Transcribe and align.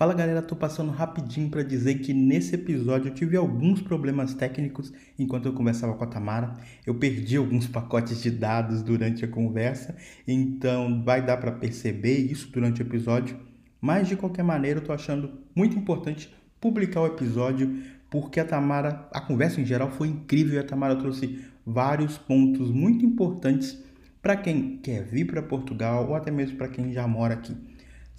Fala 0.00 0.14
galera, 0.14 0.40
tô 0.40 0.56
passando 0.56 0.90
rapidinho 0.90 1.50
para 1.50 1.62
dizer 1.62 1.96
que 1.96 2.14
nesse 2.14 2.54
episódio 2.54 3.10
eu 3.10 3.14
tive 3.14 3.36
alguns 3.36 3.82
problemas 3.82 4.32
técnicos 4.32 4.90
enquanto 5.18 5.44
eu 5.44 5.52
conversava 5.52 5.92
com 5.92 6.02
a 6.02 6.06
Tamara. 6.06 6.56
Eu 6.86 6.94
perdi 6.94 7.36
alguns 7.36 7.66
pacotes 7.66 8.22
de 8.22 8.30
dados 8.30 8.82
durante 8.82 9.26
a 9.26 9.28
conversa, 9.28 9.94
então 10.26 11.04
vai 11.04 11.22
dar 11.22 11.36
para 11.36 11.52
perceber 11.52 12.16
isso 12.16 12.50
durante 12.50 12.80
o 12.80 12.86
episódio. 12.86 13.36
Mas 13.78 14.08
de 14.08 14.16
qualquer 14.16 14.42
maneira, 14.42 14.80
eu 14.80 14.84
tô 14.84 14.90
achando 14.90 15.38
muito 15.54 15.76
importante 15.76 16.34
publicar 16.58 17.02
o 17.02 17.06
episódio 17.06 17.82
porque 18.08 18.40
a 18.40 18.44
Tamara, 18.46 19.06
a 19.12 19.20
conversa 19.20 19.60
em 19.60 19.66
geral 19.66 19.90
foi 19.90 20.08
incrível 20.08 20.54
e 20.54 20.58
a 20.60 20.64
Tamara 20.64 20.96
trouxe 20.96 21.44
vários 21.66 22.16
pontos 22.16 22.70
muito 22.70 23.04
importantes 23.04 23.78
para 24.22 24.34
quem 24.34 24.78
quer 24.78 25.04
vir 25.04 25.26
para 25.26 25.42
Portugal 25.42 26.08
ou 26.08 26.14
até 26.14 26.30
mesmo 26.30 26.56
para 26.56 26.68
quem 26.68 26.90
já 26.90 27.06
mora 27.06 27.34
aqui. 27.34 27.54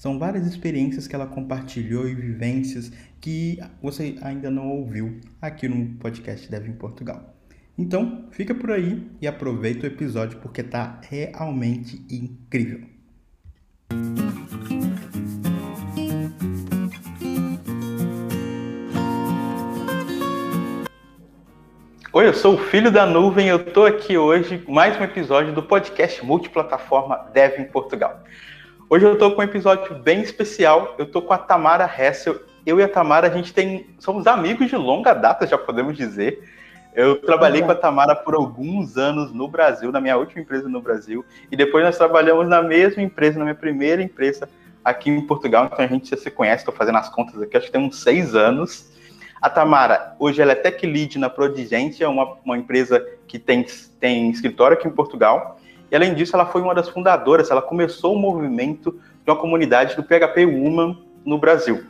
São 0.01 0.17
várias 0.17 0.47
experiências 0.47 1.05
que 1.07 1.13
ela 1.13 1.27
compartilhou 1.27 2.09
e 2.09 2.15
vivências 2.15 2.91
que 3.21 3.59
você 3.79 4.15
ainda 4.23 4.49
não 4.49 4.67
ouviu 4.67 5.21
aqui 5.39 5.67
no 5.67 5.93
podcast 5.99 6.49
Deve 6.49 6.71
em 6.71 6.73
Portugal. 6.73 7.35
Então, 7.77 8.25
fica 8.31 8.55
por 8.55 8.71
aí 8.71 9.07
e 9.21 9.27
aproveita 9.27 9.83
o 9.83 9.85
episódio 9.85 10.39
porque 10.39 10.63
tá 10.63 10.99
realmente 11.07 12.03
incrível. 12.09 12.81
Oi, 22.11 22.27
eu 22.27 22.33
sou 22.33 22.55
o 22.55 22.57
Filho 22.57 22.91
da 22.91 23.05
Nuvem, 23.05 23.49
eu 23.49 23.63
tô 23.71 23.85
aqui 23.85 24.17
hoje 24.17 24.63
mais 24.67 24.99
um 24.99 25.03
episódio 25.03 25.53
do 25.53 25.61
podcast 25.61 26.25
multiplataforma 26.25 27.29
Dev 27.31 27.59
em 27.59 27.65
Portugal. 27.65 28.23
Hoje 28.91 29.05
eu 29.05 29.17
tô 29.17 29.31
com 29.31 29.39
um 29.39 29.45
episódio 29.45 29.95
bem 29.95 30.19
especial. 30.19 30.95
Eu 30.97 31.05
tô 31.05 31.21
com 31.21 31.31
a 31.31 31.37
Tamara 31.37 31.89
Hessel. 31.97 32.41
Eu 32.65 32.77
e 32.77 32.83
a 32.83 32.89
Tamara, 32.89 33.27
a 33.27 33.29
gente 33.29 33.53
tem. 33.53 33.87
Somos 33.97 34.27
amigos 34.27 34.67
de 34.67 34.75
longa 34.75 35.13
data, 35.13 35.47
já 35.47 35.57
podemos 35.57 35.95
dizer. 35.95 36.43
Eu 36.93 37.15
trabalhei 37.21 37.61
com 37.61 37.71
a 37.71 37.75
Tamara 37.75 38.13
por 38.13 38.35
alguns 38.35 38.97
anos 38.97 39.31
no 39.31 39.47
Brasil, 39.47 39.93
na 39.93 40.01
minha 40.01 40.17
última 40.17 40.41
empresa 40.41 40.67
no 40.67 40.81
Brasil, 40.81 41.23
e 41.49 41.55
depois 41.55 41.85
nós 41.85 41.97
trabalhamos 41.97 42.49
na 42.49 42.61
mesma 42.61 43.01
empresa, 43.01 43.39
na 43.39 43.45
minha 43.45 43.55
primeira 43.55 44.03
empresa 44.03 44.49
aqui 44.83 45.09
em 45.09 45.25
Portugal. 45.25 45.69
Então 45.71 45.85
a 45.85 45.87
gente 45.87 46.09
já 46.09 46.17
se 46.17 46.29
conhece, 46.29 46.63
estou 46.63 46.75
fazendo 46.75 46.97
as 46.97 47.07
contas 47.07 47.41
aqui, 47.41 47.55
acho 47.55 47.67
que 47.67 47.71
tem 47.71 47.81
uns 47.81 48.01
seis 48.01 48.35
anos. 48.35 48.91
A 49.41 49.49
Tamara, 49.49 50.17
hoje 50.19 50.41
ela 50.41 50.51
é 50.51 50.55
tech 50.55 50.85
lead 50.85 51.17
na 51.17 51.29
Prodigente, 51.29 52.03
é 52.03 52.09
uma, 52.09 52.35
uma 52.43 52.57
empresa 52.57 53.01
que 53.25 53.39
tem, 53.39 53.65
tem 54.01 54.29
escritório 54.29 54.75
aqui 54.75 54.85
em 54.85 54.91
Portugal. 54.91 55.60
E 55.91 55.95
além 55.95 56.13
disso, 56.13 56.35
ela 56.35 56.45
foi 56.45 56.61
uma 56.61 56.73
das 56.73 56.87
fundadoras, 56.87 57.51
ela 57.51 57.61
começou 57.61 58.15
o 58.15 58.19
movimento 58.19 58.97
de 59.25 59.29
uma 59.29 59.35
comunidade 59.35 59.95
do 59.95 60.03
PHP 60.03 60.45
Woman 60.45 60.97
no 61.25 61.37
Brasil. 61.37 61.83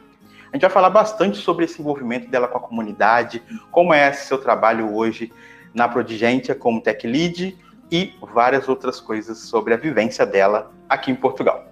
A 0.51 0.55
gente 0.55 0.63
vai 0.63 0.71
falar 0.71 0.89
bastante 0.89 1.37
sobre 1.37 1.65
esse 1.65 1.79
envolvimento 1.79 2.27
dela 2.29 2.47
com 2.47 2.57
a 2.57 2.61
comunidade, 2.61 3.41
como 3.71 3.93
é 3.93 4.11
seu 4.11 4.37
trabalho 4.39 4.93
hoje 4.93 5.31
na 5.73 5.87
Prodigentia 5.87 6.55
como 6.55 6.81
Tech 6.81 7.05
Lead 7.07 7.57
e 7.91 8.13
várias 8.33 8.67
outras 8.67 8.99
coisas 8.99 9.37
sobre 9.37 9.73
a 9.73 9.77
vivência 9.77 10.25
dela 10.25 10.71
aqui 10.89 11.11
em 11.11 11.15
Portugal. 11.15 11.67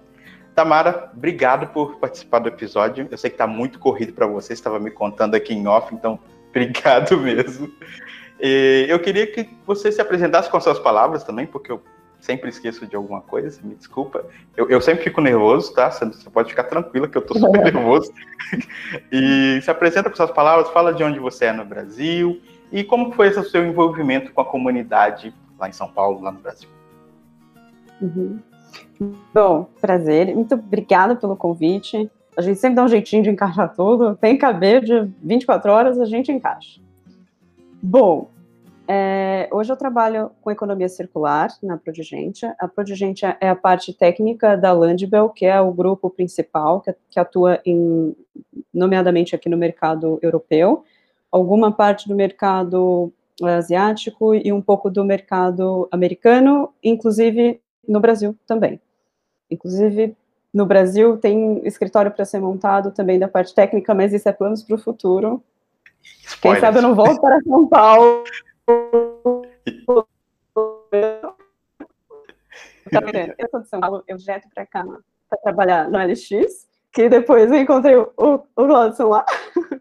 Tamara, 0.54 1.10
obrigado 1.14 1.66
por 1.68 1.96
participar 1.96 2.38
do 2.38 2.48
episódio. 2.48 3.08
Eu 3.10 3.18
sei 3.18 3.30
que 3.30 3.34
está 3.34 3.46
muito 3.46 3.78
corrido 3.78 4.12
para 4.12 4.26
você, 4.26 4.52
estava 4.52 4.78
me 4.78 4.90
contando 4.90 5.34
aqui 5.34 5.52
em 5.52 5.66
off, 5.66 5.94
então 5.94 6.18
obrigado 6.48 7.18
mesmo. 7.18 7.70
E 8.40 8.86
eu 8.88 8.98
queria 8.98 9.26
que 9.26 9.48
você 9.66 9.92
se 9.92 10.00
apresentasse 10.00 10.48
com 10.48 10.60
suas 10.60 10.78
palavras 10.78 11.24
também, 11.24 11.46
porque 11.46 11.70
eu 11.70 11.82
sempre 12.20 12.48
esqueço 12.48 12.86
de 12.86 12.96
alguma 12.96 13.20
coisa, 13.20 13.60
me 13.62 13.74
desculpa. 13.74 14.24
Eu, 14.56 14.68
eu 14.68 14.80
sempre 14.80 15.04
fico 15.04 15.20
nervoso, 15.20 15.74
tá? 15.74 15.90
Você, 15.90 16.30
pode 16.30 16.50
ficar 16.50 16.64
tranquila 16.64 17.08
que 17.08 17.16
eu 17.16 17.22
tô 17.22 17.38
super 17.38 17.62
nervoso. 17.72 18.12
e 19.10 19.60
se 19.62 19.70
apresenta 19.70 20.10
com 20.10 20.16
suas 20.16 20.30
palavras, 20.30 20.70
fala 20.70 20.92
de 20.92 21.02
onde 21.02 21.18
você 21.18 21.46
é 21.46 21.52
no 21.52 21.64
Brasil 21.64 22.40
e 22.72 22.84
como 22.84 23.12
foi 23.12 23.28
esse 23.28 23.42
seu 23.44 23.64
envolvimento 23.64 24.32
com 24.32 24.40
a 24.40 24.44
comunidade 24.44 25.34
lá 25.58 25.68
em 25.68 25.72
São 25.72 25.88
Paulo, 25.88 26.20
lá 26.20 26.30
no 26.30 26.40
Brasil. 26.40 26.68
Uhum. 28.00 28.38
Bom, 29.34 29.68
prazer. 29.80 30.34
Muito 30.34 30.54
obrigada 30.54 31.16
pelo 31.16 31.36
convite. 31.36 32.10
A 32.36 32.42
gente 32.42 32.58
sempre 32.58 32.76
dá 32.76 32.84
um 32.84 32.88
jeitinho 32.88 33.22
de 33.22 33.30
encaixar 33.30 33.74
tudo. 33.74 34.16
Tem 34.16 34.36
caber 34.38 34.82
de 34.82 35.10
24 35.22 35.70
horas, 35.70 36.00
a 36.00 36.04
gente 36.04 36.30
encaixa. 36.30 36.80
Bom, 37.82 38.30
é, 38.92 39.48
hoje 39.52 39.70
eu 39.70 39.76
trabalho 39.76 40.32
com 40.40 40.50
economia 40.50 40.88
circular 40.88 41.48
na 41.62 41.78
Prodigentia. 41.78 42.56
A 42.58 42.66
Prodigentia 42.66 43.36
é 43.40 43.48
a 43.48 43.54
parte 43.54 43.94
técnica 43.94 44.56
da 44.56 44.72
Landbel, 44.72 45.28
que 45.28 45.46
é 45.46 45.60
o 45.60 45.72
grupo 45.72 46.10
principal 46.10 46.80
que, 46.80 46.92
que, 47.08 47.20
atua 47.20 47.60
em, 47.64 48.16
nomeadamente 48.74 49.32
aqui 49.32 49.48
no 49.48 49.56
mercado 49.56 50.18
europeu, 50.20 50.84
alguma 51.30 51.70
parte 51.70 52.08
do 52.08 52.16
mercado 52.16 53.12
asiático 53.40 54.34
e 54.34 54.52
um 54.52 54.60
pouco 54.60 54.90
do 54.90 55.04
mercado 55.04 55.88
americano, 55.92 56.74
inclusive 56.82 57.60
no 57.86 58.00
Brasil 58.00 58.36
também. 58.44 58.80
Inclusive, 59.48 60.16
no 60.52 60.66
Brasil 60.66 61.16
tem 61.16 61.64
escritório 61.64 62.10
para 62.10 62.24
ser 62.24 62.40
montado 62.40 62.90
também 62.90 63.20
da 63.20 63.28
parte 63.28 63.54
técnica, 63.54 63.94
mas 63.94 64.12
isso 64.12 64.28
é 64.28 64.32
planos 64.32 64.64
para 64.64 64.74
o 64.74 64.78
futuro. 64.78 65.40
Spoiler. 66.26 66.60
Quem 66.60 66.66
sabe 66.66 66.78
eu 66.78 66.82
não 66.82 66.96
volto 66.96 67.20
para 67.20 67.40
São 67.42 67.68
Paulo 67.68 68.24
eu 73.38 73.48
sou 73.50 73.60
de 73.60 73.68
São 73.68 73.80
Paulo, 73.80 74.04
eu 74.06 74.18
jeto 74.18 74.48
para 74.52 74.66
cá 74.66 74.84
para 75.28 75.38
trabalhar 75.38 75.88
no 75.88 75.98
LX, 75.98 76.68
que 76.92 77.08
depois 77.08 77.50
eu 77.50 77.58
encontrei 77.58 77.96
o, 77.96 78.12
o, 78.16 78.42
o 78.56 78.64
Lodson 78.64 79.08
lá. 79.08 79.24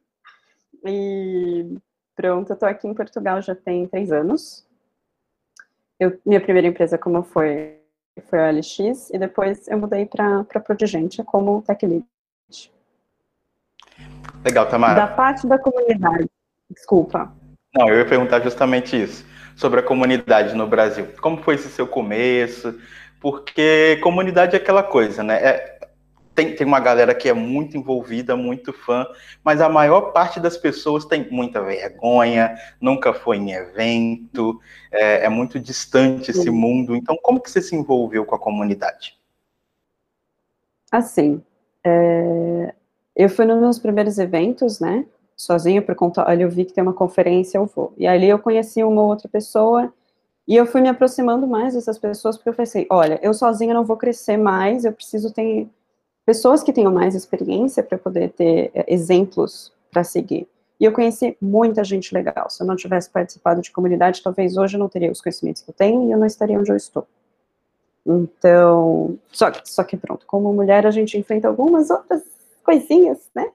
e 0.85 1.77
pronto, 2.15 2.51
eu 2.51 2.53
estou 2.53 2.69
aqui 2.69 2.87
em 2.87 2.93
Portugal 2.93 3.41
já 3.41 3.55
tem 3.55 3.87
três 3.87 4.11
anos. 4.11 4.65
Eu, 5.99 6.19
minha 6.25 6.39
primeira 6.39 6.67
empresa 6.67 6.97
como 6.97 7.23
foi 7.23 7.75
foi 8.27 8.39
a 8.39 8.51
LX, 8.51 9.11
e 9.11 9.17
depois 9.17 9.65
eu 9.69 9.77
mudei 9.77 10.05
para 10.05 10.43
Prodigente 10.43 11.23
como 11.23 11.61
tech 11.61 11.85
lead. 11.85 12.05
Legal, 14.43 14.69
Tamara. 14.69 14.95
Da 14.95 15.07
parte 15.07 15.47
da 15.47 15.57
comunidade, 15.57 16.29
desculpa. 16.69 17.33
Não, 17.73 17.87
eu 17.87 17.99
ia 17.99 18.05
perguntar 18.05 18.41
justamente 18.41 19.01
isso, 19.01 19.25
sobre 19.55 19.79
a 19.79 19.83
comunidade 19.83 20.55
no 20.55 20.67
Brasil. 20.67 21.07
Como 21.21 21.41
foi 21.43 21.55
esse 21.55 21.69
seu 21.69 21.87
começo? 21.87 22.79
Porque 23.19 23.99
comunidade 24.01 24.55
é 24.55 24.59
aquela 24.59 24.81
coisa, 24.81 25.21
né? 25.23 25.35
É, 25.35 25.79
tem, 26.33 26.55
tem 26.55 26.65
uma 26.65 26.79
galera 26.79 27.13
que 27.13 27.27
é 27.27 27.33
muito 27.33 27.75
envolvida, 27.77 28.35
muito 28.35 28.71
fã, 28.71 29.05
mas 29.43 29.59
a 29.59 29.67
maior 29.67 30.13
parte 30.13 30.39
das 30.39 30.55
pessoas 30.55 31.03
tem 31.03 31.29
muita 31.29 31.61
vergonha, 31.61 32.55
nunca 32.79 33.13
foi 33.13 33.37
em 33.37 33.51
evento, 33.51 34.59
é, 34.89 35.25
é 35.25 35.29
muito 35.29 35.59
distante 35.59 36.31
esse 36.31 36.49
mundo. 36.49 36.95
Então, 36.95 37.17
como 37.21 37.41
que 37.41 37.51
você 37.51 37.61
se 37.61 37.75
envolveu 37.75 38.25
com 38.25 38.35
a 38.35 38.39
comunidade? 38.39 39.19
Assim, 40.89 41.43
é, 41.83 42.73
eu 43.15 43.29
fui 43.29 43.45
nos 43.45 43.59
meus 43.59 43.77
primeiros 43.77 44.17
eventos, 44.17 44.79
né? 44.79 45.05
Sozinho 45.39 45.81
por 45.81 45.95
conta, 45.95 46.29
ali 46.29 46.43
eu 46.43 46.49
vi 46.49 46.65
que 46.65 46.73
tem 46.73 46.83
uma 46.83 46.93
conferência, 46.93 47.57
eu 47.57 47.65
vou. 47.65 47.93
E 47.97 48.05
ali 48.05 48.27
eu 48.27 48.37
conheci 48.37 48.83
uma 48.83 49.01
outra 49.01 49.29
pessoa 49.29 49.91
e 50.45 50.53
eu 50.53 50.65
fui 50.65 50.81
me 50.81 50.89
aproximando 50.89 51.47
mais 51.47 51.75
dessas 51.75 51.97
pessoas 51.97 52.35
porque 52.35 52.49
eu 52.49 52.53
pensei, 52.53 52.85
olha, 52.89 53.17
eu 53.23 53.33
sozinha 53.33 53.73
não 53.73 53.85
vou 53.85 53.95
crescer 53.95 54.35
mais, 54.35 54.83
eu 54.83 54.91
preciso 54.91 55.31
ter 55.31 55.65
pessoas 56.25 56.61
que 56.61 56.73
tenham 56.73 56.91
mais 56.91 57.15
experiência 57.15 57.81
para 57.81 57.97
poder 57.97 58.31
ter 58.31 58.69
é, 58.73 58.93
exemplos 58.93 59.71
para 59.89 60.03
seguir. 60.03 60.45
E 60.77 60.83
eu 60.83 60.91
conheci 60.91 61.37
muita 61.41 61.85
gente 61.85 62.13
legal. 62.13 62.49
Se 62.49 62.61
eu 62.61 62.67
não 62.67 62.75
tivesse 62.75 63.09
participado 63.09 63.61
de 63.61 63.71
comunidade, 63.71 64.21
talvez 64.21 64.57
hoje 64.57 64.75
eu 64.75 64.79
não 64.79 64.89
teria 64.89 65.11
os 65.11 65.21
conhecimentos 65.21 65.61
que 65.61 65.69
eu 65.69 65.73
tenho 65.73 66.03
e 66.07 66.11
eu 66.11 66.17
não 66.17 66.27
estaria 66.27 66.59
onde 66.59 66.69
eu 66.69 66.75
estou. 66.75 67.07
Então, 68.05 69.17
só 69.31 69.51
só 69.63 69.83
que 69.85 69.95
pronto, 69.95 70.25
como 70.25 70.53
mulher 70.53 70.85
a 70.85 70.91
gente 70.91 71.17
enfrenta 71.17 71.47
algumas 71.47 71.89
outras 71.89 72.23
coisinhas, 72.63 73.29
né? 73.33 73.49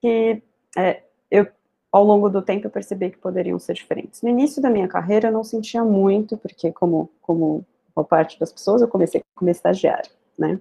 Que 0.00 0.42
é, 0.76 1.02
eu, 1.30 1.46
ao 1.90 2.04
longo 2.04 2.28
do 2.28 2.42
tempo, 2.42 2.66
eu 2.66 2.70
percebi 2.70 3.10
que 3.10 3.18
poderiam 3.18 3.58
ser 3.58 3.74
diferentes. 3.74 4.22
No 4.22 4.28
início 4.28 4.62
da 4.62 4.70
minha 4.70 4.88
carreira, 4.88 5.28
eu 5.28 5.32
não 5.32 5.44
sentia 5.44 5.84
muito, 5.84 6.36
porque, 6.36 6.72
como, 6.72 7.10
como 7.20 7.64
boa 7.94 8.04
parte 8.04 8.38
das 8.38 8.52
pessoas, 8.52 8.82
eu 8.82 8.88
comecei 8.88 9.22
como 9.34 9.50
estagiária, 9.50 10.10
né? 10.38 10.58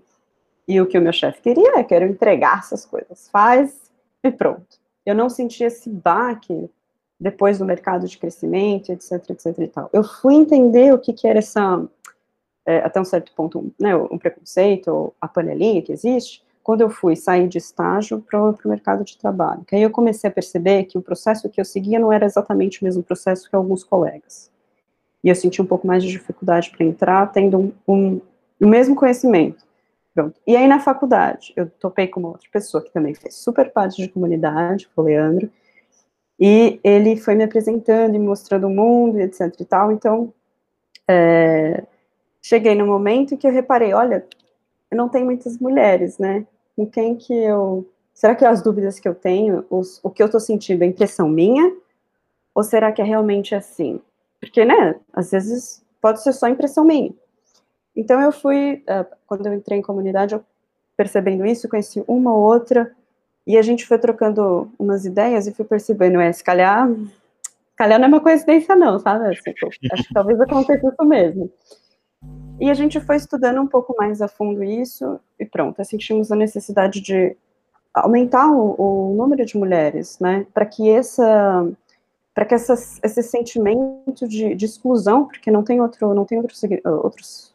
E 0.68 0.80
o 0.80 0.86
que 0.86 0.98
o 0.98 1.02
meu 1.02 1.14
chefe 1.14 1.42
queria 1.42 1.80
é 1.80 1.84
que 1.84 1.94
eu 1.94 2.04
entregar 2.04 2.60
essas 2.60 2.86
coisas, 2.86 3.30
faz 3.30 3.92
e 4.24 4.32
pronto. 4.32 4.78
Eu 5.06 5.16
não 5.16 5.30
sentia 5.30 5.68
esse 5.68 5.90
baque 5.90 6.70
depois 7.20 7.58
do 7.58 7.66
mercado 7.66 8.08
de 8.08 8.18
crescimento, 8.18 8.92
etc, 8.92 9.30
etc 9.32 9.58
e 9.60 9.68
tal. 9.68 9.90
Eu 9.92 10.04
fui 10.04 10.36
entender 10.36 10.94
o 10.94 11.00
que, 11.00 11.12
que 11.12 11.28
era 11.28 11.40
essa, 11.40 11.86
é, 12.66 12.78
até 12.78 13.02
um 13.02 13.06
certo 13.06 13.34
ponto, 13.34 13.74
né, 13.80 13.96
um 13.96 14.18
preconceito, 14.18 15.14
a 15.20 15.28
panelinha 15.28 15.82
que 15.82 15.92
existe, 15.92 16.44
quando 16.64 16.82
eu 16.82 16.90
fui 16.90 17.16
sair 17.16 17.48
de 17.48 17.58
estágio 17.58 18.22
para 18.22 18.42
o 18.42 18.58
mercado 18.66 19.04
de 19.04 19.18
trabalho. 19.18 19.64
Que 19.66 19.76
aí 19.76 19.82
eu 19.82 19.90
comecei 19.90 20.30
a 20.30 20.34
perceber 20.34 20.84
que 20.86 20.98
o 20.98 21.02
processo 21.02 21.50
que 21.50 21.60
eu 21.60 21.66
seguia 21.66 22.00
não 22.00 22.12
era 22.12 22.26
exatamente 22.26 22.82
o 22.82 22.86
mesmo 22.86 23.02
processo 23.02 23.50
que 23.50 23.56
alguns 23.56 23.84
colegas. 23.84 24.52
E 25.24 25.30
eu 25.30 25.36
senti 25.36 25.62
um 25.62 25.66
pouco 25.66 25.88
mais 25.88 26.04
de 26.04 26.10
dificuldade 26.10 26.70
para 26.70 26.86
entrar, 26.86 27.32
tendo 27.32 27.58
um, 27.58 27.72
um, 27.88 28.22
o 28.62 28.68
mesmo 28.68 28.96
conhecimento. 28.96 29.64
Pronto. 30.14 30.40
E 30.46 30.56
aí 30.56 30.68
na 30.68 30.80
faculdade, 30.80 31.54
eu 31.56 31.70
topei 31.70 32.08
com 32.08 32.20
uma 32.20 32.30
outra 32.30 32.48
pessoa 32.52 32.84
que 32.84 32.92
também 32.92 33.14
fez 33.14 33.36
super 33.36 33.72
parte 33.72 34.02
de 34.02 34.10
comunidade, 34.10 34.90
o 34.96 35.02
Leandro, 35.02 35.50
e 36.40 36.80
ele 36.84 37.18
foi 37.18 37.36
me 37.36 37.44
apresentando 37.44 38.16
e 38.16 38.20
mostrando 38.20 38.68
o 38.68 38.70
mundo, 38.70 39.20
etc 39.20 39.54
e 39.60 39.66
tal, 39.66 39.92
então 39.92 40.34
é, 41.08 41.84
cheguei 42.42 42.76
no 42.76 42.86
momento 42.86 43.38
que 43.38 43.46
eu 43.48 43.52
reparei, 43.52 43.94
olha, 43.94 44.26
não 44.96 45.10
tenho 45.10 45.26
muitas 45.26 45.58
mulheres, 45.58 46.18
né, 46.18 46.46
com 46.76 46.86
quem 46.86 47.16
que 47.16 47.34
eu, 47.34 47.88
será 48.14 48.36
que 48.36 48.46
as 48.46 48.62
dúvidas 48.62 49.00
que 49.00 49.08
eu 49.08 49.16
tenho, 49.16 49.66
os, 49.70 50.00
o 50.04 50.10
que 50.10 50.22
eu 50.22 50.28
estou 50.28 50.40
sentindo 50.40 50.84
é 50.84 50.88
impressão 50.88 51.30
minha, 51.30 51.76
ou 52.54 52.64
será 52.64 52.92
que 52.92 53.02
é 53.02 53.06
realmente 53.06 53.54
assim? 53.54 54.02
Porque, 54.40 54.66
né, 54.66 54.96
às 55.14 55.32
vezes 55.32 55.84
pode 56.02 56.22
ser 56.24 56.34
só 56.34 56.48
impressão 56.48 56.84
minha. 56.84 57.14
Então 57.96 58.22
eu 58.22 58.32
fui, 58.32 58.84
uh, 58.90 59.06
quando 59.28 59.46
eu 59.46 59.54
entrei 59.54 59.78
em 59.78 59.82
comunidade, 59.82 60.34
eu 60.34 60.44
percebendo 60.96 61.46
isso, 61.46 61.70
conheci 61.70 62.04
uma 62.08 62.34
ou 62.34 62.42
outra, 62.42 62.92
e 63.46 63.58
a 63.58 63.62
gente 63.62 63.86
foi 63.86 63.98
trocando 63.98 64.72
umas 64.78 65.06
ideias 65.06 65.48
e 65.48 65.54
fui 65.54 65.66
percebendo, 65.66 66.20
é, 66.20 66.32
se 66.32 66.44
calhar, 66.44 66.88
calhar 67.80 67.98
não 67.98 68.06
é 68.06 68.10
uma 68.10 68.22
coincidência 68.22 68.76
não, 68.76 69.00
sabe? 69.00 69.30
Assim, 69.30 69.54
acho 69.92 70.08
que 70.08 70.14
talvez 70.14 70.40
aconteça 70.42 70.88
isso 70.88 71.06
mesmo. 71.06 71.50
E 72.60 72.70
a 72.70 72.74
gente 72.74 73.00
foi 73.00 73.16
estudando 73.16 73.62
um 73.62 73.68
pouco 73.68 73.96
mais 73.98 74.22
a 74.22 74.28
fundo 74.28 74.64
isso, 74.64 75.20
e 75.40 75.46
pronto, 75.46 75.84
sentimos 75.86 76.32
a 76.32 76.36
necessidade 76.36 77.00
de 77.00 77.36
aumentar 77.94 78.52
o, 78.52 78.76
o 78.78 79.16
número 79.16 79.46
de 79.46 79.58
mulheres, 79.58 80.20
né, 80.20 80.46
para 80.54 80.66
que 80.66 80.90
essa 80.90 81.68
para 82.34 82.46
que 82.46 82.54
essas, 82.54 83.00
esse 83.04 83.22
sentimento 83.22 84.26
de, 84.26 84.56
de, 84.56 84.66
exclusão, 84.66 85.26
porque 85.26 85.52
não 85.52 85.62
tem 85.62 85.82
outro, 85.82 86.14
não 86.14 86.24
tem 86.24 86.38
outro, 86.38 86.56
outros, 87.04 87.54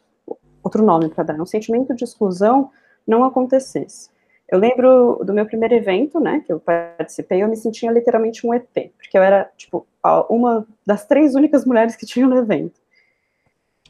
outro 0.61 0.83
nome 0.83 1.09
para 1.09 1.23
dar, 1.23 1.41
um 1.41 1.45
sentimento 1.45 1.95
de 1.95 2.03
exclusão 2.03 2.69
não 3.07 3.23
acontecesse. 3.23 4.11
Eu 4.47 4.59
lembro 4.59 5.23
do 5.25 5.33
meu 5.33 5.45
primeiro 5.47 5.73
evento, 5.73 6.19
né, 6.19 6.43
que 6.45 6.53
eu 6.53 6.59
participei, 6.59 7.41
eu 7.41 7.47
me 7.47 7.55
sentia 7.55 7.91
literalmente 7.91 8.45
um 8.45 8.53
ET, 8.53 8.69
porque 8.95 9.17
eu 9.17 9.23
era, 9.23 9.49
tipo, 9.57 9.87
uma 10.29 10.67
das 10.85 11.03
três 11.05 11.33
únicas 11.33 11.65
mulheres 11.65 11.95
que 11.95 12.05
tinham 12.05 12.29
no 12.29 12.37
evento. 12.37 12.79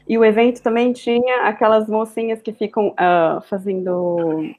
E 0.08 0.16
o 0.16 0.24
evento 0.24 0.62
também 0.62 0.92
tinha 0.92 1.42
aquelas 1.42 1.88
mocinhas 1.88 2.40
que 2.40 2.52
ficam 2.52 2.88
uh, 2.88 3.40
fazendo. 3.42 4.54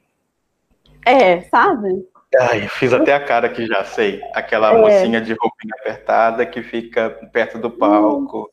É, 1.05 1.41
sabe? 1.41 2.05
Ai, 2.37 2.67
fiz 2.67 2.91
até 2.91 3.13
a 3.13 3.23
cara 3.23 3.47
que 3.47 3.65
já 3.65 3.83
sei. 3.85 4.21
Aquela 4.33 4.73
é. 4.73 4.81
mocinha 4.81 5.21
de 5.21 5.33
roupinha 5.33 5.73
apertada 5.79 6.45
que 6.45 6.61
fica 6.61 7.09
perto 7.31 7.57
do 7.57 7.71
palco. 7.71 8.51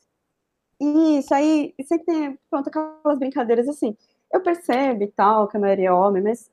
Isso, 0.80 1.34
aí 1.34 1.74
sempre 1.84 2.06
tem 2.06 2.38
pronto, 2.50 2.68
aquelas 2.68 3.18
brincadeiras 3.18 3.68
assim. 3.68 3.96
Eu 4.32 4.40
percebo 4.40 5.02
e 5.02 5.08
tal 5.08 5.48
que 5.48 5.56
a 5.56 5.60
maioria 5.60 5.88
é 5.88 5.92
homem, 5.92 6.22
mas 6.22 6.50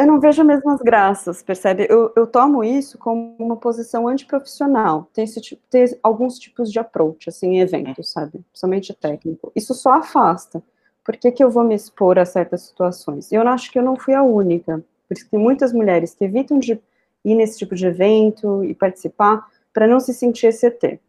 eu 0.00 0.06
não 0.06 0.18
vejo 0.18 0.42
as 0.42 0.46
mesmas 0.46 0.80
graças, 0.80 1.42
percebe? 1.42 1.86
Eu, 1.88 2.12
eu 2.16 2.26
tomo 2.26 2.64
isso 2.64 2.98
como 2.98 3.36
uma 3.38 3.56
posição 3.56 4.08
antiprofissional. 4.08 5.08
Tem, 5.12 5.24
esse, 5.24 5.40
tem 5.70 5.84
alguns 6.02 6.38
tipos 6.38 6.72
de 6.72 6.78
approach, 6.78 7.28
assim, 7.28 7.54
em 7.54 7.60
eventos, 7.60 8.10
sabe? 8.10 8.40
Somente 8.52 8.92
técnico. 8.92 9.52
Isso 9.54 9.74
só 9.74 9.92
afasta. 9.92 10.62
Por 11.04 11.16
que, 11.16 11.30
que 11.30 11.42
eu 11.42 11.50
vou 11.50 11.64
me 11.64 11.74
expor 11.74 12.18
a 12.18 12.24
certas 12.24 12.62
situações? 12.62 13.30
Eu 13.32 13.46
acho 13.46 13.70
que 13.70 13.78
eu 13.78 13.82
não 13.82 13.96
fui 13.96 14.14
a 14.14 14.22
única. 14.22 14.82
Por 15.08 15.14
isso 15.14 15.24
que 15.24 15.30
tem 15.30 15.40
muitas 15.40 15.72
mulheres 15.72 16.14
que 16.14 16.24
evitam 16.24 16.58
de 16.58 16.80
ir 17.24 17.34
nesse 17.34 17.58
tipo 17.58 17.74
de 17.74 17.86
evento 17.86 18.64
e 18.64 18.74
participar 18.74 19.46
para 19.72 19.86
não 19.86 20.00
se 20.00 20.12
sentir 20.12 20.48
ET. 20.48 21.00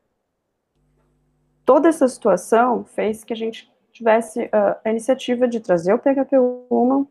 Toda 1.66 1.90
essa 1.90 2.08
situação 2.08 2.84
fez 2.84 3.24
que 3.24 3.34
a 3.34 3.36
gente 3.36 3.72
tivesse 3.92 4.46
uh, 4.46 4.76
a 4.84 4.90
iniciativa 4.90 5.48
de 5.48 5.60
trazer 5.60 5.94
o 5.94 6.00
PHP 6.00 6.38
Woman 6.70 7.08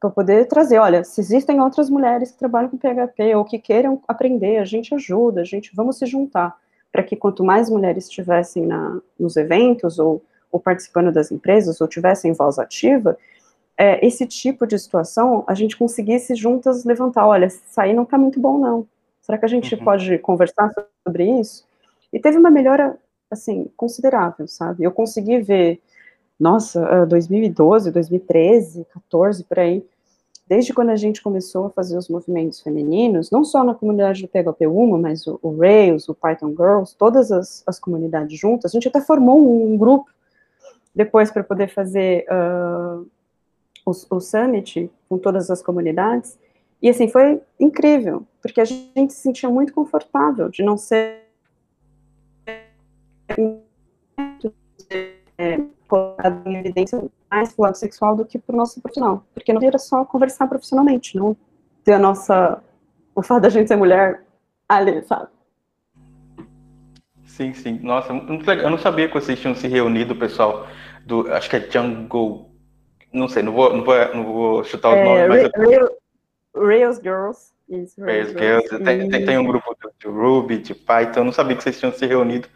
para 0.00 0.10
poder 0.10 0.46
trazer, 0.46 0.78
olha, 0.78 1.04
se 1.04 1.20
existem 1.20 1.60
outras 1.60 1.90
mulheres 1.90 2.30
que 2.30 2.38
trabalham 2.38 2.68
com 2.68 2.78
PHP 2.78 3.34
ou 3.34 3.44
que 3.44 3.58
queiram 3.58 4.00
aprender, 4.08 4.58
a 4.58 4.64
gente 4.64 4.94
ajuda, 4.94 5.40
a 5.40 5.44
gente 5.44 5.74
vamos 5.74 5.98
se 5.98 6.06
juntar, 6.06 6.56
para 6.92 7.02
que 7.02 7.16
quanto 7.16 7.44
mais 7.44 7.68
mulheres 7.68 8.04
estivessem 8.04 8.66
na, 8.66 9.00
nos 9.18 9.36
eventos 9.36 9.98
ou, 9.98 10.22
ou, 10.50 10.60
participando 10.60 11.12
das 11.12 11.30
empresas 11.30 11.80
ou 11.80 11.88
tivessem 11.88 12.32
voz 12.32 12.58
ativa, 12.58 13.18
é, 13.76 14.04
esse 14.06 14.26
tipo 14.26 14.66
de 14.66 14.78
situação 14.78 15.44
a 15.46 15.54
gente 15.54 15.76
conseguisse 15.76 16.34
juntas 16.34 16.84
levantar, 16.84 17.26
olha, 17.26 17.46
isso 17.46 17.80
aí 17.80 17.92
não 17.92 18.04
está 18.04 18.16
muito 18.16 18.38
bom 18.38 18.58
não, 18.58 18.86
será 19.20 19.36
que 19.38 19.44
a 19.44 19.48
gente 19.48 19.74
uhum. 19.74 19.84
pode 19.84 20.18
conversar 20.18 20.72
sobre 21.02 21.24
isso? 21.40 21.66
E 22.12 22.20
teve 22.20 22.38
uma 22.38 22.50
melhora, 22.50 22.96
assim, 23.30 23.68
considerável, 23.76 24.46
sabe? 24.46 24.84
Eu 24.84 24.92
consegui 24.92 25.40
ver 25.40 25.80
nossa, 26.38 27.06
2012, 27.06 27.90
2013, 27.90 28.86
14, 28.92 29.44
por 29.44 29.58
aí, 29.58 29.84
desde 30.48 30.74
quando 30.74 30.90
a 30.90 30.96
gente 30.96 31.22
começou 31.22 31.66
a 31.66 31.70
fazer 31.70 31.96
os 31.96 32.08
movimentos 32.08 32.60
femininos, 32.60 33.30
não 33.30 33.44
só 33.44 33.64
na 33.64 33.74
comunidade 33.74 34.22
do 34.22 34.28
PHP 34.28 34.66
Uma, 34.66 34.98
mas 34.98 35.26
o, 35.26 35.38
o 35.42 35.56
Rails, 35.56 36.08
o 36.08 36.14
Python 36.14 36.50
Girls, 36.50 36.94
todas 36.96 37.32
as, 37.32 37.62
as 37.66 37.78
comunidades 37.78 38.38
juntas, 38.38 38.70
a 38.70 38.74
gente 38.74 38.88
até 38.88 39.00
formou 39.00 39.40
um, 39.40 39.74
um 39.74 39.78
grupo 39.78 40.10
depois 40.94 41.30
para 41.30 41.42
poder 41.42 41.68
fazer 41.68 42.26
uh, 42.30 43.06
o, 43.86 43.90
o 43.90 44.20
Summit 44.20 44.90
com 45.08 45.18
todas 45.18 45.50
as 45.50 45.62
comunidades, 45.62 46.38
e 46.82 46.88
assim, 46.90 47.08
foi 47.08 47.40
incrível, 47.58 48.26
porque 48.42 48.60
a 48.60 48.64
gente 48.64 49.12
se 49.14 49.20
sentia 49.20 49.48
muito 49.48 49.72
confortável 49.72 50.50
de 50.50 50.62
não 50.62 50.76
ser 50.76 51.24
é, 55.38 55.60
colocado 55.88 56.46
em 56.46 56.56
evidência 56.56 57.02
mais 57.30 57.52
pro 57.52 57.64
lado 57.64 57.76
sexual 57.76 58.16
do 58.16 58.24
que 58.24 58.38
pro 58.38 58.56
nosso 58.56 58.80
profissional. 58.80 59.24
Porque 59.34 59.52
não 59.52 59.62
era 59.62 59.78
só 59.78 60.04
conversar 60.04 60.46
profissionalmente, 60.46 61.16
não 61.16 61.36
ter 61.82 61.92
a 61.92 61.98
nossa. 61.98 62.62
o 63.14 63.22
fato 63.22 63.42
da 63.42 63.48
gente 63.48 63.68
ser 63.68 63.76
mulher 63.76 64.22
ali, 64.68 65.02
sabe? 65.02 65.28
Sim, 67.24 67.52
sim. 67.52 67.80
Nossa, 67.82 68.12
muito 68.12 68.46
legal. 68.46 68.66
Eu 68.66 68.70
não 68.70 68.78
sabia 68.78 69.08
que 69.08 69.14
vocês 69.14 69.40
tinham 69.40 69.54
se 69.54 69.66
reunido, 69.66 70.14
pessoal, 70.14 70.66
do. 71.04 71.32
Acho 71.32 71.50
que 71.50 71.56
é 71.56 71.70
Jungle. 71.70 72.50
Não 73.12 73.28
sei, 73.28 73.42
não 73.42 73.52
vou, 73.52 73.76
não 73.76 73.84
vou, 73.84 74.14
não 74.14 74.24
vou 74.24 74.64
chutar 74.64 74.90
os 74.90 74.96
é, 74.96 75.04
nomes, 75.04 75.50
mas. 75.52 75.66
Rails, 75.66 75.90
Rails 76.56 76.96
Girls. 76.98 77.52
Isso, 77.68 78.00
Rails, 78.00 78.28
Girls. 78.28 78.68
Girls. 78.68 78.84
Tem, 78.84 79.08
tem, 79.08 79.26
tem, 79.26 79.38
um 79.38 79.44
grupo 79.44 79.76
de 79.98 80.06
Ruby, 80.06 80.58
de 80.58 80.74
Python. 80.74 81.20
Eu 81.20 81.24
não 81.24 81.32
sabia 81.32 81.56
que 81.56 81.62
vocês 81.62 81.78
tinham 81.78 81.92
se 81.92 82.06
reunido. 82.06 82.48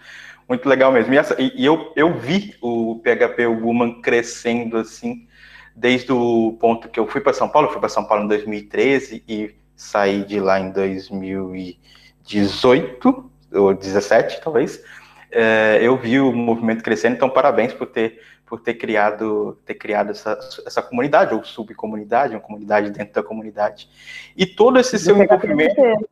Muito 0.49 0.69
legal 0.69 0.91
mesmo. 0.91 1.13
E, 1.13 1.19
essa, 1.19 1.37
e, 1.39 1.65
eu, 1.65 1.93
eu 1.95 2.13
vi 2.15 2.57
o 2.63 2.99
PHP 3.05 3.47
Woman 3.47 4.01
crescendo 4.01 4.79
assim, 4.79 5.29
desde 5.77 6.11
o 6.11 6.57
ponto 6.59 6.89
que 6.89 6.99
eu 6.99 7.07
fui 7.07 7.21
para 7.21 7.35
São 7.35 7.49
Paulo, 7.49 7.69
fui 7.69 7.79
para 7.79 7.91
São 7.91 8.05
Paulo 8.05 8.25
em 8.25 8.29
2013 8.29 9.23
e 9.29 9.55
saí 9.77 10.25
de 10.25 10.41
lá 10.41 10.59
em 10.59 10.73
2018 10.73 13.31
ou 13.53 13.75
17, 13.75 14.41
talvez. 14.41 14.83
É, 15.31 15.79
eu 15.83 15.99
vi 15.99 16.19
o 16.19 16.33
movimento 16.33 16.83
crescendo, 16.83 17.17
então 17.17 17.29
parabéns 17.29 17.75
por 17.75 17.87
ter 17.87 18.27
por 18.47 18.61
ter 18.61 18.75
criado 18.75 19.59
ter 19.67 19.75
criado 19.75 20.13
essa, 20.13 20.39
essa 20.67 20.81
comunidade 20.81 21.35
ou 21.35 21.45
subcomunidade, 21.45 22.35
uma 22.35 22.41
comunidade 22.41 22.91
dentro 22.91 23.13
da 23.13 23.23
comunidade. 23.23 23.87
E 24.35 24.47
todo 24.47 24.79
esse 24.79 24.99
seu 24.99 25.23
envolvimento 25.23 26.09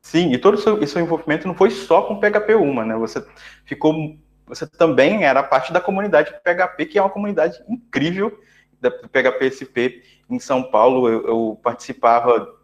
Sim, 0.00 0.32
e 0.32 0.38
todo 0.38 0.54
o 0.54 0.58
seu, 0.58 0.86
seu, 0.86 1.02
envolvimento 1.02 1.46
não 1.46 1.54
foi 1.54 1.70
só 1.70 2.02
com 2.02 2.18
PHP 2.18 2.54
Uma, 2.54 2.84
né? 2.84 2.96
Você 2.96 3.24
ficou, 3.64 4.16
você 4.46 4.66
também 4.66 5.24
era 5.24 5.42
parte 5.42 5.72
da 5.72 5.80
comunidade 5.80 6.32
PHP, 6.42 6.86
que 6.86 6.98
é 6.98 7.02
uma 7.02 7.10
comunidade 7.10 7.62
incrível 7.68 8.38
da 8.80 8.90
PHP 8.90 9.50
SP 9.52 10.02
em 10.30 10.38
São 10.38 10.62
Paulo. 10.62 11.08
Eu, 11.08 11.26
eu 11.26 11.60
participava 11.62 12.58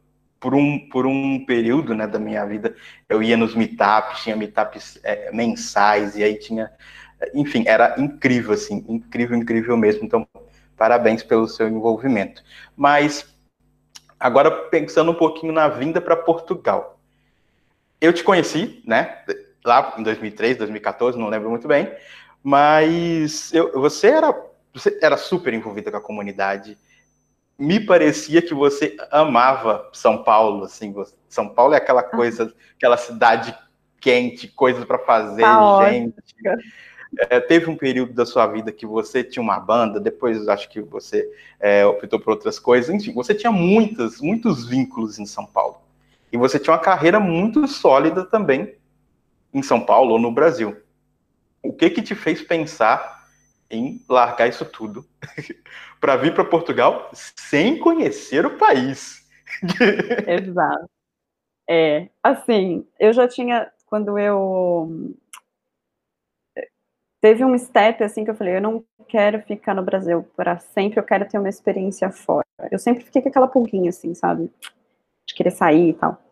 por 0.44 0.54
um, 0.54 0.78
por 0.90 1.06
um 1.06 1.44
período 1.44 1.94
né, 1.94 2.06
da 2.06 2.18
minha 2.18 2.44
vida, 2.44 2.74
eu 3.08 3.22
ia 3.22 3.34
nos 3.34 3.54
meetups, 3.54 4.22
tinha 4.22 4.36
meetups 4.36 5.00
é, 5.02 5.32
mensais, 5.32 6.16
e 6.18 6.22
aí 6.22 6.38
tinha, 6.38 6.70
enfim, 7.32 7.64
era 7.66 7.94
incrível, 7.98 8.52
assim, 8.52 8.84
incrível, 8.86 9.36
incrível 9.38 9.74
mesmo. 9.74 10.04
Então, 10.04 10.28
parabéns 10.76 11.22
pelo 11.22 11.48
seu 11.48 11.66
envolvimento. 11.66 12.44
Mas, 12.76 13.34
agora 14.20 14.50
pensando 14.50 15.12
um 15.12 15.14
pouquinho 15.14 15.52
na 15.52 15.66
vinda 15.66 15.98
para 15.98 16.14
Portugal 16.14 16.93
eu 18.04 18.12
te 18.12 18.22
conheci, 18.22 18.82
né? 18.86 19.18
Lá 19.64 19.94
em 19.98 20.02
2003, 20.02 20.58
2014, 20.58 21.18
não 21.18 21.28
lembro 21.28 21.50
muito 21.50 21.66
bem, 21.66 21.92
mas 22.42 23.52
eu, 23.52 23.72
você 23.80 24.08
era 24.08 24.32
você 24.74 24.98
era 25.00 25.16
super 25.16 25.54
envolvida 25.54 25.90
com 25.90 25.96
a 25.96 26.00
comunidade. 26.00 26.76
Me 27.56 27.78
parecia 27.78 28.42
que 28.42 28.52
você 28.52 28.96
amava 29.10 29.88
São 29.92 30.24
Paulo, 30.24 30.64
assim. 30.64 30.92
Você, 30.92 31.14
São 31.28 31.48
Paulo 31.48 31.74
é 31.74 31.76
aquela 31.76 32.02
coisa, 32.02 32.52
aquela 32.76 32.96
cidade 32.96 33.56
quente, 34.00 34.48
coisas 34.48 34.84
para 34.84 34.98
fazer, 34.98 35.42
tá 35.42 35.88
gente. 35.88 36.14
É, 37.30 37.38
teve 37.38 37.70
um 37.70 37.76
período 37.76 38.12
da 38.12 38.26
sua 38.26 38.44
vida 38.48 38.72
que 38.72 38.84
você 38.84 39.22
tinha 39.22 39.40
uma 39.40 39.60
banda, 39.60 40.00
depois 40.00 40.48
acho 40.48 40.68
que 40.68 40.80
você 40.80 41.30
é, 41.60 41.86
optou 41.86 42.18
por 42.18 42.32
outras 42.32 42.58
coisas. 42.58 42.92
Enfim, 42.92 43.14
você 43.14 43.32
tinha 43.32 43.52
muitas, 43.52 44.20
muitos 44.20 44.68
vínculos 44.68 45.20
em 45.20 45.24
São 45.24 45.46
Paulo. 45.46 45.83
E 46.34 46.36
você 46.36 46.58
tinha 46.58 46.74
uma 46.74 46.80
carreira 46.80 47.20
muito 47.20 47.64
sólida 47.68 48.24
também 48.24 48.76
em 49.52 49.62
São 49.62 49.80
Paulo 49.86 50.14
ou 50.14 50.18
no 50.18 50.32
Brasil. 50.32 50.76
O 51.62 51.72
que 51.72 51.88
que 51.88 52.02
te 52.02 52.12
fez 52.12 52.42
pensar 52.42 53.24
em 53.70 54.04
largar 54.08 54.48
isso 54.48 54.64
tudo 54.64 55.06
para 56.00 56.16
vir 56.16 56.34
para 56.34 56.44
Portugal 56.44 57.08
sem 57.12 57.78
conhecer 57.78 58.44
o 58.44 58.58
país. 58.58 59.24
Exato. 60.26 60.90
É, 61.70 62.08
assim, 62.20 62.84
eu 62.98 63.12
já 63.12 63.28
tinha, 63.28 63.70
quando 63.86 64.18
eu 64.18 65.14
teve 67.20 67.44
um 67.44 67.56
step 67.56 68.02
assim 68.02 68.24
que 68.24 68.30
eu 68.32 68.34
falei, 68.34 68.56
eu 68.56 68.60
não 68.60 68.84
quero 69.06 69.40
ficar 69.42 69.72
no 69.72 69.84
Brasil 69.84 70.24
para 70.34 70.58
sempre, 70.58 70.98
eu 70.98 71.04
quero 71.04 71.28
ter 71.28 71.38
uma 71.38 71.48
experiência 71.48 72.10
fora. 72.10 72.44
Eu 72.72 72.78
sempre 72.80 73.04
fiquei 73.04 73.22
com 73.22 73.28
aquela 73.28 73.46
pulguinha 73.46 73.90
assim, 73.90 74.16
sabe? 74.16 74.50
De 75.24 75.32
querer 75.32 75.52
sair 75.52 75.90
e 75.90 75.94
tal. 75.94 76.23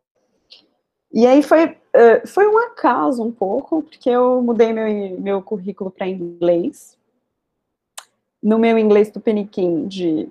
E 1.13 1.27
aí 1.27 1.43
foi, 1.43 1.67
uh, 1.67 2.27
foi 2.27 2.49
um 2.49 2.59
acaso 2.59 3.23
um 3.23 3.31
pouco, 3.31 3.83
porque 3.83 4.09
eu 4.09 4.41
mudei 4.41 4.73
meu, 4.73 5.21
meu 5.21 5.43
currículo 5.43 5.91
para 5.91 6.09
inglês. 6.09 6.99
No 8.43 8.59
meu 8.59 8.79
inglês 8.79 9.11
do 9.11 9.21
Peniquim 9.21 9.87
de 9.87 10.29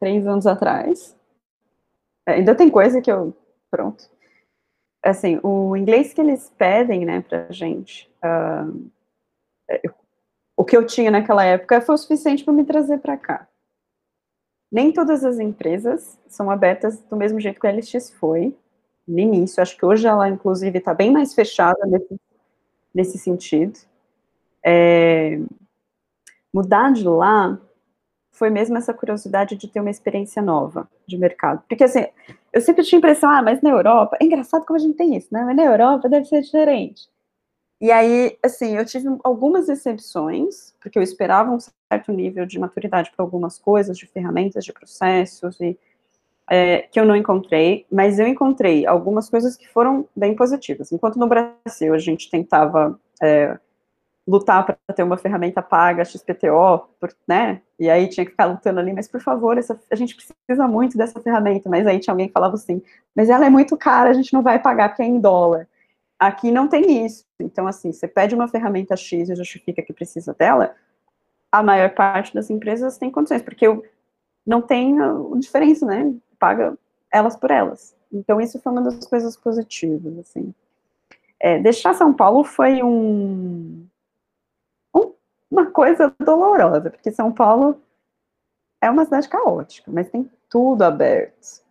três 0.00 0.26
anos 0.26 0.46
atrás. 0.46 1.14
É, 2.26 2.34
ainda 2.34 2.54
tem 2.54 2.70
coisa 2.70 3.00
que 3.00 3.12
eu. 3.12 3.36
Pronto. 3.70 4.10
Assim, 5.04 5.38
o 5.42 5.76
inglês 5.76 6.14
que 6.14 6.20
eles 6.20 6.50
pedem, 6.56 7.04
né, 7.04 7.20
pra 7.20 7.50
gente. 7.50 8.10
Uh, 8.24 8.90
o 10.56 10.64
que 10.64 10.76
eu 10.76 10.86
tinha 10.86 11.10
naquela 11.10 11.44
época 11.44 11.80
foi 11.80 11.94
o 11.94 11.98
suficiente 11.98 12.44
para 12.44 12.54
me 12.54 12.64
trazer 12.64 12.98
para 12.98 13.16
cá. 13.16 13.48
Nem 14.70 14.92
todas 14.92 15.24
as 15.24 15.38
empresas 15.38 16.18
são 16.26 16.50
abertas 16.50 17.02
do 17.02 17.16
mesmo 17.16 17.38
jeito 17.38 17.60
que 17.60 17.66
a 17.66 17.70
LX 17.70 18.10
foi 18.18 18.56
no 19.06 19.18
início. 19.18 19.62
Acho 19.62 19.76
que 19.76 19.84
hoje 19.84 20.06
ela, 20.06 20.28
inclusive, 20.28 20.78
está 20.78 20.94
bem 20.94 21.10
mais 21.10 21.34
fechada 21.34 21.78
nesse, 21.86 22.20
nesse 22.94 23.18
sentido. 23.18 23.78
É, 24.64 25.40
mudar 26.52 26.92
de 26.92 27.04
lá 27.04 27.58
foi 28.30 28.50
mesmo 28.50 28.76
essa 28.76 28.94
curiosidade 28.94 29.56
de 29.56 29.68
ter 29.68 29.80
uma 29.80 29.90
experiência 29.90 30.40
nova 30.42 30.88
de 31.06 31.16
mercado. 31.18 31.62
Porque, 31.68 31.84
assim, 31.84 32.06
eu 32.52 32.60
sempre 32.60 32.84
tinha 32.84 32.96
a 32.96 33.00
impressão, 33.00 33.30
ah, 33.30 33.42
mas 33.42 33.60
na 33.62 33.70
Europa, 33.70 34.16
é 34.20 34.24
engraçado 34.24 34.64
como 34.64 34.76
a 34.78 34.80
gente 34.80 34.96
tem 34.96 35.16
isso, 35.16 35.28
né? 35.30 35.44
Mas 35.44 35.56
na 35.56 35.64
Europa 35.64 36.08
deve 36.08 36.24
ser 36.24 36.40
diferente. 36.40 37.08
E 37.80 37.90
aí, 37.90 38.38
assim, 38.42 38.76
eu 38.76 38.86
tive 38.86 39.08
algumas 39.24 39.66
decepções, 39.66 40.74
porque 40.80 40.98
eu 40.98 41.02
esperava 41.02 41.50
um 41.50 41.58
certo 41.60 42.12
nível 42.12 42.46
de 42.46 42.58
maturidade 42.58 43.10
para 43.14 43.24
algumas 43.24 43.58
coisas, 43.58 43.98
de 43.98 44.06
ferramentas, 44.06 44.64
de 44.64 44.72
processos, 44.72 45.60
e, 45.60 45.78
é, 46.54 46.82
que 46.82 47.00
eu 47.00 47.06
não 47.06 47.16
encontrei, 47.16 47.86
mas 47.90 48.18
eu 48.18 48.26
encontrei 48.26 48.86
algumas 48.86 49.30
coisas 49.30 49.56
que 49.56 49.66
foram 49.66 50.06
bem 50.14 50.36
positivas. 50.36 50.92
Enquanto 50.92 51.18
no 51.18 51.26
Brasil 51.26 51.94
a 51.94 51.98
gente 51.98 52.28
tentava 52.28 53.00
é, 53.22 53.58
lutar 54.28 54.62
para 54.66 54.76
ter 54.94 55.02
uma 55.02 55.16
ferramenta 55.16 55.62
paga, 55.62 56.04
XPTO, 56.04 56.90
por, 57.00 57.10
né? 57.26 57.62
E 57.80 57.88
aí 57.88 58.06
tinha 58.06 58.26
que 58.26 58.32
ficar 58.32 58.44
lutando 58.44 58.80
ali, 58.80 58.92
mas 58.92 59.08
por 59.08 59.22
favor, 59.22 59.56
essa, 59.56 59.80
a 59.90 59.96
gente 59.96 60.14
precisa 60.14 60.68
muito 60.68 60.98
dessa 60.98 61.18
ferramenta. 61.22 61.70
Mas 61.70 61.86
aí 61.86 61.98
tinha 61.98 62.12
alguém 62.12 62.26
que 62.26 62.34
falava 62.34 62.54
assim, 62.54 62.82
mas 63.16 63.30
ela 63.30 63.46
é 63.46 63.50
muito 63.50 63.74
cara, 63.74 64.10
a 64.10 64.12
gente 64.12 64.34
não 64.34 64.42
vai 64.42 64.58
pagar 64.58 64.90
porque 64.90 65.02
é 65.02 65.06
em 65.06 65.18
dólar. 65.18 65.66
Aqui 66.18 66.50
não 66.50 66.68
tem 66.68 67.06
isso. 67.06 67.24
Então, 67.40 67.66
assim, 67.66 67.92
você 67.92 68.06
pede 68.06 68.34
uma 68.34 68.46
ferramenta 68.46 68.94
X 68.94 69.30
e 69.30 69.34
justifica 69.34 69.80
que 69.80 69.92
precisa 69.94 70.34
dela, 70.34 70.74
a 71.50 71.62
maior 71.62 71.94
parte 71.94 72.34
das 72.34 72.50
empresas 72.50 72.98
tem 72.98 73.10
condições, 73.10 73.40
porque 73.40 73.66
eu, 73.66 73.82
não 74.46 74.60
tem 74.60 74.96
diferença, 75.38 75.86
né? 75.86 76.12
Paga 76.42 76.76
elas 77.08 77.36
por 77.36 77.52
elas. 77.52 77.94
Então, 78.12 78.40
isso 78.40 78.58
foi 78.58 78.72
uma 78.72 78.82
das 78.82 79.06
coisas 79.06 79.36
positivas, 79.36 80.18
assim. 80.18 80.52
É, 81.38 81.60
deixar 81.60 81.94
São 81.94 82.12
Paulo 82.12 82.42
foi 82.42 82.82
um, 82.82 83.86
um, 84.92 85.12
uma 85.48 85.70
coisa 85.70 86.12
dolorosa, 86.18 86.90
porque 86.90 87.12
São 87.12 87.30
Paulo 87.30 87.80
é 88.80 88.90
uma 88.90 89.04
cidade 89.04 89.28
caótica, 89.28 89.88
mas 89.88 90.10
tem 90.10 90.28
tudo 90.50 90.82
aberto. 90.82 91.62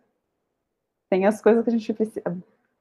Tem 1.10 1.26
as 1.26 1.42
coisas 1.42 1.62
que 1.62 1.68
a 1.68 1.72
gente 1.74 1.92
precisa 1.92 2.22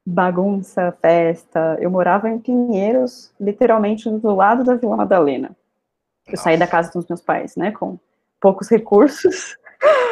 bagunça, 0.05 0.97
festa. 1.01 1.77
Eu 1.81 1.91
morava 1.91 2.29
em 2.29 2.39
Pinheiros, 2.39 3.33
literalmente 3.37 4.09
do 4.09 4.33
lado 4.33 4.63
da 4.63 4.75
Vila 4.75 4.95
Madalena. 4.95 5.53
Eu 6.25 6.37
saí 6.37 6.57
da 6.57 6.67
casa 6.67 6.89
dos 6.93 7.05
meus 7.05 7.21
pais, 7.21 7.57
né, 7.57 7.71
com 7.71 7.99
poucos 8.39 8.69
recursos, 8.69 9.57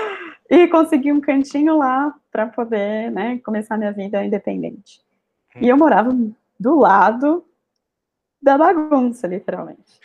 e 0.50 0.68
consegui 0.68 1.12
um 1.12 1.22
cantinho 1.22 1.78
lá 1.78 2.14
para 2.32 2.48
poder, 2.48 3.12
né, 3.12 3.40
começar 3.40 3.78
minha 3.78 3.92
vida 3.92 4.24
independente. 4.24 5.02
Hum. 5.56 5.60
E 5.62 5.70
eu 5.70 5.78
morava 5.78 6.16
do 6.60 6.76
lado 6.80 7.46
da 8.42 8.58
bagunça, 8.58 9.28
literalmente. 9.28 10.00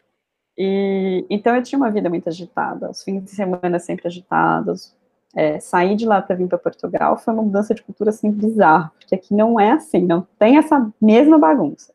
E 0.56 1.24
então 1.30 1.56
eu 1.56 1.62
tinha 1.62 1.78
uma 1.78 1.90
vida 1.90 2.08
muito 2.08 2.28
agitada, 2.28 2.90
os 2.90 3.02
fins 3.02 3.24
de 3.24 3.30
semana 3.30 3.78
sempre 3.78 4.06
agitados, 4.06 4.94
é, 5.34 5.58
sair 5.58 5.96
de 5.96 6.06
lá 6.06 6.22
para 6.22 6.36
vir 6.36 6.46
para 6.46 6.58
Portugal 6.58 7.16
foi 7.18 7.34
uma 7.34 7.42
mudança 7.42 7.74
de 7.74 7.82
cultura 7.82 8.10
assim 8.10 8.30
bizarra, 8.30 8.92
porque 8.98 9.16
aqui 9.16 9.34
não 9.34 9.58
é 9.58 9.72
assim, 9.72 10.00
não 10.00 10.26
tem 10.38 10.58
essa 10.58 10.92
mesma 11.00 11.38
bagunça. 11.38 11.92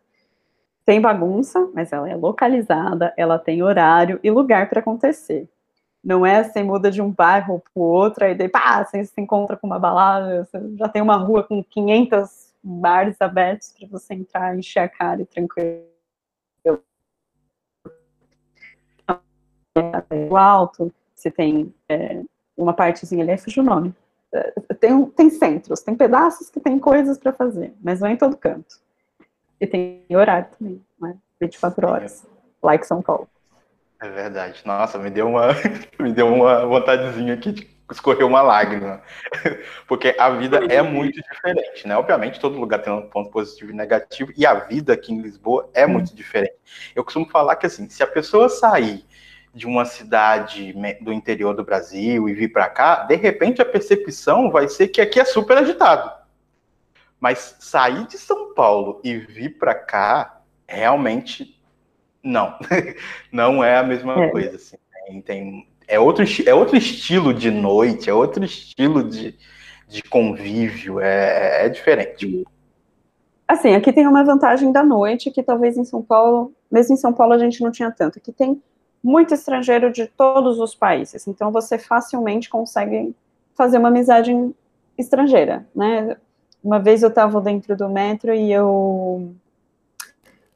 Tem 0.85 0.99
bagunça, 0.99 1.69
mas 1.73 1.93
ela 1.93 2.09
é 2.09 2.15
localizada, 2.15 3.13
ela 3.15 3.37
tem 3.37 3.61
horário 3.63 4.19
e 4.23 4.31
lugar 4.31 4.67
para 4.69 4.79
acontecer. 4.79 5.47
Não 6.03 6.25
é 6.25 6.37
assim, 6.37 6.63
muda 6.63 6.89
de 6.89 7.01
um 7.01 7.11
bairro 7.11 7.59
para 7.59 7.71
o 7.75 7.81
outro, 7.81 8.23
aí 8.23 8.33
daí, 8.33 8.47
pá, 8.47 8.83
você 8.83 9.03
se 9.03 9.19
encontra 9.19 9.57
com 9.57 9.67
uma 9.67 9.77
balada, 9.77 10.47
já 10.77 10.87
tem 10.87 11.01
uma 11.01 11.17
rua 11.17 11.43
com 11.43 11.63
500 11.63 12.53
bares 12.63 13.21
abertos 13.21 13.73
para 13.77 13.87
você 13.87 14.13
entrar, 14.13 14.57
encher 14.57 14.79
a 14.79 14.89
cara 14.89 15.21
e 15.21 15.25
tranquilo. 15.25 15.83
É, 19.75 20.29
alto, 20.35 20.91
você 21.15 21.29
tem 21.29 21.73
é, 21.87 22.21
uma 22.55 22.73
partezinha 22.73 23.23
ali, 23.23 23.37
fugiu 23.37 23.63
o 23.63 23.65
nome. 23.65 23.93
É, 24.31 24.51
tem, 24.75 25.05
tem 25.07 25.29
centros, 25.29 25.81
tem 25.81 25.95
pedaços 25.95 26.49
que 26.49 26.59
tem 26.59 26.79
coisas 26.79 27.17
para 27.17 27.33
fazer, 27.33 27.73
mas 27.81 27.99
não 27.99 28.07
é 28.07 28.13
em 28.13 28.17
todo 28.17 28.37
canto. 28.37 28.79
E 29.59 29.67
tem 29.67 30.05
horário 30.11 30.47
também, 30.57 30.81
né? 30.99 31.17
24 31.39 31.87
horas, 31.87 32.25
like 32.61 32.85
São 32.85 33.01
Paulo. 33.01 33.27
É 34.01 34.09
verdade. 34.09 34.61
Nossa, 34.65 34.97
me 34.97 35.09
deu 35.09 35.27
uma, 35.27 35.47
me 35.99 36.13
deu 36.13 36.33
uma 36.33 36.65
vontadezinha 36.65 37.33
aqui 37.33 37.51
de 37.51 37.69
escorrer 37.91 38.25
uma 38.25 38.41
lágrima. 38.41 39.01
Porque 39.87 40.15
a 40.17 40.29
vida 40.29 40.59
é 40.69 40.81
muito 40.81 41.21
diferente, 41.21 41.87
né? 41.87 41.97
Obviamente, 41.97 42.39
todo 42.39 42.59
lugar 42.59 42.81
tem 42.81 42.93
um 42.93 43.09
ponto 43.09 43.29
positivo 43.29 43.71
e 43.71 43.75
negativo, 43.75 44.31
e 44.37 44.45
a 44.45 44.53
vida 44.53 44.93
aqui 44.93 45.13
em 45.13 45.21
Lisboa 45.21 45.69
é 45.73 45.85
muito 45.85 46.15
diferente. 46.15 46.55
Eu 46.95 47.03
costumo 47.03 47.27
falar 47.29 47.57
que, 47.57 47.65
assim, 47.65 47.89
se 47.89 48.01
a 48.01 48.07
pessoa 48.07 48.47
sair 48.47 49.05
de 49.53 49.65
uma 49.65 49.83
cidade 49.83 50.73
do 51.01 51.11
interior 51.11 51.53
do 51.53 51.65
Brasil 51.65 52.29
e 52.29 52.33
vir 52.33 52.53
para 52.53 52.69
cá, 52.69 53.03
de 53.03 53.15
repente 53.15 53.61
a 53.61 53.65
percepção 53.65 54.51
vai 54.51 54.69
ser 54.69 54.87
que 54.87 55.01
aqui 55.01 55.19
é 55.19 55.25
super 55.25 55.57
agitado. 55.57 56.09
Mas 57.19 57.57
sair 57.59 58.07
de 58.07 58.17
São 58.17 58.53
Paulo 58.53 59.01
e 59.03 59.17
vir 59.17 59.57
para 59.57 59.75
cá, 59.75 60.41
realmente 60.67 61.58
não. 62.23 62.55
não 63.31 63.63
é 63.63 63.77
a 63.77 63.83
mesma 63.83 64.25
é. 64.25 64.29
coisa. 64.29 64.55
Assim. 64.55 64.77
Tem, 65.05 65.21
tem, 65.21 65.67
é, 65.87 65.99
outro, 65.99 66.23
é 66.45 66.53
outro 66.53 66.77
estilo 66.77 67.33
de 67.33 67.49
noite, 67.49 68.09
é 68.09 68.13
outro 68.13 68.43
estilo 68.43 69.03
de, 69.03 69.35
de 69.87 70.03
convívio, 70.03 70.99
é, 70.99 71.65
é 71.65 71.69
diferente. 71.69 72.45
Assim, 73.47 73.73
aqui 73.73 73.91
tem 73.91 74.07
uma 74.07 74.23
vantagem 74.23 74.71
da 74.71 74.83
noite 74.83 75.31
que 75.31 75.41
talvez 75.41 75.75
em 75.75 75.83
São 75.83 76.03
Paulo, 76.03 76.53
mesmo 76.71 76.93
em 76.93 76.97
São 76.97 77.11
Paulo 77.11 77.33
a 77.33 77.39
gente 77.39 77.61
não 77.61 77.71
tinha 77.71 77.89
tanto. 77.89 78.19
Aqui 78.19 78.31
tem 78.31 78.61
muito 79.03 79.33
estrangeiro 79.33 79.91
de 79.91 80.05
todos 80.05 80.59
os 80.59 80.75
países, 80.75 81.25
então 81.25 81.51
você 81.51 81.79
facilmente 81.79 82.49
consegue 82.49 83.15
fazer 83.55 83.79
uma 83.79 83.87
amizade 83.87 84.31
estrangeira, 84.97 85.65
né? 85.75 86.17
Uma 86.63 86.77
vez 86.77 87.01
eu 87.01 87.09
estava 87.09 87.41
dentro 87.41 87.75
do 87.75 87.89
metro 87.89 88.33
e 88.33 88.51
eu 88.51 89.33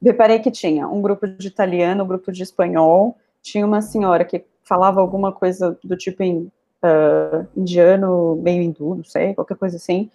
reparei 0.03 0.39
que 0.39 0.51
tinha 0.51 0.87
um 0.87 1.01
grupo 1.01 1.27
de 1.27 1.47
italiano, 1.47 2.03
um 2.03 2.07
grupo 2.07 2.31
de 2.31 2.43
espanhol, 2.43 3.17
tinha 3.41 3.65
uma 3.65 3.81
senhora 3.81 4.25
que 4.25 4.43
falava 4.63 5.01
alguma 5.01 5.31
coisa 5.31 5.77
do 5.83 5.95
tipo 5.97 6.23
em 6.23 6.51
uh, 6.83 7.47
indiano, 7.55 8.35
meio 8.35 8.61
hindu, 8.61 8.95
não 8.95 9.03
sei, 9.03 9.33
qualquer 9.33 9.57
coisa 9.57 9.77
assim, 9.77 10.09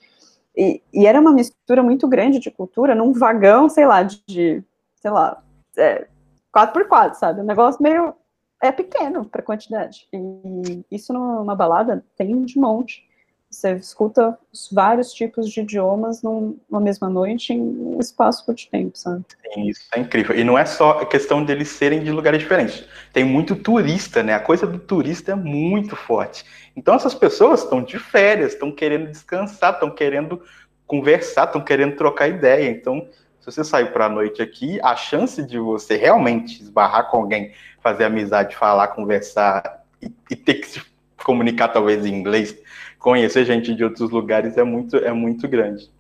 e, 0.59 0.83
e, 0.93 1.07
era 1.07 1.21
uma 1.21 1.33
mistura 1.33 1.85
muito 1.85 2.09
grande 2.09 2.41
de 2.41 2.51
cultura 2.51 2.93
num 2.93 3.13
vagão, 3.13 3.69
sei 3.69 3.87
lá, 3.87 4.03
de, 4.03 4.65
sei 4.97 5.11
lá, 5.11 5.41
é, 5.77 6.09
4x4, 6.53 7.15
sabe? 7.15 7.41
Um 7.41 7.45
negócio 7.45 7.81
meio. 7.81 8.13
É 8.61 8.73
pequeno 8.73 9.25
para 9.25 9.41
quantidade. 9.41 10.09
E 10.13 10.85
isso 10.91 11.13
numa 11.13 11.55
balada 11.55 12.05
tem 12.17 12.45
de 12.45 12.59
monte. 12.59 13.08
Você 13.51 13.73
escuta 13.75 14.39
vários 14.71 15.13
tipos 15.13 15.51
de 15.51 15.61
idiomas 15.61 16.23
numa 16.23 16.81
mesma 16.81 17.09
noite 17.09 17.53
em 17.53 17.61
um 17.61 17.99
espaço 17.99 18.45
curto 18.45 18.69
tempo, 18.71 18.97
sabe? 18.97 19.25
Sim, 19.55 19.69
isso 19.69 19.89
é 19.95 20.01
incrível. 20.01 20.37
E 20.37 20.45
não 20.45 20.59
é 20.59 20.67
só 20.67 21.01
a 21.01 21.07
questão 21.07 21.43
deles 21.43 21.69
serem 21.69 22.05
de 22.05 22.11
lugares 22.13 22.41
diferentes. 22.41 22.85
Tem 23.13 23.25
muito 23.25 23.57
turista, 23.57 24.23
né? 24.23 24.35
A 24.35 24.41
coisa 24.41 24.67
do 24.67 24.79
turista 24.79 25.33
é 25.33 25.35
muito 25.35 25.97
forte. 25.97 26.45
Então 26.77 26.95
essas 26.95 27.15
pessoas 27.15 27.63
estão 27.63 27.83
de 27.83 27.99
férias, 27.99 28.53
estão 28.53 28.71
querendo 28.71 29.11
descansar, 29.11 29.75
estão 29.75 29.91
querendo 29.91 30.43
conversar, 30.87 31.45
estão 31.45 31.63
querendo 31.63 31.97
trocar 31.97 32.29
ideia. 32.29 32.71
Então 32.71 33.09
se 33.41 33.47
você 33.47 33.65
sair 33.65 33.93
para 33.93 34.07
a 34.07 34.11
noite 34.11 34.43
aqui, 34.43 34.79
a 34.83 34.95
chance 34.95 35.43
de 35.43 35.59
você 35.59 35.97
realmente 35.97 36.61
esbarrar 36.61 37.11
com 37.11 37.17
alguém 37.17 37.53
fazer 37.81 38.05
amizade, 38.05 38.55
falar, 38.55 38.89
conversar 38.89 39.85
e, 40.03 40.13
e 40.31 40.37
ter 40.37 40.55
que 40.55 40.67
se 40.67 40.83
comunicar 41.25 41.69
talvez 41.69 42.05
em 42.05 42.15
inglês, 42.15 42.57
conhecer 42.99 43.45
gente 43.45 43.75
de 43.75 43.85
outros 43.85 44.11
lugares 44.11 44.57
é 44.57 44.65
muito, 44.65 44.97
é 44.97 45.13
muito 45.13 45.47
grande. 45.49 45.91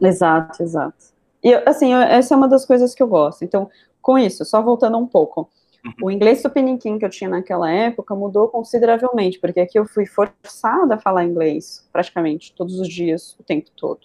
Exato, 0.00 0.62
exato. 0.62 1.10
E 1.42 1.52
assim, 1.66 1.92
essa 1.94 2.34
é 2.34 2.36
uma 2.36 2.48
das 2.48 2.64
coisas 2.64 2.94
que 2.94 3.02
eu 3.02 3.08
gosto. 3.08 3.44
Então, 3.44 3.70
com 4.00 4.18
isso, 4.18 4.44
só 4.44 4.62
voltando 4.62 4.96
um 4.98 5.06
pouco, 5.06 5.48
uhum. 5.84 5.92
o 6.06 6.10
inglês 6.10 6.42
tupiniquim 6.42 6.98
que 6.98 7.04
eu 7.04 7.10
tinha 7.10 7.28
naquela 7.28 7.70
época 7.70 8.14
mudou 8.14 8.48
consideravelmente, 8.48 9.38
porque 9.38 9.60
aqui 9.60 9.78
eu 9.78 9.86
fui 9.86 10.06
forçada 10.06 10.94
a 10.94 10.98
falar 10.98 11.24
inglês 11.24 11.88
praticamente 11.92 12.54
todos 12.54 12.78
os 12.78 12.88
dias, 12.88 13.36
o 13.38 13.42
tempo 13.42 13.70
todo. 13.76 14.00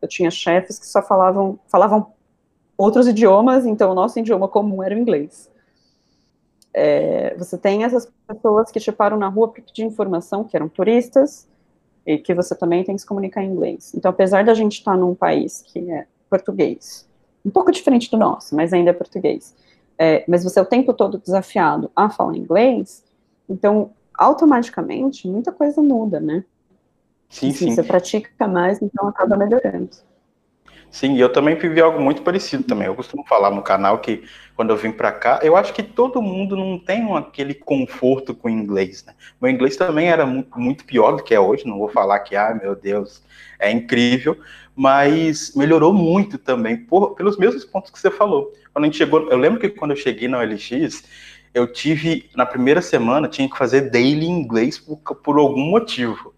Eu 0.00 0.08
tinha 0.08 0.30
chefes 0.30 0.78
que 0.78 0.86
só 0.86 1.02
falavam, 1.02 1.58
falavam 1.68 2.12
outros 2.76 3.06
idiomas, 3.06 3.66
então 3.66 3.92
o 3.92 3.94
nosso 3.94 4.18
idioma 4.18 4.48
comum 4.48 4.82
era 4.82 4.94
o 4.94 4.98
inglês. 4.98 5.49
É, 6.72 7.34
você 7.36 7.58
tem 7.58 7.84
essas 7.84 8.10
pessoas 8.26 8.70
que 8.70 8.78
te 8.78 8.92
param 8.92 9.16
na 9.16 9.28
rua 9.28 9.48
para 9.48 9.62
pedir 9.62 9.82
informação, 9.82 10.44
que 10.44 10.56
eram 10.56 10.68
turistas, 10.68 11.48
e 12.06 12.18
que 12.18 12.34
você 12.34 12.54
também 12.54 12.82
tem 12.84 12.94
que 12.94 13.00
se 13.00 13.06
comunicar 13.06 13.42
em 13.42 13.50
inglês. 13.50 13.92
Então, 13.94 14.10
apesar 14.10 14.44
da 14.44 14.54
gente 14.54 14.78
estar 14.78 14.96
num 14.96 15.14
país 15.14 15.62
que 15.62 15.90
é 15.90 16.06
português, 16.28 17.08
um 17.44 17.50
pouco 17.50 17.72
diferente 17.72 18.10
do 18.10 18.16
nosso, 18.16 18.54
mas 18.54 18.72
ainda 18.72 18.90
é 18.90 18.92
português, 18.92 19.54
é, 19.98 20.24
mas 20.26 20.44
você 20.44 20.58
é 20.58 20.62
o 20.62 20.66
tempo 20.66 20.94
todo 20.94 21.18
desafiado 21.18 21.90
a 21.94 22.08
falar 22.08 22.36
inglês, 22.36 23.04
então, 23.48 23.90
automaticamente, 24.14 25.28
muita 25.28 25.50
coisa 25.52 25.82
muda, 25.82 26.20
né? 26.20 26.44
Sim, 27.28 27.52
sim. 27.52 27.70
Você 27.74 27.82
pratica 27.82 28.48
mais, 28.48 28.80
então 28.82 29.08
acaba 29.08 29.36
melhorando. 29.36 29.90
Sim, 30.90 31.16
eu 31.18 31.32
também 31.32 31.54
vivi 31.54 31.80
algo 31.80 32.00
muito 32.00 32.22
parecido 32.22 32.64
também. 32.64 32.88
Eu 32.88 32.96
costumo 32.96 33.24
falar 33.24 33.50
no 33.52 33.62
canal 33.62 33.98
que 34.00 34.24
quando 34.56 34.70
eu 34.70 34.76
vim 34.76 34.90
para 34.90 35.12
cá, 35.12 35.38
eu 35.40 35.56
acho 35.56 35.72
que 35.72 35.84
todo 35.84 36.20
mundo 36.20 36.56
não 36.56 36.78
tem 36.78 37.16
aquele 37.16 37.54
conforto 37.54 38.34
com 38.34 38.48
o 38.48 38.50
inglês, 38.50 39.04
né? 39.04 39.14
Meu 39.40 39.50
inglês 39.50 39.76
também 39.76 40.08
era 40.08 40.26
muito, 40.26 40.84
pior 40.84 41.12
do 41.12 41.22
que 41.22 41.32
é 41.32 41.38
hoje, 41.38 41.64
não 41.64 41.78
vou 41.78 41.88
falar 41.88 42.18
que, 42.20 42.34
ah, 42.34 42.58
meu 42.60 42.74
Deus, 42.74 43.22
é 43.58 43.70
incrível, 43.70 44.36
mas 44.74 45.54
melhorou 45.54 45.92
muito 45.92 46.36
também, 46.36 46.76
por, 46.76 47.14
pelos 47.14 47.38
mesmos 47.38 47.64
pontos 47.64 47.90
que 47.90 47.98
você 47.98 48.10
falou. 48.10 48.52
Quando 48.72 48.84
a 48.84 48.88
gente 48.88 48.98
chegou, 48.98 49.30
eu 49.30 49.38
lembro 49.38 49.60
que 49.60 49.68
quando 49.68 49.92
eu 49.92 49.96
cheguei 49.96 50.26
na 50.26 50.38
OLX, 50.38 51.04
eu 51.54 51.72
tive, 51.72 52.28
na 52.34 52.44
primeira 52.44 52.82
semana, 52.82 53.28
tinha 53.28 53.48
que 53.48 53.56
fazer 53.56 53.90
daily 53.90 54.26
inglês 54.26 54.76
por, 54.76 54.96
por 54.96 55.38
algum 55.38 55.70
motivo 55.70 56.34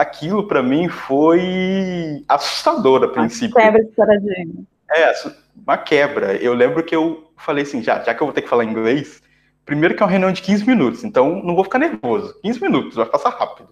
aquilo 0.00 0.46
para 0.46 0.62
mim 0.62 0.88
foi 0.88 2.24
assustador 2.28 3.04
a 3.04 3.08
princípio. 3.08 3.56
Uma 3.56 3.62
quebra 3.62 3.84
de 3.84 3.92
paradigma. 3.92 4.62
É, 4.90 5.12
uma 5.54 5.78
quebra. 5.78 6.36
Eu 6.36 6.54
lembro 6.54 6.82
que 6.82 6.94
eu 6.94 7.30
falei 7.36 7.62
assim, 7.62 7.82
já, 7.82 8.02
já 8.02 8.14
que 8.14 8.22
eu 8.22 8.26
vou 8.26 8.34
ter 8.34 8.42
que 8.42 8.48
falar 8.48 8.64
inglês, 8.64 9.22
primeiro 9.64 9.94
que 9.94 10.02
é 10.02 10.06
uma 10.06 10.10
reunião 10.10 10.32
de 10.32 10.42
15 10.42 10.66
minutos, 10.66 11.04
então 11.04 11.42
não 11.42 11.54
vou 11.54 11.64
ficar 11.64 11.78
nervoso. 11.78 12.34
15 12.42 12.60
minutos, 12.60 12.96
vai 12.96 13.06
passar 13.06 13.30
rápido. 13.30 13.68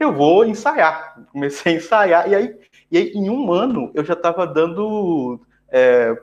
Eu 0.00 0.12
vou 0.12 0.44
ensaiar. 0.44 1.16
Comecei 1.32 1.74
a 1.74 1.76
ensaiar, 1.76 2.28
e 2.30 2.34
aí, 2.34 2.56
e 2.90 2.98
aí 2.98 3.12
em 3.14 3.28
um 3.28 3.52
ano 3.52 3.90
eu 3.94 4.04
já 4.04 4.14
estava 4.14 4.46
dando 4.46 5.40
é, 5.70 6.16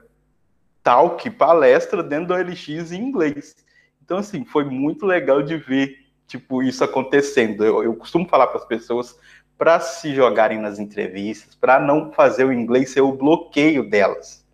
talk, 0.84 1.30
palestra 1.32 2.02
dentro 2.02 2.28
do 2.28 2.34
OLX 2.34 2.92
em 2.92 3.02
inglês. 3.02 3.56
Então, 4.04 4.18
assim, 4.18 4.46
foi 4.46 4.64
muito 4.64 5.06
legal 5.06 5.42
de 5.42 5.58
ver 5.58 6.06
tipo, 6.28 6.64
isso 6.64 6.84
acontecendo. 6.84 7.64
Eu, 7.64 7.84
eu 7.84 7.96
costumo 7.96 8.28
falar 8.28 8.48
para 8.48 8.60
as 8.60 8.66
pessoas 8.66 9.18
para 9.58 9.80
se 9.80 10.14
jogarem 10.14 10.60
nas 10.60 10.80
entrevistas, 10.80 11.56
para 11.56 11.80
não 11.80 12.12
fazer 12.12 12.46
o 12.46 12.54
inglês 12.54 12.92
ser 12.92 13.02
o 13.02 13.14
bloqueio 13.14 13.90
delas. 13.90 14.46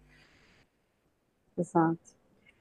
Exato. 1.57 1.99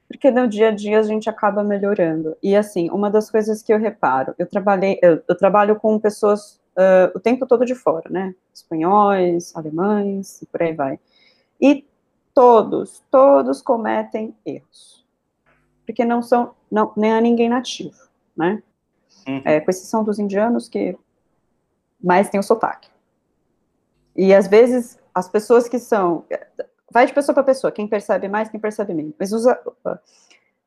Porque 0.08 0.30
no 0.30 0.48
dia 0.48 0.68
a 0.68 0.70
dia 0.72 0.98
a 0.98 1.02
gente 1.02 1.30
acaba 1.30 1.62
melhorando. 1.62 2.36
E 2.42 2.56
assim, 2.56 2.90
uma 2.90 3.10
das 3.10 3.30
coisas 3.30 3.62
que 3.62 3.72
eu 3.72 3.78
reparo, 3.78 4.34
eu 4.38 4.46
trabalhei, 4.46 4.98
eu, 5.02 5.22
eu 5.28 5.36
trabalho 5.36 5.76
com 5.76 5.98
pessoas 5.98 6.60
uh, 6.76 7.12
o 7.14 7.20
tempo 7.20 7.46
todo 7.46 7.64
de 7.64 7.74
fora, 7.74 8.10
né? 8.10 8.34
Espanhóis, 8.52 9.54
alemães 9.54 10.42
e 10.42 10.46
por 10.46 10.62
aí 10.62 10.72
vai. 10.72 10.98
E 11.60 11.86
todos, 12.34 13.02
todos 13.10 13.62
cometem 13.62 14.34
erros. 14.44 15.06
Porque 15.86 16.04
não 16.04 16.22
são, 16.22 16.54
não, 16.70 16.92
nem 16.96 17.12
há 17.12 17.20
ninguém 17.20 17.48
nativo, 17.48 17.96
né? 18.36 18.62
Uhum. 19.28 19.42
É, 19.44 19.60
com 19.60 19.70
exceção 19.70 20.02
dos 20.02 20.18
indianos, 20.18 20.68
que 20.68 20.96
mais 22.02 22.28
tem 22.28 22.40
o 22.40 22.42
sotaque. 22.42 22.88
E 24.16 24.34
às 24.34 24.46
vezes 24.48 24.98
as 25.14 25.28
pessoas 25.28 25.68
que 25.68 25.78
são. 25.78 26.24
Vai 26.92 27.06
de 27.06 27.12
pessoa 27.12 27.34
para 27.34 27.44
pessoa, 27.44 27.70
quem 27.70 27.86
percebe 27.86 28.28
mais, 28.28 28.48
quem 28.48 28.58
percebe 28.58 28.92
menos. 28.92 29.14
Mas 29.18 29.32
usa 29.32 29.58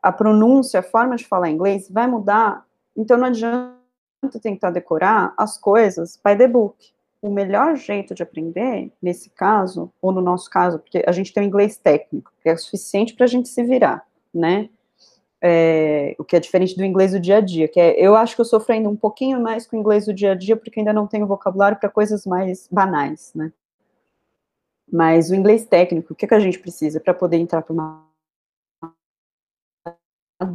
a 0.01 0.11
pronúncia, 0.11 0.79
a 0.79 0.83
forma 0.83 1.15
de 1.15 1.25
falar 1.25 1.49
inglês 1.49 1.89
vai 1.89 2.07
mudar, 2.07 2.65
então 2.95 3.17
não 3.17 3.27
adianta 3.27 3.73
tentar 4.41 4.69
decorar 4.69 5.33
as 5.37 5.57
coisas 5.57 6.19
by 6.23 6.37
the 6.37 6.47
book. 6.47 6.93
O 7.21 7.29
melhor 7.29 7.75
jeito 7.75 8.13
de 8.13 8.21
aprender, 8.21 8.91
nesse 9.01 9.29
caso, 9.29 9.91
ou 10.01 10.11
no 10.11 10.21
nosso 10.21 10.49
caso, 10.49 10.79
porque 10.79 11.03
a 11.07 11.11
gente 11.11 11.33
tem 11.33 11.43
o 11.43 11.47
inglês 11.47 11.77
técnico, 11.77 12.31
que 12.41 12.49
é 12.49 12.53
o 12.53 12.57
suficiente 12.57 13.13
para 13.13 13.25
a 13.25 13.29
gente 13.29 13.47
se 13.47 13.63
virar, 13.63 14.05
né? 14.33 14.69
É, 15.45 16.15
o 16.17 16.23
que 16.23 16.37
é 16.37 16.39
diferente 16.39 16.73
do 16.77 16.85
inglês 16.85 17.11
do 17.11 17.19
dia 17.19 17.37
a 17.37 17.41
dia, 17.41 17.67
que 17.67 17.77
é, 17.77 17.99
eu 17.99 18.15
acho 18.15 18.33
que 18.33 18.39
eu 18.39 18.45
sofrendo 18.45 18.89
um 18.89 18.95
pouquinho 18.95 19.41
mais 19.41 19.67
com 19.67 19.75
o 19.75 19.79
inglês 19.79 20.05
do 20.05 20.13
dia 20.13 20.31
a 20.31 20.35
dia, 20.35 20.55
porque 20.55 20.79
ainda 20.79 20.93
não 20.93 21.05
tenho 21.05 21.27
vocabulário 21.27 21.77
para 21.77 21.89
coisas 21.89 22.25
mais 22.25 22.65
banais, 22.71 23.33
né? 23.35 23.51
Mas 24.89 25.29
o 25.29 25.35
inglês 25.35 25.65
técnico, 25.65 26.13
o 26.13 26.15
que, 26.15 26.27
que 26.27 26.33
a 26.33 26.39
gente 26.39 26.59
precisa 26.59 27.01
para 27.01 27.13
poder 27.13 27.37
entrar 27.37 27.61
para 27.61 27.73
uma 27.73 28.07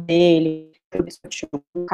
dele, 0.05 0.71
para 0.89 1.03
discutir 1.03 1.47
um 1.53 1.85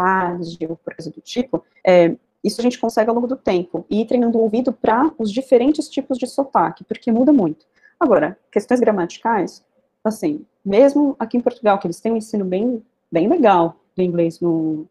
ou 0.70 0.78
coisa 0.78 1.12
do 1.12 1.22
tipo, 1.22 1.66
é, 1.86 2.16
isso 2.42 2.62
a 2.62 2.64
gente 2.64 2.80
consegue 2.80 3.10
ao 3.10 3.16
longo 3.16 3.28
do 3.28 3.36
tempo, 3.36 3.86
e 3.90 4.02
ir 4.02 4.06
treinando 4.06 4.38
o 4.38 4.42
ouvido 4.42 4.72
para 4.72 5.12
os 5.18 5.32
diferentes 5.32 5.90
tipos 5.90 6.18
de 6.18 6.28
sotaque, 6.28 6.84
porque 6.86 7.12
muda 7.12 7.34
muito. 7.34 7.66
Agora, 8.00 8.38
questões 8.52 8.80
gramaticais, 8.80 9.66
assim, 10.04 10.46
mesmo 10.66 11.16
aqui 11.20 11.38
em 11.38 11.42
Portugal, 11.42 11.78
que 11.78 11.86
eles 11.86 12.00
têm 12.00 12.12
um 12.12 12.18
ensino 12.18 12.44
bem, 12.44 12.84
bem 13.12 13.28
legal 13.28 13.76
do 13.96 14.02
inglês 14.02 14.40
no, 14.40 14.86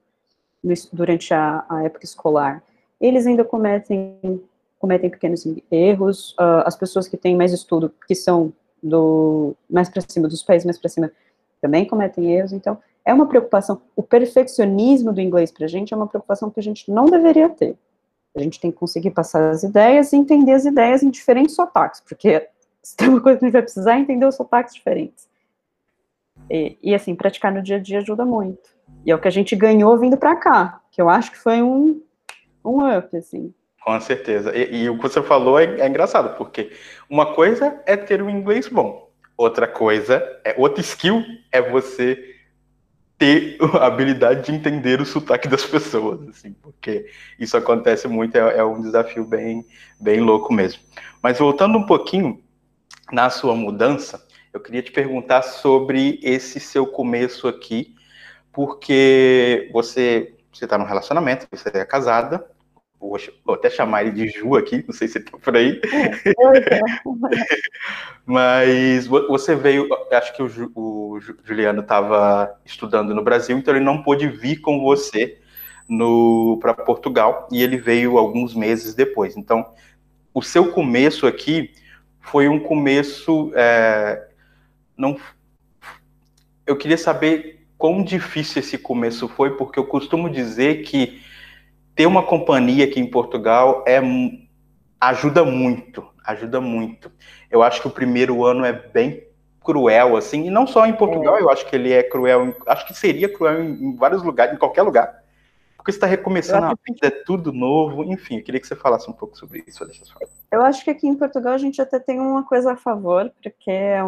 no 0.62 0.74
durante 0.92 1.34
a, 1.34 1.64
a, 1.68 1.82
época 1.82 2.04
escolar, 2.04 2.62
eles 3.00 3.26
ainda 3.26 3.44
cometem, 3.44 4.40
cometem 4.78 5.10
pequenos 5.10 5.46
erros, 5.70 6.32
uh, 6.32 6.62
as 6.64 6.76
pessoas 6.76 7.08
que 7.08 7.16
têm 7.16 7.36
mais 7.36 7.52
estudo, 7.52 7.92
que 8.06 8.14
são 8.14 8.52
do 8.82 9.54
mais 9.68 9.88
para 9.88 10.02
cima, 10.06 10.28
dos 10.28 10.42
países 10.42 10.64
mais 10.64 10.78
para 10.78 10.88
cima, 10.88 11.10
também 11.60 11.86
cometem 11.86 12.32
erros, 12.32 12.52
então 12.52 12.78
é 13.04 13.12
uma 13.12 13.26
preocupação, 13.26 13.82
o 13.96 14.02
perfeccionismo 14.02 15.12
do 15.12 15.20
inglês 15.20 15.50
para 15.50 15.64
a 15.64 15.68
gente 15.68 15.92
é 15.92 15.96
uma 15.96 16.06
preocupação 16.06 16.50
que 16.50 16.60
a 16.60 16.62
gente 16.62 16.90
não 16.90 17.06
deveria 17.06 17.48
ter. 17.48 17.76
A 18.34 18.40
gente 18.40 18.58
tem 18.60 18.70
que 18.70 18.78
conseguir 18.78 19.10
passar 19.10 19.50
as 19.50 19.62
ideias 19.62 20.12
e 20.12 20.16
entender 20.16 20.52
as 20.52 20.64
ideias 20.64 21.02
em 21.02 21.10
diferentes 21.10 21.54
sotaques, 21.54 22.00
porque 22.00 22.48
se 22.82 22.96
tem 22.96 23.08
uma 23.08 23.20
coisa 23.20 23.38
que 23.38 23.44
a 23.44 23.48
gente 23.48 23.52
vai 23.52 23.62
precisar 23.62 23.96
é 23.96 24.00
entender 24.00 24.26
os 24.26 24.34
sotaques 24.34 24.74
diferentes. 24.74 25.28
E, 26.50 26.78
e, 26.82 26.94
assim, 26.94 27.14
praticar 27.14 27.52
no 27.52 27.62
dia 27.62 27.76
a 27.76 27.78
dia 27.78 27.98
ajuda 27.98 28.24
muito. 28.24 28.74
E 29.04 29.10
é 29.10 29.14
o 29.14 29.18
que 29.18 29.28
a 29.28 29.30
gente 29.30 29.54
ganhou 29.56 29.96
vindo 29.98 30.16
para 30.16 30.36
cá, 30.36 30.80
que 30.90 31.00
eu 31.00 31.08
acho 31.08 31.30
que 31.30 31.38
foi 31.38 31.62
um, 31.62 32.02
um 32.64 32.96
up, 32.96 33.16
assim. 33.16 33.52
Com 33.84 34.00
certeza. 34.00 34.56
E, 34.56 34.84
e 34.84 34.90
o 34.90 34.96
que 34.96 35.02
você 35.02 35.22
falou 35.22 35.58
é, 35.58 35.80
é, 35.80 35.86
engraçado, 35.86 36.36
porque 36.36 36.72
uma 37.08 37.34
coisa 37.34 37.80
é 37.84 37.96
ter 37.96 38.22
um 38.22 38.30
inglês 38.30 38.66
bom, 38.66 39.10
outra 39.36 39.66
coisa, 39.66 40.22
é 40.44 40.54
outra 40.56 40.80
skill 40.80 41.22
é 41.52 41.60
você 41.60 42.34
ter 43.18 43.58
a 43.78 43.86
habilidade 43.86 44.46
de 44.46 44.52
entender 44.52 45.00
o 45.00 45.06
sotaque 45.06 45.48
das 45.48 45.64
pessoas, 45.64 46.26
assim, 46.28 46.54
porque 46.62 47.06
isso 47.38 47.56
acontece 47.56 48.08
muito, 48.08 48.36
é, 48.36 48.58
é 48.58 48.64
um 48.64 48.80
desafio 48.80 49.24
bem, 49.24 49.64
bem 50.00 50.20
louco 50.20 50.52
mesmo. 50.52 50.82
Mas 51.22 51.38
voltando 51.38 51.76
um 51.76 51.86
pouquinho 51.86 52.42
na 53.12 53.28
sua 53.28 53.54
mudança, 53.54 54.23
eu 54.54 54.60
queria 54.60 54.82
te 54.82 54.92
perguntar 54.92 55.42
sobre 55.42 56.20
esse 56.22 56.60
seu 56.60 56.86
começo 56.86 57.48
aqui, 57.48 57.96
porque 58.52 59.68
você 59.72 60.30
você 60.52 60.66
está 60.66 60.78
num 60.78 60.84
relacionamento, 60.84 61.48
você 61.50 61.68
é 61.74 61.84
casada, 61.84 62.48
vou, 63.00 63.18
vou, 63.44 63.56
até 63.56 63.68
chamar 63.68 64.04
ele 64.04 64.12
de 64.12 64.28
Ju 64.28 64.54
aqui, 64.54 64.84
não 64.86 64.94
sei 64.94 65.08
se 65.08 65.18
está 65.18 65.36
por 65.36 65.56
aí. 65.56 65.80
Mas 68.24 69.08
você 69.08 69.56
veio, 69.56 69.88
acho 70.12 70.36
que 70.36 70.42
o, 70.44 70.70
o 70.76 71.18
Juliano 71.42 71.80
estava 71.80 72.56
estudando 72.64 73.12
no 73.12 73.24
Brasil, 73.24 73.58
então 73.58 73.74
ele 73.74 73.84
não 73.84 74.04
pôde 74.04 74.28
vir 74.28 74.60
com 74.60 74.80
você 74.80 75.40
para 76.60 76.72
Portugal 76.72 77.48
e 77.50 77.60
ele 77.60 77.76
veio 77.76 78.16
alguns 78.16 78.54
meses 78.54 78.94
depois. 78.94 79.36
Então, 79.36 79.74
o 80.32 80.40
seu 80.40 80.70
começo 80.70 81.26
aqui 81.26 81.72
foi 82.20 82.48
um 82.48 82.60
começo 82.60 83.50
é, 83.56 84.28
não. 84.96 85.16
Eu 86.66 86.76
queria 86.76 86.98
saber 86.98 87.66
quão 87.76 88.02
difícil 88.02 88.60
esse 88.60 88.78
começo 88.78 89.28
foi, 89.28 89.56
porque 89.56 89.78
eu 89.78 89.86
costumo 89.86 90.30
dizer 90.30 90.82
que 90.82 91.22
ter 91.94 92.06
uma 92.06 92.22
companhia 92.22 92.84
aqui 92.84 92.98
em 92.98 93.10
Portugal 93.10 93.84
é 93.86 94.00
ajuda 95.00 95.44
muito, 95.44 96.06
ajuda 96.24 96.60
muito. 96.60 97.12
Eu 97.50 97.62
acho 97.62 97.80
que 97.80 97.88
o 97.88 97.90
primeiro 97.90 98.44
ano 98.44 98.64
é 98.64 98.72
bem 98.72 99.26
cruel, 99.62 100.16
assim, 100.16 100.46
e 100.46 100.50
não 100.50 100.66
só 100.66 100.86
em 100.86 100.92
Portugal, 100.92 101.38
eu 101.38 101.50
acho 101.50 101.66
que 101.66 101.74
ele 101.74 101.92
é 101.92 102.02
cruel, 102.02 102.54
acho 102.66 102.86
que 102.86 102.94
seria 102.94 103.32
cruel 103.32 103.64
em, 103.64 103.96
vários 103.96 104.22
lugares, 104.22 104.54
em 104.54 104.58
qualquer 104.58 104.82
lugar. 104.82 105.24
Porque 105.76 105.90
você 105.90 105.96
está 105.96 106.06
recomeçando 106.06 106.66
a 106.66 106.74
vida, 106.86 107.06
é 107.06 107.10
tudo 107.10 107.52
novo, 107.52 108.04
enfim, 108.04 108.38
eu 108.38 108.44
queria 108.44 108.60
que 108.60 108.66
você 108.66 108.76
falasse 108.76 109.10
um 109.10 109.12
pouco 109.12 109.36
sobre 109.36 109.64
isso, 109.66 109.86
Eu 110.50 110.62
acho 110.62 110.84
que 110.84 110.90
aqui 110.90 111.06
em 111.06 111.16
Portugal 111.16 111.54
a 111.54 111.58
gente 111.58 111.80
até 111.80 111.98
tem 111.98 112.20
uma 112.20 112.42
coisa 112.42 112.72
a 112.72 112.76
favor, 112.76 113.30
porque 113.42 113.70
é 113.70 114.02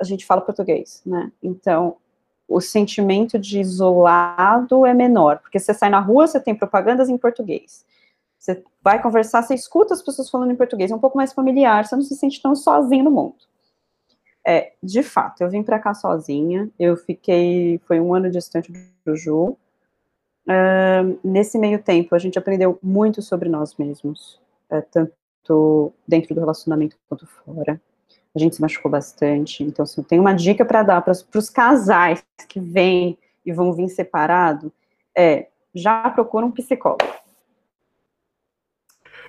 a 0.00 0.04
gente 0.04 0.24
fala 0.24 0.40
português, 0.40 1.02
né? 1.04 1.32
Então, 1.42 1.96
o 2.48 2.60
sentimento 2.60 3.38
de 3.38 3.60
isolado 3.60 4.86
é 4.86 4.94
menor, 4.94 5.38
porque 5.38 5.58
você 5.58 5.74
sai 5.74 5.90
na 5.90 6.00
rua, 6.00 6.26
você 6.26 6.40
tem 6.40 6.54
propagandas 6.54 7.08
em 7.08 7.18
português. 7.18 7.84
Você 8.38 8.62
vai 8.82 9.02
conversar, 9.02 9.42
você 9.42 9.54
escuta 9.54 9.92
as 9.92 10.02
pessoas 10.02 10.30
falando 10.30 10.52
em 10.52 10.56
português, 10.56 10.90
é 10.90 10.94
um 10.94 11.00
pouco 11.00 11.16
mais 11.16 11.32
familiar, 11.32 11.84
você 11.84 11.94
não 11.94 12.02
se 12.02 12.16
sente 12.16 12.40
tão 12.40 12.54
sozinho 12.54 13.04
no 13.04 13.10
mundo. 13.10 13.36
É, 14.46 14.72
de 14.82 15.02
fato, 15.02 15.42
eu 15.42 15.50
vim 15.50 15.62
para 15.62 15.78
cá 15.78 15.92
sozinha, 15.92 16.70
eu 16.78 16.96
fiquei, 16.96 17.78
foi 17.86 18.00
um 18.00 18.14
ano 18.14 18.30
distante 18.30 18.72
do 19.04 19.16
Ju. 19.16 19.56
Uh, 20.46 21.18
nesse 21.22 21.58
meio 21.58 21.82
tempo, 21.82 22.14
a 22.14 22.18
gente 22.18 22.38
aprendeu 22.38 22.78
muito 22.82 23.20
sobre 23.20 23.50
nós 23.50 23.76
mesmos, 23.76 24.40
é, 24.70 24.80
tanto 24.80 25.92
dentro 26.06 26.34
do 26.34 26.40
relacionamento 26.40 26.96
quanto 27.08 27.26
fora 27.26 27.78
a 28.38 28.40
gente 28.40 28.56
se 28.56 28.62
machucou 28.62 28.90
bastante. 28.90 29.62
Então, 29.62 29.82
assim, 29.82 30.02
tem 30.02 30.18
uma 30.18 30.32
dica 30.32 30.64
para 30.64 30.82
dar 30.82 31.02
para 31.02 31.12
os 31.34 31.50
casais 31.50 32.24
que 32.48 32.58
vêm 32.58 33.18
e 33.44 33.52
vão 33.52 33.72
vir 33.72 33.88
separado, 33.88 34.72
é, 35.16 35.48
já 35.74 36.08
procura 36.10 36.46
um 36.46 36.50
psicólogo. 36.50 37.02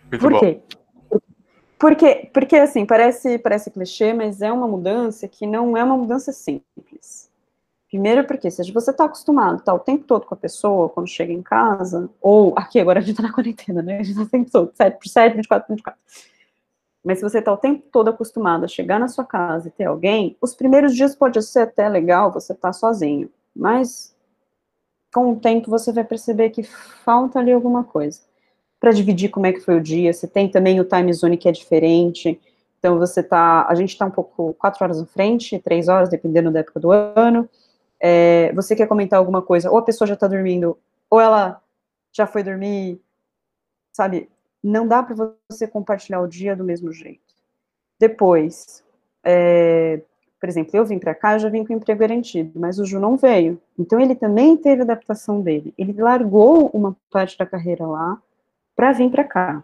Muito 0.10 0.22
Por 0.22 0.32
bom. 0.32 0.40
quê? 0.40 0.62
Porque, 1.78 2.30
porque, 2.34 2.56
assim, 2.58 2.86
parece, 2.86 3.40
parece 3.40 3.72
clichê, 3.72 4.14
mas 4.14 4.42
é 4.42 4.52
uma 4.52 4.68
mudança 4.68 5.28
que 5.28 5.48
não 5.48 5.78
é 5.78 5.84
uma 5.84 5.96
mudança 5.96 6.34
simples. 6.34 7.30
Primeiro 7.88 8.26
porque, 8.26 8.52
se 8.52 8.72
você 8.72 8.92
está 8.92 9.06
acostumado, 9.06 9.64
tá 9.64 9.74
o 9.74 9.80
tempo 9.80 10.04
todo 10.04 10.26
com 10.26 10.36
a 10.36 10.38
pessoa, 10.38 10.90
quando 10.90 11.08
chega 11.08 11.32
em 11.32 11.42
casa, 11.42 12.10
ou 12.22 12.54
aqui, 12.56 12.80
agora 12.80 13.00
a 13.00 13.02
gente 13.02 13.12
está 13.12 13.24
na 13.24 13.34
quarentena, 13.34 13.82
né? 13.82 14.00
A 14.00 14.04
gente 14.04 14.12
está 14.12 14.24
o 14.24 14.30
tempo 14.30 14.52
todo, 14.52 14.72
7 14.76 15.00
por 15.00 15.08
7, 15.08 15.36
24 15.38 15.68
por 15.68 15.74
24. 15.74 16.00
Mas 17.10 17.18
se 17.18 17.24
você 17.24 17.40
está 17.40 17.52
o 17.52 17.58
tempo 17.58 17.88
todo 17.92 18.08
acostumado 18.12 18.66
a 18.66 18.68
chegar 18.68 19.00
na 19.00 19.08
sua 19.08 19.26
casa 19.26 19.68
e 19.68 19.72
ter 19.72 19.86
alguém, 19.86 20.38
os 20.40 20.54
primeiros 20.54 20.96
dias 20.96 21.16
pode 21.16 21.42
ser 21.42 21.62
até 21.62 21.90
legal 21.90 22.32
você 22.32 22.54
estar 22.54 22.68
tá 22.68 22.72
sozinho, 22.72 23.32
mas 23.56 24.16
com 25.12 25.32
o 25.32 25.40
tempo 25.40 25.72
você 25.72 25.92
vai 25.92 26.04
perceber 26.04 26.52
que 26.52 26.62
falta 26.62 27.40
ali 27.40 27.52
alguma 27.52 27.84
coisa. 27.84 28.22
Para 28.80 28.92
dividir 28.92 29.30
como 29.30 29.48
é 29.48 29.52
que 29.52 29.60
foi 29.60 29.78
o 29.78 29.82
dia, 29.82 30.14
você 30.14 30.28
tem 30.28 30.48
também 30.48 30.80
o 30.80 30.84
time 30.84 31.12
zone 31.12 31.36
que 31.36 31.50
é 31.50 31.52
diferente, 31.52 32.40
então 32.78 33.00
você 33.00 33.24
tá, 33.24 33.66
a 33.68 33.74
gente 33.74 33.90
está 33.90 34.06
um 34.06 34.12
pouco 34.12 34.54
quatro 34.54 34.84
horas 34.84 35.00
na 35.00 35.08
frente, 35.08 35.58
três 35.58 35.88
horas, 35.88 36.10
dependendo 36.10 36.52
da 36.52 36.60
época 36.60 36.80
do 36.80 36.92
ano. 36.92 37.50
É, 38.00 38.54
você 38.54 38.76
quer 38.76 38.86
comentar 38.86 39.18
alguma 39.18 39.42
coisa, 39.42 39.72
ou 39.72 39.80
a 39.80 39.84
pessoa 39.84 40.08
já 40.08 40.14
está 40.14 40.28
dormindo, 40.28 40.78
ou 41.10 41.20
ela 41.20 41.60
já 42.14 42.28
foi 42.28 42.44
dormir, 42.44 43.02
sabe? 43.92 44.30
Não 44.64 44.88
dá 44.88 45.02
para 45.02 45.36
você 45.50 45.68
compartilhar 45.68 46.22
o 46.22 46.28
dia 46.28 46.56
do 46.56 46.64
mesmo 46.64 46.92
jeito. 46.92 47.22
Depois, 48.00 48.84
é, 49.24 50.02
por 50.40 50.48
exemplo, 50.48 50.76
eu 50.76 50.86
vim 50.86 51.00
para 51.00 51.14
cá, 51.14 51.34
eu 51.34 51.40
já 51.40 51.50
vim 51.50 51.66
com 51.66 51.74
emprego 51.74 52.00
garantido, 52.00 52.60
mas 52.60 52.80
o 52.80 52.86
Ju 52.86 53.00
não 53.00 53.18
veio. 53.18 53.60
Então 53.78 54.00
ele 54.00 54.16
também 54.16 54.56
teve 54.56 54.82
adaptação 54.82 55.42
dele. 55.42 55.74
Ele 55.78 55.94
largou 55.94 56.70
uma 56.74 56.96
parte 57.12 57.38
da 57.38 57.46
carreira 57.46 57.86
lá 57.86 58.22
para 58.76 58.94
vir 58.94 59.12
para 59.12 59.24
cá. 59.24 59.64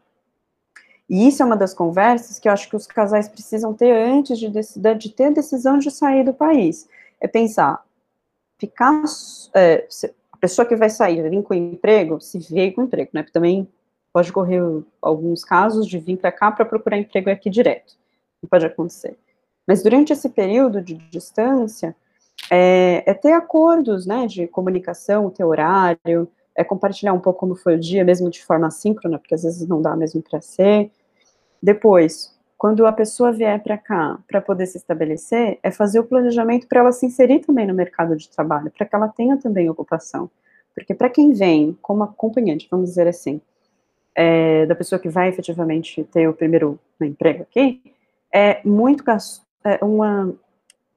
E 1.10 1.28
isso 1.28 1.42
é 1.42 1.46
uma 1.46 1.56
das 1.56 1.74
conversas 1.74 2.40
que 2.40 2.48
eu 2.48 2.52
acho 2.52 2.70
que 2.70 2.76
os 2.76 2.88
casais 2.88 3.30
precisam 3.30 3.74
ter 3.74 3.92
antes 3.92 4.40
de, 4.40 4.50
decidir, 4.50 4.98
de 4.98 5.10
ter 5.10 5.26
a 5.26 5.30
decisão 5.30 5.78
de 5.78 5.92
sair 5.92 6.26
do 6.26 6.34
país. 6.34 6.90
É 7.22 7.28
pensar, 7.28 7.86
ficar. 8.58 9.04
É, 9.54 9.88
a 10.32 10.38
pessoa 10.38 10.66
que 10.66 10.76
vai 10.76 10.90
sair, 10.90 11.28
vir 11.30 11.44
com 11.44 11.54
emprego, 11.54 12.20
se 12.20 12.38
veio 12.40 12.74
com 12.74 12.84
emprego, 12.84 13.12
né? 13.14 13.24
Porque 13.24 13.34
também 13.34 13.68
Pode 14.16 14.32
correr 14.32 14.62
alguns 15.02 15.44
casos 15.44 15.86
de 15.86 16.00
vir 16.00 16.16
para 16.16 16.32
cá 16.32 16.50
para 16.50 16.64
procurar 16.64 16.98
emprego 16.98 17.30
aqui 17.30 17.50
direto. 17.50 17.98
Não 18.42 18.48
pode 18.50 18.66
acontecer. 18.66 19.18
Mas 19.68 19.84
durante 19.84 20.14
esse 20.14 20.30
período 20.30 20.82
de 20.82 20.94
distância, 21.10 21.94
é, 22.50 23.04
é, 23.06 23.14
ter 23.14 23.34
acordos, 23.34 24.06
né, 24.06 24.26
de 24.26 24.48
comunicação, 24.48 25.30
ter 25.30 25.44
horário, 25.44 26.30
é 26.56 26.64
compartilhar 26.64 27.12
um 27.12 27.20
pouco 27.20 27.42
como 27.42 27.58
foi 27.58 27.76
o 27.76 27.78
dia, 27.78 28.06
mesmo 28.06 28.30
de 28.30 28.42
forma 28.42 28.72
síncrona, 28.72 29.20
porque 29.20 29.36
às 29.36 29.44
vezes 29.44 29.68
não 29.68 29.82
dá 29.82 29.98
mesmo 29.98 30.22
para 30.22 30.40
ser. 30.40 30.90
Depois, 31.62 32.34
quando 32.58 32.86
a 32.86 32.94
pessoa 32.94 33.34
vier 33.34 33.62
para 33.62 33.78
cá 33.78 34.18
para 34.30 34.40
poder 34.40 34.68
se 34.68 34.78
estabelecer, 34.78 35.60
é 35.62 35.72
fazer 35.72 36.00
o 36.00 36.06
planejamento 36.06 36.68
para 36.68 36.80
ela 36.80 36.94
se 36.94 37.06
inserir 37.06 37.40
também 37.42 37.68
no 37.68 37.74
mercado 37.74 38.16
de 38.16 38.30
trabalho, 38.30 38.72
para 38.72 38.86
que 38.86 38.96
ela 38.96 39.10
tenha 39.10 39.36
também 39.36 39.70
ocupação. 39.70 40.32
Porque 40.74 40.94
para 40.94 41.10
quem 41.10 41.34
vem 41.34 41.78
como 41.82 42.06
acompanhante, 42.06 42.66
vamos 42.72 42.92
dizer 42.92 43.10
assim, 43.10 43.42
é, 44.16 44.66
da 44.66 44.74
pessoa 44.74 44.98
que 44.98 45.10
vai 45.10 45.28
efetivamente 45.28 46.04
ter 46.06 46.28
o 46.28 46.34
primeiro 46.34 46.80
emprego 47.02 47.44
aqui, 47.44 47.82
é 48.34 48.62
muito 48.66 49.04
é 49.64 49.84
uma, 49.84 50.34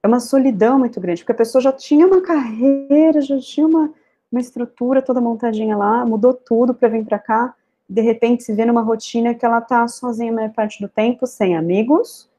é 0.01 0.07
uma 0.07 0.19
solidão 0.19 0.79
muito 0.79 0.99
grande, 1.01 1.21
porque 1.21 1.33
a 1.33 1.35
pessoa 1.35 1.61
já 1.61 1.71
tinha 1.71 2.07
uma 2.07 2.21
carreira, 2.21 3.21
já 3.21 3.37
tinha 3.39 3.67
uma, 3.67 3.93
uma 4.31 4.39
estrutura 4.39 5.01
toda 5.01 5.19
montadinha 5.19 5.75
lá, 5.75 6.05
mudou 6.05 6.33
tudo 6.33 6.73
para 6.73 6.87
vir 6.87 7.05
para 7.05 7.19
cá, 7.19 7.53
de 7.89 8.01
repente 8.01 8.43
se 8.43 8.53
vê 8.53 8.65
numa 8.65 8.81
rotina 8.81 9.33
que 9.33 9.45
ela 9.45 9.59
tá 9.59 9.87
sozinha 9.87 10.31
a 10.31 10.35
maior 10.35 10.53
parte 10.53 10.81
do 10.81 10.87
tempo, 10.87 11.27
sem 11.27 11.57
amigos, 11.57 12.29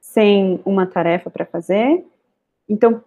sem 0.00 0.60
uma 0.64 0.86
tarefa 0.86 1.30
para 1.30 1.46
fazer. 1.46 2.04
Então, 2.68 3.02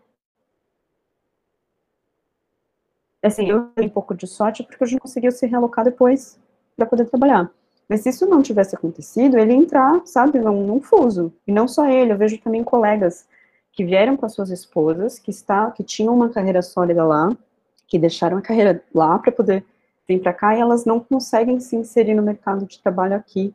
assim, 3.21 3.49
eu 3.49 3.65
tenho 3.75 3.87
um 3.87 3.91
pouco 3.91 4.15
de 4.15 4.25
sorte 4.25 4.63
porque 4.63 4.83
a 4.83 4.87
gente 4.87 5.01
conseguiu 5.01 5.31
se 5.31 5.45
realocar 5.45 5.83
depois 5.83 6.39
para 6.79 6.87
poder 6.87 7.05
trabalhar. 7.05 7.51
Mas 7.87 8.01
se 8.01 8.09
isso 8.09 8.25
não 8.25 8.41
tivesse 8.41 8.75
acontecido, 8.75 9.37
ele 9.37 9.51
ia 9.51 9.57
entrar, 9.57 10.01
sabe, 10.05 10.39
num, 10.39 10.65
num 10.65 10.81
fuso. 10.81 11.33
E 11.45 11.51
não 11.51 11.67
só 11.67 11.87
ele, 11.87 12.13
eu 12.13 12.17
vejo 12.17 12.39
também 12.39 12.63
colegas 12.63 13.27
que 13.71 13.83
vieram 13.83 14.15
com 14.15 14.25
as 14.25 14.33
suas 14.33 14.49
esposas, 14.49 15.19
que, 15.19 15.31
está, 15.31 15.71
que 15.71 15.83
tinham 15.83 16.13
uma 16.13 16.29
carreira 16.29 16.61
sólida 16.61 17.03
lá, 17.03 17.35
que 17.87 17.97
deixaram 17.97 18.37
a 18.37 18.41
carreira 18.41 18.83
lá 18.93 19.17
para 19.17 19.31
poder 19.31 19.65
vir 20.07 20.21
para 20.21 20.33
cá 20.33 20.55
e 20.55 20.59
elas 20.59 20.85
não 20.85 20.99
conseguem 20.99 21.59
se 21.59 21.75
inserir 21.75 22.13
no 22.13 22.23
mercado 22.23 22.65
de 22.65 22.79
trabalho 22.79 23.15
aqui 23.15 23.53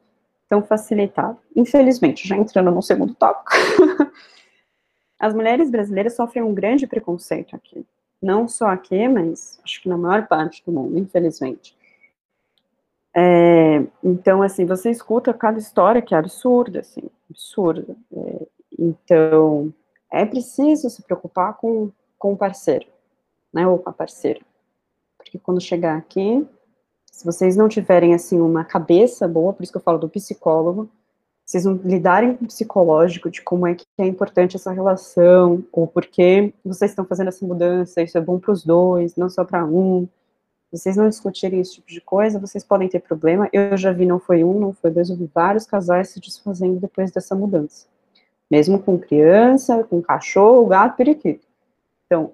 tão 0.48 0.62
facilitado. 0.62 1.38
Infelizmente, 1.54 2.26
já 2.26 2.36
entrando 2.36 2.70
no 2.70 2.82
segundo 2.82 3.14
tópico, 3.14 3.50
as 5.18 5.32
mulheres 5.32 5.70
brasileiras 5.70 6.16
sofrem 6.16 6.42
um 6.42 6.54
grande 6.54 6.86
preconceito 6.86 7.54
aqui. 7.54 7.84
Não 8.20 8.48
só 8.48 8.68
aqui, 8.68 9.06
mas 9.08 9.60
acho 9.64 9.82
que 9.82 9.88
na 9.88 9.96
maior 9.96 10.26
parte 10.26 10.62
do 10.64 10.72
mundo, 10.72 10.98
infelizmente. 10.98 11.76
É, 13.16 13.84
então, 14.02 14.42
assim, 14.42 14.66
você 14.66 14.90
escuta 14.90 15.32
cada 15.32 15.58
história 15.58 16.02
que 16.02 16.14
é 16.14 16.18
absurda, 16.18 16.80
assim, 16.80 17.02
absurda. 17.30 17.96
É, 18.12 18.46
então, 18.78 19.72
é 20.10 20.24
preciso 20.24 20.90
se 20.90 21.02
preocupar 21.02 21.54
com, 21.54 21.90
com 22.18 22.32
o 22.32 22.36
parceiro, 22.36 22.86
né, 23.52 23.66
ou 23.66 23.78
com 23.78 23.90
a 23.90 23.92
parceira. 23.92 24.40
Porque 25.16 25.38
quando 25.38 25.60
chegar 25.60 25.96
aqui, 25.96 26.46
se 27.10 27.24
vocês 27.24 27.56
não 27.56 27.68
tiverem, 27.68 28.14
assim, 28.14 28.40
uma 28.40 28.64
cabeça 28.64 29.28
boa, 29.28 29.52
por 29.52 29.62
isso 29.62 29.72
que 29.72 29.78
eu 29.78 29.82
falo 29.82 29.98
do 29.98 30.08
psicólogo, 30.08 30.90
vocês 31.46 31.64
não 31.64 31.74
lidarem 31.74 32.34
com 32.34 32.44
o 32.44 32.48
psicológico 32.48 33.30
de 33.30 33.42
como 33.42 33.66
é 33.66 33.74
que 33.74 33.84
é 33.98 34.06
importante 34.06 34.56
essa 34.56 34.72
relação, 34.72 35.62
ou 35.70 35.86
por 35.86 36.06
que 36.06 36.52
vocês 36.64 36.90
estão 36.90 37.04
fazendo 37.04 37.28
essa 37.28 37.46
mudança, 37.46 38.02
isso 38.02 38.18
é 38.18 38.20
bom 38.20 38.40
para 38.40 38.52
os 38.52 38.64
dois, 38.64 39.14
não 39.14 39.28
só 39.28 39.44
para 39.44 39.64
um, 39.64 40.08
vocês 40.76 40.96
não 40.96 41.08
discutirem 41.08 41.60
esse 41.60 41.74
tipo 41.74 41.88
de 41.88 42.00
coisa, 42.00 42.38
vocês 42.38 42.64
podem 42.64 42.88
ter 42.88 43.00
problema. 43.00 43.48
Eu 43.52 43.76
já 43.76 43.92
vi, 43.92 44.04
não 44.04 44.18
foi 44.18 44.42
um, 44.42 44.58
não 44.58 44.72
foi 44.72 44.90
dois, 44.90 45.08
eu 45.08 45.16
vi 45.16 45.30
vários 45.32 45.66
casais 45.66 46.08
se 46.08 46.20
desfazendo 46.20 46.80
depois 46.80 47.12
dessa 47.12 47.34
mudança. 47.34 47.86
Mesmo 48.50 48.82
com 48.82 48.98
criança, 48.98 49.84
com 49.84 50.02
cachorro, 50.02 50.66
gato, 50.66 50.96
periquito. 50.96 51.46
Então, 52.06 52.32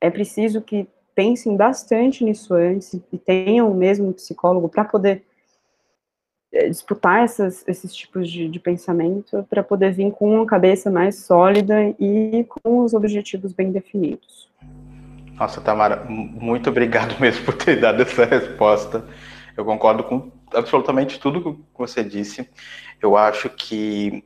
é 0.00 0.10
preciso 0.10 0.60
que 0.60 0.86
pensem 1.14 1.56
bastante 1.56 2.24
nisso 2.24 2.52
antes 2.54 2.92
e 3.12 3.18
tenham 3.18 3.72
mesmo 3.72 4.08
um 4.08 4.12
psicólogo 4.12 4.68
para 4.68 4.84
poder 4.84 5.24
é, 6.52 6.68
disputar 6.68 7.24
essas, 7.24 7.66
esses 7.66 7.94
tipos 7.94 8.30
de, 8.30 8.48
de 8.48 8.60
pensamento, 8.60 9.44
para 9.48 9.62
poder 9.62 9.92
vir 9.92 10.12
com 10.12 10.34
uma 10.34 10.46
cabeça 10.46 10.90
mais 10.90 11.20
sólida 11.20 11.94
e 11.98 12.44
com 12.44 12.80
os 12.80 12.92
objetivos 12.92 13.52
bem 13.52 13.72
definidos. 13.72 14.50
Nossa, 15.34 15.60
Tamara, 15.60 16.04
muito 16.08 16.70
obrigado 16.70 17.16
mesmo 17.20 17.44
por 17.44 17.54
ter 17.54 17.80
dado 17.80 18.02
essa 18.02 18.24
resposta. 18.24 19.04
Eu 19.56 19.64
concordo 19.64 20.04
com 20.04 20.32
absolutamente 20.52 21.18
tudo 21.18 21.54
que 21.54 21.78
você 21.78 22.02
disse. 22.02 22.48
Eu 23.00 23.16
acho 23.16 23.48
que 23.50 24.24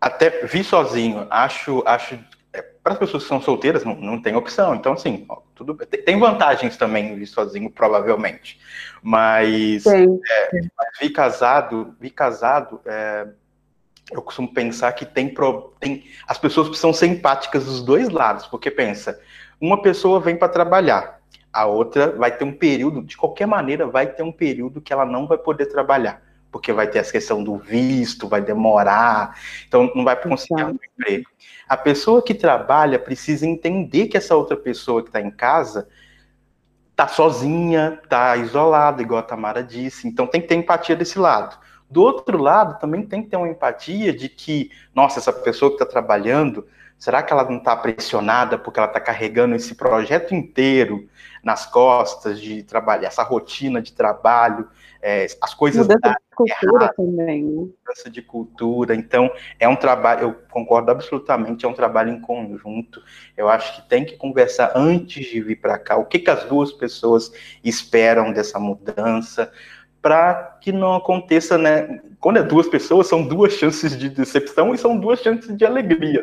até 0.00 0.44
vir 0.46 0.64
sozinho, 0.64 1.26
acho, 1.30 1.82
acho 1.86 2.18
é, 2.52 2.62
para 2.62 2.92
as 2.92 2.98
pessoas 2.98 3.22
que 3.22 3.28
são 3.28 3.40
solteiras 3.40 3.84
não, 3.84 3.94
não 3.94 4.20
tem 4.20 4.36
opção. 4.36 4.74
Então, 4.74 4.92
assim, 4.92 5.24
ó, 5.28 5.40
tudo 5.54 5.74
tem 5.74 6.18
vantagens 6.18 6.76
também 6.76 7.16
vir 7.16 7.26
sozinho, 7.26 7.70
provavelmente. 7.70 8.60
Mas, 9.02 9.86
é, 9.86 10.06
mas 10.06 10.98
vir 11.00 11.10
casado, 11.10 11.96
vir 11.98 12.10
casado, 12.10 12.80
é, 12.84 13.26
eu 14.12 14.20
costumo 14.20 14.52
pensar 14.52 14.92
que 14.92 15.06
tem, 15.06 15.32
pro, 15.32 15.74
tem 15.80 16.04
as 16.28 16.36
pessoas 16.36 16.68
precisam 16.68 16.92
ser 16.92 17.06
empáticas 17.06 17.64
dos 17.64 17.82
dois 17.82 18.10
lados, 18.10 18.46
porque 18.46 18.70
pensa, 18.70 19.18
uma 19.64 19.80
pessoa 19.80 20.20
vem 20.20 20.36
para 20.36 20.48
trabalhar, 20.48 21.20
a 21.52 21.64
outra 21.64 22.12
vai 22.12 22.36
ter 22.36 22.44
um 22.44 22.52
período, 22.52 23.02
de 23.02 23.16
qualquer 23.16 23.46
maneira, 23.46 23.86
vai 23.86 24.06
ter 24.06 24.22
um 24.22 24.32
período 24.32 24.80
que 24.80 24.92
ela 24.92 25.06
não 25.06 25.26
vai 25.26 25.38
poder 25.38 25.66
trabalhar, 25.66 26.22
porque 26.52 26.72
vai 26.72 26.86
ter 26.86 26.98
a 26.98 27.04
questão 27.04 27.42
do 27.42 27.56
visto, 27.56 28.28
vai 28.28 28.42
demorar, 28.42 29.38
então 29.66 29.90
não 29.94 30.04
vai 30.04 30.20
conseguir 30.20 30.64
um 30.64 30.78
emprego. 30.98 31.30
A 31.66 31.76
pessoa 31.76 32.22
que 32.22 32.34
trabalha 32.34 32.98
precisa 32.98 33.46
entender 33.46 34.08
que 34.08 34.16
essa 34.16 34.36
outra 34.36 34.56
pessoa 34.56 35.02
que 35.02 35.08
está 35.08 35.20
em 35.20 35.30
casa 35.30 35.88
tá 36.94 37.08
sozinha, 37.08 38.00
tá 38.08 38.36
isolada, 38.36 39.02
igual 39.02 39.20
a 39.20 39.22
Tamara 39.22 39.62
disse, 39.62 40.06
então 40.06 40.26
tem 40.26 40.40
que 40.40 40.46
ter 40.46 40.54
empatia 40.56 40.94
desse 40.94 41.18
lado. 41.18 41.58
Do 41.90 42.02
outro 42.02 42.38
lado, 42.38 42.78
também 42.78 43.02
tem 43.06 43.22
que 43.22 43.30
ter 43.30 43.36
uma 43.36 43.48
empatia 43.48 44.12
de 44.12 44.28
que, 44.28 44.70
nossa, 44.94 45.18
essa 45.18 45.32
pessoa 45.32 45.70
que 45.70 45.76
está 45.76 45.86
trabalhando, 45.86 46.66
será 46.98 47.22
que 47.22 47.32
ela 47.32 47.44
não 47.44 47.58
está 47.58 47.76
pressionada 47.76 48.58
porque 48.58 48.78
ela 48.78 48.88
está 48.88 49.00
carregando 49.00 49.54
esse 49.54 49.74
projeto 49.74 50.34
inteiro 50.34 51.08
nas 51.42 51.66
costas 51.66 52.40
de 52.40 52.62
trabalhar, 52.62 53.08
essa 53.08 53.22
rotina 53.22 53.80
de 53.82 53.92
trabalho, 53.92 54.68
é, 55.02 55.26
as 55.42 55.52
coisas 55.52 55.86
mudança 55.86 56.00
da 56.00 56.12
de 56.12 56.34
cultura 56.34 56.92
também, 56.96 57.44
né? 57.44 57.50
mudança 57.52 58.10
de 58.10 58.22
cultura. 58.22 58.94
Então, 58.94 59.30
é 59.60 59.68
um 59.68 59.76
trabalho, 59.76 60.22
eu 60.22 60.34
concordo 60.50 60.90
absolutamente, 60.90 61.66
é 61.66 61.68
um 61.68 61.74
trabalho 61.74 62.10
em 62.10 62.20
conjunto. 62.20 63.02
Eu 63.36 63.50
acho 63.50 63.76
que 63.76 63.88
tem 63.88 64.02
que 64.06 64.16
conversar 64.16 64.72
antes 64.74 65.26
de 65.26 65.42
vir 65.42 65.56
para 65.56 65.78
cá. 65.78 65.96
O 65.98 66.06
que, 66.06 66.18
que 66.18 66.30
as 66.30 66.44
duas 66.44 66.72
pessoas 66.72 67.30
esperam 67.62 68.32
dessa 68.32 68.58
mudança? 68.58 69.52
Para 70.04 70.58
que 70.60 70.70
não 70.70 70.96
aconteça, 70.96 71.56
né? 71.56 71.98
Quando 72.20 72.36
é 72.36 72.42
duas 72.42 72.68
pessoas, 72.68 73.06
são 73.06 73.26
duas 73.26 73.54
chances 73.54 73.96
de 73.96 74.10
decepção 74.10 74.74
e 74.74 74.78
são 74.78 74.98
duas 74.98 75.20
chances 75.20 75.56
de 75.56 75.64
alegria. 75.64 76.20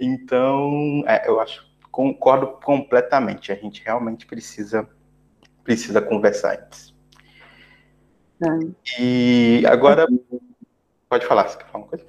Então, 0.00 1.04
é, 1.06 1.28
eu 1.28 1.38
acho, 1.38 1.64
concordo 1.92 2.48
completamente. 2.64 3.52
A 3.52 3.54
gente 3.54 3.84
realmente 3.84 4.26
precisa 4.26 4.88
precisa 5.62 6.02
conversar 6.02 6.58
antes. 6.60 6.92
É. 8.42 9.00
E 9.00 9.64
agora, 9.64 10.08
pode 11.08 11.24
falar, 11.24 11.46
você 11.46 11.56
quer 11.56 11.66
falar 11.66 11.84
uma 11.84 11.88
coisa? 11.88 12.04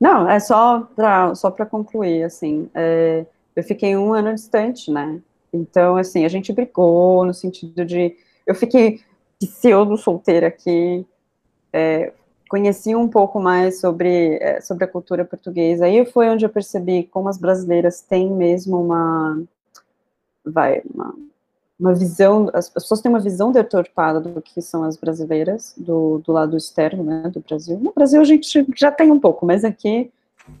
Não, 0.00 0.30
é 0.30 0.38
só 0.38 0.88
para 0.94 1.34
só 1.34 1.50
concluir, 1.50 2.22
assim, 2.22 2.70
é, 2.76 3.26
eu 3.56 3.64
fiquei 3.64 3.96
um 3.96 4.14
ano 4.14 4.32
distante, 4.32 4.88
né? 4.88 5.20
Então, 5.52 5.96
assim, 5.96 6.24
a 6.24 6.28
gente 6.28 6.52
brigou 6.52 7.26
no 7.26 7.34
sentido 7.34 7.84
de, 7.84 8.16
eu 8.46 8.54
fiquei 8.54 9.00
pseudo 9.38 9.96
solteira 9.96 10.48
aqui, 10.48 11.06
é, 11.72 12.12
conheci 12.48 12.94
um 12.96 13.08
pouco 13.08 13.40
mais 13.40 13.80
sobre, 13.80 14.36
é, 14.36 14.60
sobre 14.60 14.84
a 14.84 14.88
cultura 14.88 15.24
portuguesa. 15.24 15.84
Aí 15.84 16.04
foi 16.06 16.28
onde 16.28 16.44
eu 16.44 16.48
percebi 16.48 17.04
como 17.04 17.28
as 17.28 17.38
brasileiras 17.38 18.00
têm 18.00 18.30
mesmo 18.30 18.82
uma, 18.82 19.42
vai, 20.44 20.82
uma, 20.92 21.14
uma 21.78 21.94
visão, 21.94 22.50
as 22.52 22.68
pessoas 22.68 23.00
têm 23.00 23.10
uma 23.10 23.20
visão 23.20 23.52
deturpada 23.52 24.20
do 24.20 24.42
que 24.42 24.60
são 24.60 24.82
as 24.82 24.96
brasileiras, 24.96 25.74
do, 25.76 26.18
do 26.18 26.32
lado 26.32 26.56
externo, 26.56 27.04
né, 27.04 27.30
do 27.32 27.40
Brasil. 27.40 27.78
No 27.78 27.92
Brasil 27.92 28.20
a 28.20 28.24
gente 28.24 28.66
já 28.74 28.90
tem 28.90 29.12
um 29.12 29.20
pouco, 29.20 29.46
mas 29.46 29.64
aqui 29.64 30.10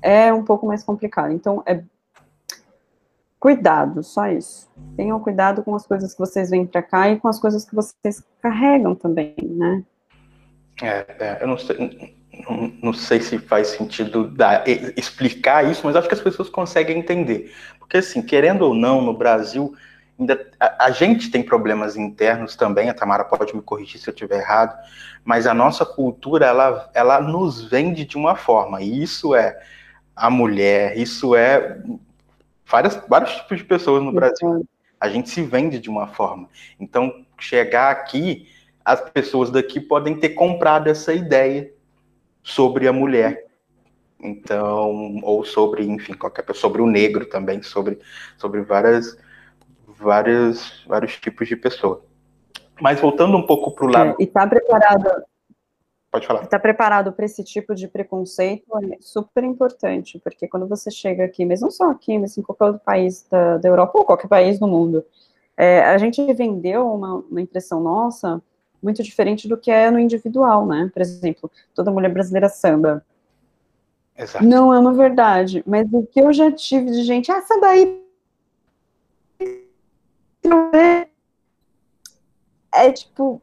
é 0.02 0.32
um 0.32 0.44
pouco 0.44 0.66
mais 0.66 0.84
complicado. 0.84 1.32
Então, 1.32 1.62
é 1.66 1.82
cuidado, 3.38 4.02
só 4.02 4.28
isso. 4.28 4.68
Tenham 4.96 5.18
cuidado 5.20 5.62
com 5.62 5.74
as 5.74 5.86
coisas 5.86 6.12
que 6.12 6.18
vocês 6.18 6.50
vêm 6.50 6.66
para 6.66 6.82
cá 6.82 7.08
e 7.08 7.18
com 7.18 7.28
as 7.28 7.38
coisas 7.38 7.64
que 7.64 7.74
vocês 7.74 8.22
carregam 8.40 8.94
também, 8.94 9.34
né? 9.42 9.84
É, 10.82 11.06
é 11.18 11.38
eu 11.40 11.48
não 11.48 11.58
sei, 11.58 12.16
não, 12.48 12.72
não, 12.82 12.92
sei 12.92 13.20
se 13.20 13.38
faz 13.38 13.68
sentido 13.68 14.28
dar, 14.28 14.64
explicar 14.96 15.68
isso, 15.68 15.82
mas 15.84 15.96
acho 15.96 16.08
que 16.08 16.14
as 16.14 16.20
pessoas 16.20 16.48
conseguem 16.48 16.98
entender. 16.98 17.52
Porque, 17.78 17.98
assim, 17.98 18.22
querendo 18.22 18.62
ou 18.62 18.74
não, 18.74 19.00
no 19.00 19.16
Brasil, 19.16 19.74
ainda, 20.18 20.46
a, 20.58 20.86
a 20.86 20.90
gente 20.90 21.30
tem 21.30 21.42
problemas 21.42 21.96
internos 21.96 22.56
também, 22.56 22.88
a 22.88 22.94
Tamara 22.94 23.24
pode 23.24 23.54
me 23.54 23.62
corrigir 23.62 24.00
se 24.00 24.08
eu 24.08 24.14
estiver 24.14 24.40
errado, 24.40 24.76
mas 25.24 25.46
a 25.46 25.54
nossa 25.54 25.84
cultura, 25.84 26.46
ela, 26.46 26.90
ela 26.94 27.20
nos 27.20 27.64
vende 27.64 28.04
de 28.04 28.16
uma 28.16 28.36
forma, 28.36 28.80
e 28.82 29.02
isso 29.02 29.34
é 29.34 29.58
a 30.14 30.28
mulher, 30.28 30.98
isso 30.98 31.34
é 31.34 31.78
várias, 32.68 33.02
vários 33.08 33.34
tipos 33.36 33.58
de 33.58 33.64
pessoas 33.64 34.02
no 34.02 34.12
Brasil. 34.12 34.66
A 35.00 35.08
gente 35.08 35.30
se 35.30 35.42
vende 35.42 35.78
de 35.78 35.88
uma 35.88 36.08
forma. 36.08 36.48
Então, 36.78 37.24
chegar 37.38 37.90
aqui, 37.90 38.48
as 38.84 39.00
pessoas 39.10 39.50
daqui 39.50 39.80
podem 39.80 40.16
ter 40.16 40.30
comprado 40.30 40.88
essa 40.88 41.12
ideia 41.14 41.72
sobre 42.42 42.86
a 42.86 42.92
mulher. 42.92 43.46
Então, 44.20 45.20
ou 45.22 45.44
sobre, 45.44 45.84
enfim, 45.84 46.14
qualquer 46.14 46.42
pessoa, 46.42 46.60
sobre 46.60 46.82
o 46.82 46.86
negro 46.86 47.26
também, 47.26 47.62
sobre, 47.62 47.98
sobre 48.36 48.62
várias, 48.62 49.16
várias, 49.86 50.84
vários 50.86 51.16
tipos 51.16 51.46
de 51.46 51.54
pessoa. 51.54 52.02
Mas 52.80 53.00
voltando 53.00 53.36
um 53.36 53.46
pouco 53.46 53.70
para 53.70 53.84
o 53.84 53.88
lado. 53.88 54.10
É, 54.10 54.16
e 54.18 54.24
está 54.24 54.46
preparado 54.46 55.08
Pode 56.18 56.26
falar. 56.26 56.42
Estar 56.42 56.58
preparado 56.58 57.12
para 57.12 57.24
esse 57.24 57.44
tipo 57.44 57.74
de 57.74 57.86
preconceito 57.86 58.66
é 58.92 58.98
super 59.00 59.44
importante, 59.44 60.18
porque 60.18 60.48
quando 60.48 60.66
você 60.66 60.90
chega 60.90 61.24
aqui, 61.24 61.44
mesmo 61.44 61.66
não 61.66 61.70
só 61.70 61.90
aqui, 61.90 62.18
mas 62.18 62.36
em 62.36 62.42
qualquer 62.42 62.64
outro 62.64 62.82
país 62.84 63.26
da, 63.30 63.58
da 63.58 63.68
Europa 63.68 63.98
ou 63.98 64.04
qualquer 64.04 64.28
país 64.28 64.58
do 64.58 64.66
mundo, 64.66 65.04
é, 65.56 65.80
a 65.82 65.98
gente 65.98 66.22
vendeu 66.34 66.92
uma, 66.92 67.14
uma, 67.16 67.40
impressão 67.40 67.80
nossa 67.80 68.40
muito 68.82 69.02
diferente 69.02 69.48
do 69.48 69.56
que 69.56 69.70
é 69.70 69.90
no 69.90 69.98
individual, 69.98 70.66
né? 70.66 70.90
Por 70.92 71.02
exemplo, 71.02 71.50
toda 71.74 71.90
mulher 71.90 72.12
brasileira 72.12 72.48
samba. 72.48 73.04
Exato. 74.16 74.44
Não 74.44 74.72
é 74.72 74.78
uma 74.78 74.92
verdade, 74.92 75.62
mas 75.66 75.86
o 75.92 76.04
que 76.06 76.20
eu 76.20 76.32
já 76.32 76.50
tive 76.50 76.90
de 76.90 77.02
gente, 77.02 77.30
ah, 77.30 77.42
samba 77.42 77.68
aí. 77.68 78.04
É 82.72 82.92
tipo. 82.92 83.42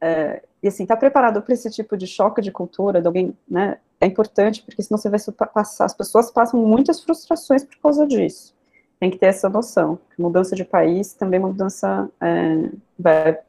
É, 0.00 0.42
e 0.62 0.68
assim, 0.68 0.82
estar 0.82 0.96
tá 0.96 1.00
preparado 1.00 1.40
para 1.40 1.54
esse 1.54 1.70
tipo 1.70 1.96
de 1.96 2.06
choque 2.06 2.42
de 2.42 2.52
cultura, 2.52 3.00
de 3.00 3.06
alguém, 3.06 3.36
né, 3.48 3.78
é 4.00 4.06
importante, 4.06 4.62
porque 4.62 4.82
senão 4.82 4.98
você 4.98 5.08
vai 5.08 5.20
passar, 5.48 5.86
as 5.86 5.94
pessoas 5.94 6.30
passam 6.30 6.60
muitas 6.60 7.00
frustrações 7.02 7.64
por 7.64 7.76
causa 7.78 8.06
disso. 8.06 8.54
Tem 8.98 9.10
que 9.10 9.18
ter 9.18 9.26
essa 9.26 9.48
noção. 9.48 9.98
Mudança 10.18 10.54
de 10.54 10.64
país 10.64 11.14
também 11.14 11.40
mudança, 11.40 12.08
é, 12.20 13.42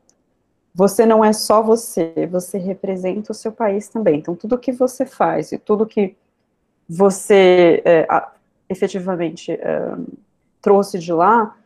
você 0.74 1.06
não 1.06 1.24
é 1.24 1.34
só 1.34 1.62
você, 1.62 2.28
você 2.32 2.58
representa 2.58 3.34
o 3.34 3.36
seu 3.36 3.52
país 3.52 3.90
também. 3.90 4.20
Então, 4.20 4.36
tudo 4.36 4.58
que 4.58 4.72
você 4.72 5.06
faz 5.06 5.52
e 5.52 5.58
tudo 5.58 5.86
que 5.86 6.16
você 6.88 7.82
é, 7.84 8.08
efetivamente 8.70 9.52
é, 9.52 9.96
trouxe 10.62 10.98
de 11.00 11.12
lá, 11.12 11.58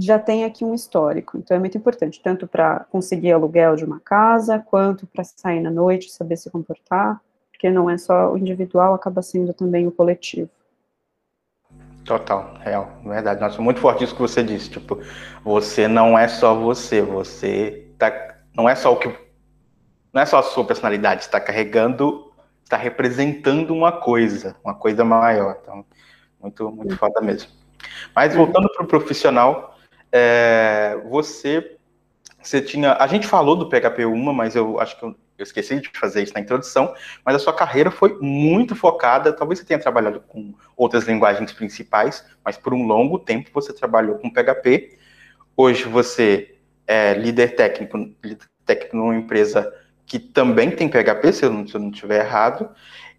já 0.00 0.18
tem 0.18 0.44
aqui 0.44 0.64
um 0.64 0.74
histórico. 0.74 1.36
Então 1.38 1.56
é 1.56 1.60
muito 1.60 1.76
importante, 1.76 2.20
tanto 2.22 2.46
para 2.46 2.80
conseguir 2.90 3.32
aluguel 3.32 3.76
de 3.76 3.84
uma 3.84 4.00
casa, 4.00 4.58
quanto 4.58 5.06
para 5.06 5.24
sair 5.24 5.60
na 5.60 5.70
noite, 5.70 6.10
saber 6.10 6.36
se 6.36 6.50
comportar, 6.50 7.20
porque 7.50 7.68
não 7.70 7.90
é 7.90 7.98
só 7.98 8.32
o 8.32 8.38
individual, 8.38 8.94
acaba 8.94 9.22
sendo 9.22 9.52
também 9.52 9.86
o 9.86 9.92
coletivo. 9.92 10.48
Total, 12.04 12.54
real, 12.60 13.00
verdade. 13.04 13.40
Nossa, 13.40 13.60
muito 13.60 13.80
forte 13.80 14.04
isso 14.04 14.14
que 14.14 14.20
você 14.20 14.42
disse. 14.42 14.70
Tipo, 14.70 14.98
você 15.44 15.86
não 15.86 16.18
é 16.18 16.26
só 16.26 16.54
você, 16.54 17.02
você 17.02 17.86
tá, 17.98 18.36
não 18.54 18.68
é 18.68 18.74
só 18.74 18.92
o 18.92 18.96
que, 18.96 19.14
não 20.12 20.22
é 20.22 20.26
só 20.26 20.38
a 20.38 20.42
sua 20.42 20.64
personalidade, 20.64 21.22
está 21.22 21.38
carregando, 21.38 22.32
está 22.64 22.76
representando 22.76 23.74
uma 23.74 23.92
coisa, 23.92 24.56
uma 24.64 24.74
coisa 24.74 25.04
maior. 25.04 25.58
Então, 25.60 25.84
muito, 26.40 26.70
muito 26.70 26.96
foda 26.96 27.20
mesmo. 27.20 27.50
Mas 28.14 28.34
voltando 28.34 28.72
para 28.72 28.84
o 28.84 28.86
profissional, 28.86 29.77
é, 30.12 30.98
você, 31.08 31.76
você 32.42 32.60
tinha. 32.60 32.94
A 32.94 33.06
gente 33.06 33.26
falou 33.26 33.56
do 33.56 33.68
PHP 33.68 34.06
1, 34.06 34.32
mas 34.32 34.56
eu 34.56 34.80
acho 34.80 34.98
que 34.98 35.04
eu, 35.04 35.14
eu, 35.38 35.42
esqueci 35.42 35.80
de 35.80 35.90
fazer 35.98 36.22
isso 36.22 36.34
na 36.34 36.40
introdução. 36.40 36.94
Mas 37.24 37.36
a 37.36 37.38
sua 37.38 37.52
carreira 37.52 37.90
foi 37.90 38.18
muito 38.20 38.74
focada. 38.74 39.32
Talvez 39.32 39.58
você 39.58 39.64
tenha 39.64 39.80
trabalhado 39.80 40.20
com 40.20 40.54
outras 40.76 41.04
linguagens 41.04 41.52
principais, 41.52 42.24
mas 42.44 42.56
por 42.56 42.74
um 42.74 42.86
longo 42.86 43.18
tempo 43.18 43.50
você 43.52 43.72
trabalhou 43.72 44.16
com 44.16 44.30
PHP. 44.30 44.98
Hoje 45.56 45.84
você 45.84 46.56
é 46.86 47.14
líder 47.14 47.54
técnico, 47.54 47.96
líder 47.96 48.46
técnico 48.64 48.96
numa 48.96 49.16
empresa 49.16 49.72
que 50.06 50.18
também 50.18 50.70
tem 50.70 50.88
PHP, 50.88 51.32
se 51.32 51.44
eu 51.44 51.52
não, 51.52 51.66
se 51.66 51.74
eu 51.74 51.80
não 51.80 51.90
estiver 51.90 52.24
errado. 52.24 52.70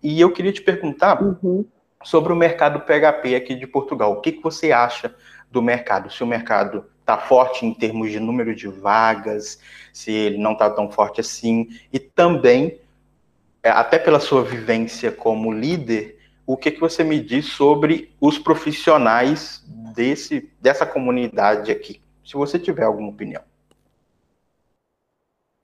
E 0.01 0.19
eu 0.19 0.33
queria 0.33 0.51
te 0.51 0.61
perguntar 0.61 1.21
uhum. 1.21 1.63
sobre 2.03 2.33
o 2.33 2.35
mercado 2.35 2.79
PHP 2.81 3.35
aqui 3.35 3.53
de 3.53 3.67
Portugal. 3.67 4.13
O 4.13 4.21
que, 4.21 4.31
que 4.31 4.41
você 4.41 4.71
acha 4.71 5.13
do 5.51 5.61
mercado. 5.61 6.11
Se 6.11 6.23
o 6.23 6.27
mercado 6.27 6.85
está 6.99 7.17
forte 7.17 7.65
em 7.65 7.73
termos 7.73 8.11
de 8.11 8.19
número 8.19 8.55
de 8.55 8.67
vagas, 8.67 9.59
se 9.91 10.11
ele 10.11 10.37
não 10.37 10.53
está 10.53 10.69
tão 10.69 10.91
forte 10.91 11.19
assim, 11.19 11.69
e 11.91 11.99
também, 11.99 12.79
é, 13.63 13.69
até 13.69 13.97
pela 13.97 14.19
sua 14.19 14.43
vivência 14.43 15.11
como 15.11 15.51
líder, 15.51 16.19
o 16.45 16.55
que, 16.55 16.71
que 16.71 16.79
você 16.79 17.03
me 17.03 17.19
diz 17.19 17.45
sobre 17.45 18.13
os 18.19 18.37
profissionais 18.39 19.63
desse, 19.95 20.51
dessa 20.61 20.85
comunidade 20.85 21.71
aqui? 21.71 22.01
Se 22.25 22.33
você 22.33 22.57
tiver 22.59 22.83
alguma 22.83 23.09
opinião. 23.09 23.41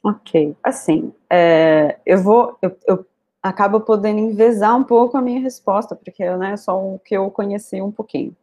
Ok, 0.04 0.56
assim, 0.64 1.12
é, 1.28 1.98
eu 2.06 2.22
vou, 2.22 2.56
eu, 2.62 2.78
eu, 2.88 3.06
acaba 3.42 3.80
podendo 3.80 4.20
envezar 4.20 4.76
um 4.76 4.84
pouco 4.84 5.18
a 5.18 5.22
minha 5.22 5.40
resposta, 5.40 5.96
porque 5.96 6.24
né, 6.36 6.52
é 6.52 6.58
só 6.58 6.80
o 6.80 7.00
que 7.00 7.16
eu 7.16 7.32
conheci 7.32 7.82
um 7.82 7.92
pouquinho. 7.92 8.36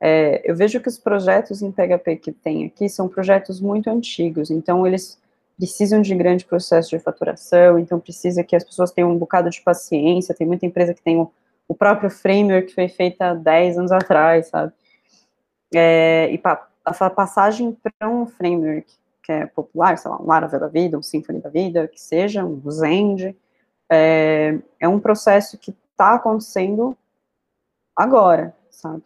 É, 0.00 0.42
eu 0.48 0.54
vejo 0.54 0.80
que 0.80 0.88
os 0.88 0.98
projetos 0.98 1.60
em 1.60 1.72
PHP 1.72 2.16
que 2.16 2.32
tem 2.32 2.66
aqui 2.66 2.88
são 2.88 3.08
projetos 3.08 3.60
muito 3.60 3.90
antigos, 3.90 4.50
então 4.50 4.86
eles 4.86 5.18
precisam 5.56 6.00
de 6.00 6.14
grande 6.14 6.44
processo 6.44 6.90
de 6.90 7.00
faturação, 7.00 7.78
então 7.78 7.98
precisa 7.98 8.44
que 8.44 8.54
as 8.54 8.62
pessoas 8.62 8.92
tenham 8.92 9.10
um 9.10 9.18
bocado 9.18 9.50
de 9.50 9.60
paciência, 9.60 10.34
tem 10.34 10.46
muita 10.46 10.64
empresa 10.66 10.94
que 10.94 11.02
tem 11.02 11.18
o, 11.18 11.30
o 11.66 11.74
próprio 11.74 12.08
framework 12.08 12.68
que 12.68 12.74
foi 12.74 12.88
feito 12.88 13.20
há 13.22 13.34
10 13.34 13.78
anos 13.78 13.92
atrás, 13.92 14.46
sabe? 14.48 14.72
É, 15.74 16.30
e 16.30 16.38
pa, 16.38 16.68
a 16.84 17.10
passagem 17.10 17.76
para 17.82 18.08
um 18.08 18.24
framework 18.24 18.86
que 19.22 19.32
é 19.32 19.46
popular, 19.46 19.98
sei 19.98 20.10
lá, 20.10 20.22
um 20.22 20.26
Laravel 20.26 20.60
da 20.60 20.68
vida, 20.68 20.96
um 20.96 21.02
Symfony 21.02 21.40
da 21.40 21.50
vida, 21.50 21.86
que 21.86 22.00
seja, 22.00 22.44
um 22.44 22.70
Zend, 22.70 23.36
é, 23.90 24.58
é 24.80 24.88
um 24.88 24.98
processo 25.00 25.58
que 25.58 25.76
está 25.92 26.14
acontecendo 26.14 26.96
agora, 27.94 28.56
sabe? 28.70 29.02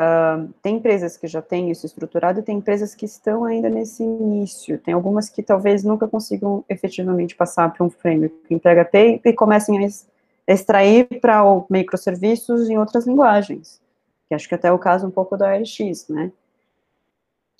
Uh, 0.00 0.52
tem 0.62 0.76
empresas 0.76 1.16
que 1.16 1.26
já 1.26 1.42
têm 1.42 1.72
isso 1.72 1.84
estruturado 1.84 2.38
e 2.38 2.42
tem 2.42 2.58
empresas 2.58 2.94
que 2.94 3.04
estão 3.04 3.44
ainda 3.44 3.68
nesse 3.68 4.04
início. 4.04 4.78
Tem 4.78 4.94
algumas 4.94 5.28
que 5.28 5.42
talvez 5.42 5.82
nunca 5.82 6.06
consigam 6.06 6.64
efetivamente 6.68 7.34
passar 7.34 7.72
para 7.72 7.84
um 7.84 7.90
framework 7.90 8.36
em 8.48 8.58
PHP 8.58 9.20
e 9.24 9.32
comecem 9.32 9.84
a 9.84 10.52
extrair 10.52 11.06
para 11.20 11.42
microserviços 11.68 12.70
em 12.70 12.78
outras 12.78 13.08
linguagens. 13.08 13.80
Que 14.28 14.34
acho 14.34 14.48
que 14.48 14.54
até 14.54 14.68
é 14.68 14.72
o 14.72 14.78
caso 14.78 15.04
um 15.04 15.10
pouco 15.10 15.36
da 15.36 15.56
RX, 15.56 16.08
né? 16.08 16.30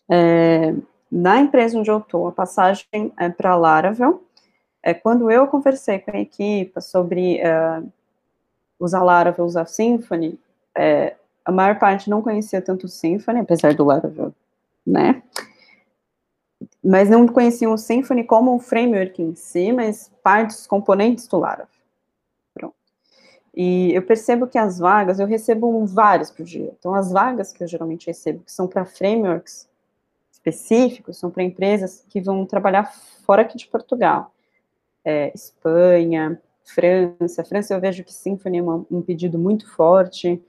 É, 0.09 0.75
na 1.11 1.41
empresa 1.41 1.77
onde 1.77 1.91
eu 1.91 1.99
estou, 1.99 2.29
a 2.29 2.33
passagem 2.33 3.13
é 3.19 3.29
para 3.29 3.57
Laravel. 3.57 4.23
É, 4.81 4.95
quando 4.95 5.29
eu 5.29 5.49
conversei 5.49 5.99
com 5.99 6.17
a 6.17 6.21
equipe 6.21 6.81
sobre 6.81 7.41
uh, 7.43 7.91
usar 8.79 9.03
Laravel, 9.03 9.45
usar 9.45 9.67
Symfony, 9.67 10.39
é, 10.77 11.17
a 11.49 11.53
maior 11.53 11.79
parte 11.79 12.11
não 12.11 12.21
conhecia 12.21 12.61
tanto 12.61 12.85
o 12.85 12.89
Symfony, 12.91 13.41
apesar 13.41 13.73
do 13.73 13.83
Laravel, 13.83 14.35
né? 14.87 15.23
Mas 16.85 17.09
não 17.09 17.27
conheciam 17.27 17.73
o 17.73 17.79
Symfony 17.79 18.23
como 18.23 18.55
um 18.55 18.59
framework 18.59 19.23
em 19.23 19.35
si, 19.35 19.73
mas 19.73 20.13
partes, 20.23 20.67
componentes 20.67 21.27
do 21.27 21.39
Laravel. 21.39 21.67
Pronto. 22.53 22.75
E 23.57 23.95
eu 23.95 24.03
percebo 24.03 24.47
que 24.47 24.59
as 24.59 24.79
vagas, 24.79 25.19
eu 25.19 25.27
recebo 25.27 25.87
várias 25.87 26.31
por 26.31 26.45
dia. 26.45 26.71
Então, 26.79 26.95
as 26.95 27.11
vagas 27.11 27.51
que 27.51 27.63
eu 27.63 27.67
geralmente 27.67 28.09
recebo, 28.09 28.45
que 28.45 28.53
são 28.53 28.69
para 28.69 28.85
frameworks 28.85 29.67
específicos, 30.31 31.17
são 31.17 31.31
para 31.31 31.43
empresas 31.43 32.05
que 32.11 32.21
vão 32.21 32.45
trabalhar 32.45 32.93
fora 33.25 33.41
aqui 33.41 33.57
de 33.57 33.67
Portugal. 33.67 34.35
É, 35.03 35.33
Espanha, 35.35 36.39
França. 36.63 37.43
França 37.43 37.73
eu 37.73 37.81
vejo 37.81 38.05
que 38.05 38.13
Symfony 38.13 38.59
é 38.59 38.63
uma, 38.63 38.85
um 38.91 39.01
pedido 39.01 39.39
muito 39.39 39.67
forte. 39.75 40.43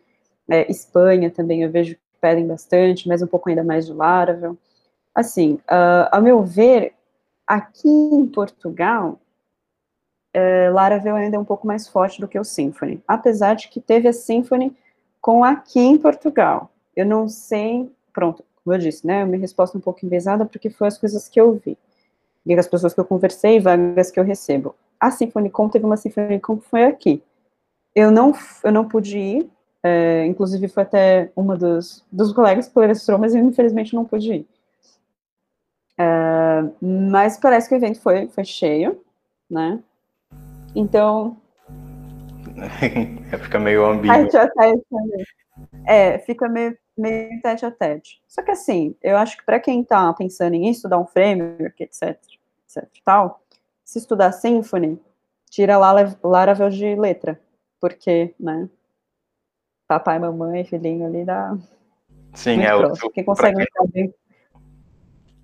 É, 0.49 0.69
Espanha 0.69 1.29
também 1.29 1.63
eu 1.63 1.71
vejo 1.71 1.95
que 1.95 2.01
pedem 2.19 2.45
bastante, 2.45 3.07
mas 3.07 3.21
um 3.21 3.27
pouco 3.27 3.49
ainda 3.49 3.63
mais 3.63 3.85
de 3.85 3.93
Laravel. 3.93 4.57
Assim, 5.13 5.59
uh, 6.15 6.21
meu 6.21 6.43
ver, 6.43 6.93
aqui 7.45 7.89
em 7.89 8.25
Portugal, 8.25 9.19
uh, 10.35 10.73
Laravel 10.73 11.15
ainda 11.15 11.37
é 11.37 11.39
um 11.39 11.45
pouco 11.45 11.67
mais 11.67 11.87
forte 11.87 12.19
do 12.19 12.27
que 12.27 12.39
o 12.39 12.43
Symfony, 12.43 13.01
apesar 13.07 13.55
de 13.55 13.67
que 13.67 13.79
teve 13.79 14.07
a 14.07 14.13
Symfony 14.13 14.75
com 15.21 15.43
aqui 15.43 15.79
em 15.79 15.97
Portugal. 15.97 16.71
Eu 16.95 17.05
não 17.05 17.27
sei, 17.27 17.91
pronto, 18.13 18.43
como 18.63 18.75
eu 18.75 18.79
disse, 18.79 19.05
né, 19.05 19.25
minha 19.25 19.39
resposta 19.39 19.77
é 19.77 19.79
um 19.79 19.81
pouco 19.81 20.05
envezada, 20.05 20.45
porque 20.45 20.69
foi 20.69 20.87
as 20.87 20.97
coisas 20.97 21.27
que 21.27 21.39
eu 21.39 21.53
vi, 21.53 21.77
e 22.45 22.53
as 22.53 22.67
pessoas 22.67 22.93
que 22.93 22.99
eu 22.99 23.05
conversei, 23.05 23.59
vagas 23.59 24.11
que 24.11 24.19
eu 24.19 24.23
recebo. 24.23 24.75
A 24.99 25.11
Sinfonicom 25.11 25.69
teve 25.69 25.85
uma 25.85 25.97
Sinfonicom 25.97 26.57
que 26.57 26.67
foi 26.67 26.83
aqui. 26.83 27.23
Eu 27.95 28.11
não, 28.11 28.33
eu 28.63 28.71
não 28.71 28.87
pude 28.87 29.17
ir, 29.17 29.49
é, 29.83 30.25
inclusive, 30.25 30.67
foi 30.67 30.83
até 30.83 31.31
uma 31.35 31.55
dos, 31.55 32.05
dos 32.11 32.33
colegas 32.33 32.67
que 32.67 32.73
palestrou, 32.73 33.17
mas 33.17 33.33
eu, 33.33 33.43
infelizmente, 33.43 33.95
não 33.95 34.05
pude 34.05 34.33
ir. 34.33 34.47
É, 35.97 36.63
mas 36.81 37.37
parece 37.37 37.67
que 37.67 37.75
o 37.75 37.77
evento 37.77 38.01
foi, 38.01 38.27
foi 38.27 38.43
cheio, 38.43 39.01
né? 39.49 39.81
Então. 40.75 41.37
fica 43.43 43.59
meio 43.59 43.85
ambíguo. 43.85 44.15
É, 45.85 46.19
fica 46.19 46.47
meio, 46.47 46.77
meio 46.97 47.41
tete 47.41 47.65
a 47.65 47.71
tete. 47.71 48.21
Só 48.27 48.41
que 48.41 48.51
assim, 48.51 48.95
eu 49.01 49.17
acho 49.17 49.37
que 49.37 49.45
para 49.45 49.59
quem 49.59 49.81
está 49.81 50.11
pensando 50.13 50.55
em 50.55 50.69
estudar 50.69 50.99
um 50.99 51.05
framework, 51.05 51.83
etc, 51.83 52.17
etc 52.65 52.89
tal, 53.03 53.41
se 53.83 53.97
estudar 53.99 54.31
Symfony, 54.31 54.99
tira 55.49 55.77
lá 55.77 55.93
Laravel 56.23 56.69
de 56.69 56.95
letra, 56.95 57.39
porque, 57.79 58.35
né, 58.39 58.69
papai, 59.89 60.19
mamãe, 60.19 60.63
filhinho 60.63 61.07
ali 61.07 61.25
dá. 61.25 61.57
Sim, 62.35 62.61
é 62.61 62.75
o. 62.75 62.93
Quem 63.09 63.23
consegue 63.23 63.55
pra 63.55 63.87
quem, 63.87 64.03
lidar 64.03 64.13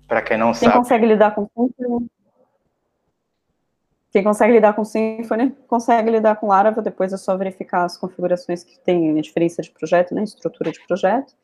Para 0.06 0.22
quem 0.22 0.38
não 0.38 0.52
quem 0.52 0.54
sabe. 0.54 0.72
Quem 0.72 0.80
consegue 0.80 1.06
lidar 1.06 1.34
com 1.34 1.48
Symfony. 1.48 2.10
Quem 4.12 4.22
consegue 4.22 4.52
lidar 4.52 4.72
com 4.72 4.84
Symfony, 4.84 5.50
consegue 5.66 6.10
lidar 6.10 6.36
com 6.36 6.46
Laravel, 6.46 6.82
depois 6.82 7.12
é 7.12 7.16
só 7.16 7.36
verificar 7.36 7.84
as 7.84 7.98
configurações 7.98 8.62
que 8.62 8.78
tem 8.78 9.18
a 9.18 9.20
diferença 9.20 9.60
de 9.60 9.70
projeto, 9.70 10.14
né, 10.14 10.22
estrutura 10.22 10.70
de 10.70 10.80
projeto, 10.86 11.34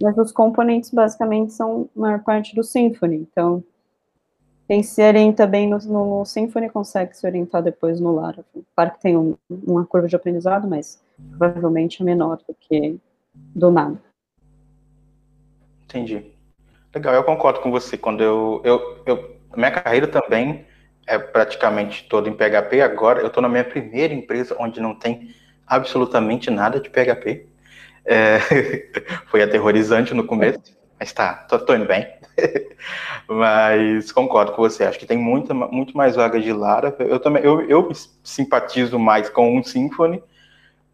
mas 0.00 0.16
os 0.16 0.32
componentes 0.32 0.90
basicamente 0.90 1.52
são 1.52 1.90
a 1.94 2.00
maior 2.00 2.22
parte 2.22 2.54
do 2.54 2.64
Symfony, 2.64 3.16
então 3.16 3.62
quem 4.66 4.82
se 4.82 5.02
orienta 5.02 5.46
bem 5.46 5.68
no, 5.68 5.78
no 5.80 6.24
Symfony 6.24 6.70
consegue 6.70 7.14
se 7.14 7.26
orientar 7.26 7.62
depois 7.62 8.00
no 8.00 8.12
Laravel. 8.12 8.46
Claro 8.74 8.92
que 8.92 9.00
tem 9.00 9.14
um, 9.14 9.36
uma 9.50 9.84
curva 9.84 10.08
de 10.08 10.16
aprendizado, 10.16 10.66
mas 10.66 11.02
provavelmente 11.38 12.02
é 12.02 12.04
menor 12.04 12.38
do 12.48 12.54
que 12.58 12.98
do 13.34 13.70
nada. 13.70 14.00
Entendi. 15.84 16.24
Legal, 16.94 17.14
eu 17.14 17.24
concordo 17.24 17.60
com 17.60 17.70
você. 17.70 17.96
Quando 17.96 18.22
eu, 18.22 18.60
eu, 18.64 19.02
eu 19.06 19.36
minha 19.56 19.70
carreira 19.70 20.06
também 20.06 20.66
é 21.06 21.18
praticamente 21.18 22.06
toda 22.08 22.28
em 22.28 22.34
PHP. 22.34 22.80
Agora 22.80 23.20
eu 23.20 23.28
estou 23.28 23.42
na 23.42 23.48
minha 23.48 23.64
primeira 23.64 24.12
empresa 24.12 24.56
onde 24.58 24.80
não 24.80 24.94
tem 24.94 25.34
absolutamente 25.66 26.50
nada 26.50 26.80
de 26.80 26.90
PHP. 26.90 27.46
É, 28.04 28.38
foi 29.26 29.42
aterrorizante 29.42 30.12
no 30.12 30.24
começo, 30.24 30.60
mas 30.98 31.12
tá, 31.12 31.34
tô, 31.34 31.58
tô 31.58 31.74
indo 31.74 31.86
bem. 31.86 32.06
mas 33.28 34.10
concordo 34.10 34.52
com 34.52 34.62
você, 34.62 34.84
acho 34.84 34.98
que 34.98 35.06
tem 35.06 35.18
muita, 35.18 35.54
muito 35.54 35.96
mais 35.96 36.16
vagas 36.16 36.42
de 36.42 36.52
Lara. 36.52 36.94
Eu 36.98 37.20
também 37.20 37.42
eu, 37.42 37.62
eu 37.68 37.90
simpatizo 38.22 38.98
mais 38.98 39.28
com 39.28 39.56
um 39.56 39.62
Symfony, 39.62 40.22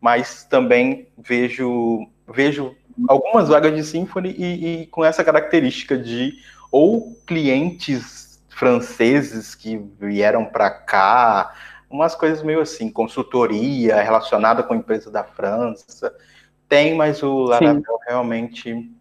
mas 0.01 0.45
também 0.45 1.09
vejo, 1.17 2.07
vejo 2.33 2.75
algumas 3.09 3.49
vagas 3.49 3.75
de 3.75 3.85
Symfony 3.85 4.35
e, 4.37 4.83
e 4.83 4.87
com 4.87 5.05
essa 5.05 5.25
característica 5.25 5.97
de 5.97 6.35
ou 6.71 7.17
clientes 7.27 8.43
franceses 8.49 9.55
que 9.55 9.77
vieram 10.01 10.45
para 10.45 10.71
cá, 10.71 11.55
umas 11.89 12.15
coisas 12.15 12.43
meio 12.43 12.61
assim, 12.61 12.91
consultoria 12.91 14.03
relacionada 14.03 14.63
com 14.63 14.75
a 14.75 14.77
empresa 14.77 15.11
da 15.11 15.25
França. 15.25 16.15
Tem, 16.69 16.95
mas 16.95 17.23
o 17.23 17.45
Laravel 17.45 17.99
realmente 18.07 18.93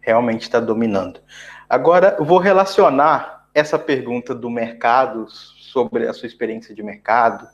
realmente 0.00 0.42
está 0.42 0.58
dominando. 0.58 1.20
Agora, 1.68 2.16
vou 2.18 2.38
relacionar 2.38 3.48
essa 3.54 3.78
pergunta 3.78 4.34
do 4.34 4.48
mercado, 4.48 5.26
sobre 5.28 6.08
a 6.08 6.12
sua 6.12 6.26
experiência 6.26 6.74
de 6.74 6.82
mercado, 6.82 7.46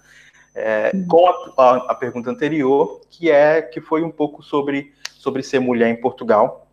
é, 0.57 0.90
com 1.07 1.29
a, 1.29 1.53
a, 1.59 1.77
a, 1.92 1.95
pergunta 1.95 2.31
anterior, 2.31 3.03
que 3.11 3.31
é 3.31 3.61
que 3.61 3.79
foi 3.79 4.03
um 4.03 4.11
pouco 4.11 4.42
sobre, 4.42 4.95
sobre 5.12 5.42
ser 5.42 5.61
mulher 5.61 5.88
em 5.88 6.01
Portugal. 6.01 6.66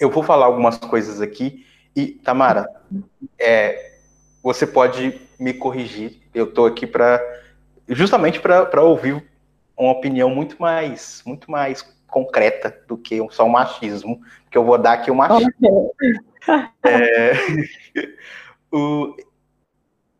Eu 0.00 0.10
vou 0.10 0.22
falar 0.22 0.46
algumas 0.46 0.78
coisas 0.78 1.20
aqui 1.20 1.66
e, 1.94 2.06
Tamara, 2.06 2.66
é, 3.38 3.92
você 4.42 4.66
pode 4.66 5.20
me 5.38 5.52
corrigir. 5.52 6.22
Eu 6.34 6.46
estou 6.46 6.66
aqui 6.66 6.86
para 6.86 7.22
justamente 7.86 8.40
para 8.40 8.82
ouvir 8.82 9.22
uma 9.76 9.92
opinião 9.92 10.30
muito 10.30 10.56
mais 10.58 11.22
muito 11.26 11.50
mais 11.50 11.82
concreta 12.06 12.74
do 12.88 12.96
que 12.96 13.20
só 13.30 13.44
um 13.44 13.50
machismo, 13.50 14.22
que 14.50 14.56
eu 14.56 14.64
vou 14.64 14.78
dar 14.78 14.94
aqui 14.94 15.10
o 15.10 15.14
machismo. 15.14 15.94
é, 16.86 17.32
o, 18.72 19.14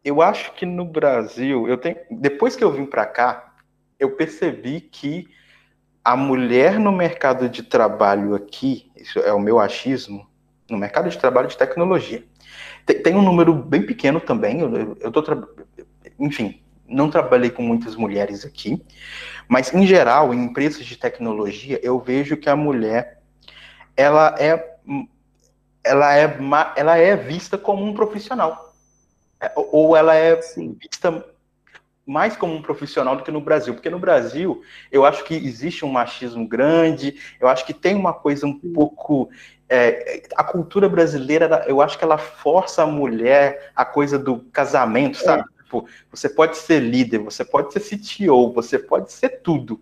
eu 0.04 0.20
acho 0.20 0.52
que 0.52 0.66
no 0.66 0.84
Brasil, 0.84 1.66
eu 1.66 1.78
tenho, 1.78 1.96
depois 2.10 2.54
que 2.54 2.62
eu 2.62 2.70
vim 2.70 2.84
para 2.84 3.06
cá, 3.06 3.54
eu 3.98 4.16
percebi 4.16 4.80
que 4.80 5.26
a 6.04 6.14
mulher 6.14 6.78
no 6.78 6.92
mercado 6.92 7.48
de 7.48 7.62
trabalho 7.62 8.34
aqui, 8.34 8.92
isso 8.94 9.18
é 9.20 9.32
o 9.32 9.40
meu 9.40 9.58
achismo, 9.58 10.28
no 10.68 10.76
mercado 10.76 11.08
de 11.08 11.16
trabalho 11.16 11.48
de 11.48 11.56
tecnologia. 11.56 12.22
Tem, 12.84 13.02
tem 13.02 13.14
um 13.14 13.22
número 13.22 13.54
bem 13.54 13.82
pequeno 13.82 14.20
também, 14.20 14.60
eu, 14.60 14.96
eu 15.00 15.10
tô, 15.10 15.22
enfim, 16.18 16.60
não 16.86 17.08
trabalhei 17.08 17.48
com 17.48 17.62
muitas 17.62 17.96
mulheres 17.96 18.44
aqui, 18.44 18.84
mas 19.48 19.72
em 19.72 19.86
geral, 19.86 20.34
em 20.34 20.44
empresas 20.44 20.84
de 20.84 20.98
tecnologia, 20.98 21.80
eu 21.82 21.98
vejo 21.98 22.36
que 22.36 22.50
a 22.50 22.56
mulher, 22.56 23.22
ela 23.96 24.34
é, 24.38 24.76
ela 25.82 26.14
é, 26.14 26.38
ela 26.76 26.98
é 26.98 27.16
vista 27.16 27.56
como 27.56 27.82
um 27.82 27.94
profissional. 27.94 28.63
É, 29.44 29.52
ou 29.54 29.94
ela 29.94 30.14
é 30.14 30.40
Sim. 30.40 30.76
vista 30.80 31.22
mais 32.06 32.36
como 32.36 32.54
um 32.54 32.62
profissional 32.62 33.16
do 33.16 33.22
que 33.22 33.30
no 33.30 33.40
Brasil, 33.40 33.74
porque 33.74 33.90
no 33.90 33.98
Brasil 33.98 34.62
eu 34.90 35.04
acho 35.04 35.24
que 35.24 35.34
existe 35.34 35.84
um 35.84 35.90
machismo 35.90 36.46
grande, 36.46 37.16
eu 37.40 37.48
acho 37.48 37.64
que 37.64 37.74
tem 37.74 37.94
uma 37.94 38.12
coisa 38.12 38.46
um 38.46 38.58
pouco 38.58 39.28
é, 39.68 40.22
a 40.34 40.44
cultura 40.44 40.88
brasileira, 40.88 41.64
eu 41.66 41.80
acho 41.80 41.98
que 41.98 42.04
ela 42.04 42.18
força 42.18 42.82
a 42.82 42.86
mulher 42.86 43.72
a 43.76 43.84
coisa 43.84 44.18
do 44.18 44.40
casamento, 44.52 45.18
sabe? 45.18 45.42
É. 45.42 45.62
Tipo, 45.62 45.86
você 46.10 46.28
pode 46.28 46.56
ser 46.56 46.80
líder, 46.80 47.18
você 47.18 47.44
pode 47.44 47.72
ser 47.72 47.80
CTO, 47.80 48.52
você 48.52 48.78
pode 48.78 49.12
ser 49.12 49.40
tudo, 49.42 49.80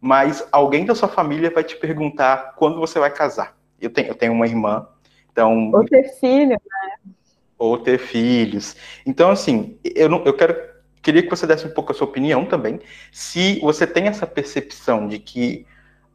mas 0.00 0.46
alguém 0.52 0.84
da 0.84 0.94
sua 0.94 1.08
família 1.08 1.50
vai 1.50 1.64
te 1.64 1.76
perguntar 1.76 2.54
quando 2.56 2.78
você 2.78 2.98
vai 2.98 3.10
casar. 3.10 3.56
Eu 3.80 3.90
tenho, 3.90 4.08
eu 4.08 4.14
tenho 4.14 4.32
uma 4.32 4.46
irmã, 4.46 4.86
então. 5.30 5.70
Ou 5.72 5.84
ter 5.84 6.04
filho, 6.20 6.50
né? 6.50 7.14
Ou 7.62 7.78
ter 7.78 7.98
filhos. 7.98 8.74
Então, 9.06 9.30
assim, 9.30 9.78
eu, 9.84 10.08
não, 10.08 10.24
eu 10.24 10.34
quero 10.34 10.72
queria 11.00 11.22
que 11.22 11.30
você 11.30 11.46
desse 11.46 11.66
um 11.66 11.70
pouco 11.70 11.92
a 11.92 11.94
sua 11.94 12.06
opinião 12.06 12.44
também. 12.44 12.80
Se 13.12 13.60
você 13.60 13.86
tem 13.86 14.06
essa 14.06 14.26
percepção 14.26 15.06
de 15.06 15.18
que 15.18 15.66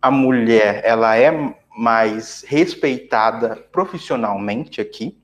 a 0.02 0.12
mulher 0.12 0.82
ela 0.84 1.18
é 1.18 1.32
mais 1.78 2.44
respeitada 2.48 3.56
profissionalmente 3.72 4.82
aqui, 4.82 5.18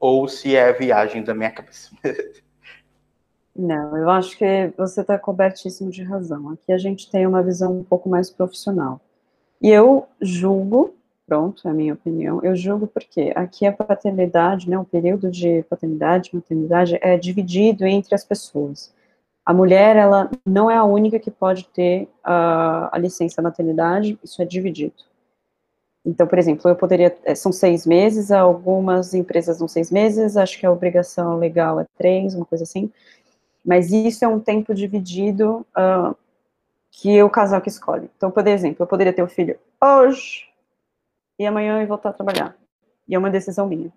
ou 0.00 0.26
se 0.26 0.56
é 0.56 0.72
viagem 0.72 1.22
da 1.22 1.34
minha 1.34 1.50
cabeça. 1.50 1.90
Não, 3.54 3.96
eu 3.96 4.08
acho 4.08 4.38
que 4.38 4.72
você 4.76 5.00
está 5.00 5.18
cobertíssimo 5.18 5.90
de 5.90 6.04
razão. 6.04 6.50
Aqui 6.50 6.72
a 6.72 6.78
gente 6.78 7.10
tem 7.10 7.26
uma 7.26 7.42
visão 7.42 7.76
um 7.76 7.82
pouco 7.82 8.08
mais 8.08 8.30
profissional. 8.30 9.00
E 9.60 9.68
eu 9.68 10.06
julgo, 10.20 10.94
pronto, 11.28 11.68
é 11.68 11.70
a 11.70 11.74
minha 11.74 11.92
opinião, 11.92 12.40
eu 12.42 12.56
julgo 12.56 12.86
porque 12.86 13.32
aqui 13.36 13.66
a 13.66 13.72
paternidade, 13.72 14.68
né, 14.68 14.78
o 14.78 14.84
período 14.84 15.30
de 15.30 15.62
paternidade, 15.64 16.30
maternidade 16.32 16.98
é 17.02 17.18
dividido 17.18 17.86
entre 17.86 18.14
as 18.14 18.24
pessoas. 18.24 18.94
A 19.44 19.52
mulher, 19.52 19.94
ela 19.94 20.30
não 20.44 20.70
é 20.70 20.76
a 20.76 20.84
única 20.84 21.18
que 21.18 21.30
pode 21.30 21.68
ter 21.68 22.08
a, 22.24 22.96
a 22.96 22.98
licença 22.98 23.42
maternidade, 23.42 24.18
isso 24.24 24.40
é 24.40 24.44
dividido. 24.46 24.94
Então, 26.04 26.26
por 26.26 26.38
exemplo, 26.38 26.70
eu 26.70 26.74
poderia, 26.74 27.14
é, 27.24 27.34
são 27.34 27.52
seis 27.52 27.84
meses, 27.84 28.30
algumas 28.30 29.12
empresas 29.12 29.58
dão 29.58 29.68
seis 29.68 29.90
meses, 29.90 30.34
acho 30.36 30.58
que 30.58 30.64
a 30.64 30.72
obrigação 30.72 31.36
legal 31.36 31.78
é 31.78 31.86
três, 31.98 32.34
uma 32.34 32.46
coisa 32.46 32.64
assim, 32.64 32.90
mas 33.62 33.92
isso 33.92 34.24
é 34.24 34.28
um 34.28 34.40
tempo 34.40 34.74
dividido 34.74 35.66
uh, 35.76 36.16
que 36.90 37.22
o 37.22 37.28
casal 37.28 37.60
que 37.60 37.68
escolhe. 37.68 38.08
Então, 38.16 38.30
por 38.30 38.46
exemplo, 38.46 38.82
eu 38.82 38.86
poderia 38.86 39.12
ter 39.12 39.22
o 39.22 39.28
filho 39.28 39.58
hoje 39.82 40.47
e 41.38 41.46
amanhã 41.46 41.80
eu 41.80 41.86
voltar 41.86 42.10
a 42.10 42.12
trabalhar, 42.12 42.56
e 43.08 43.14
é 43.14 43.18
uma 43.18 43.30
decisão 43.30 43.66
minha. 43.66 43.92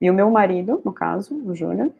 E 0.00 0.10
o 0.10 0.14
meu 0.14 0.30
marido, 0.30 0.80
no 0.84 0.92
caso, 0.92 1.34
o 1.34 1.54
Júnior, 1.54 1.90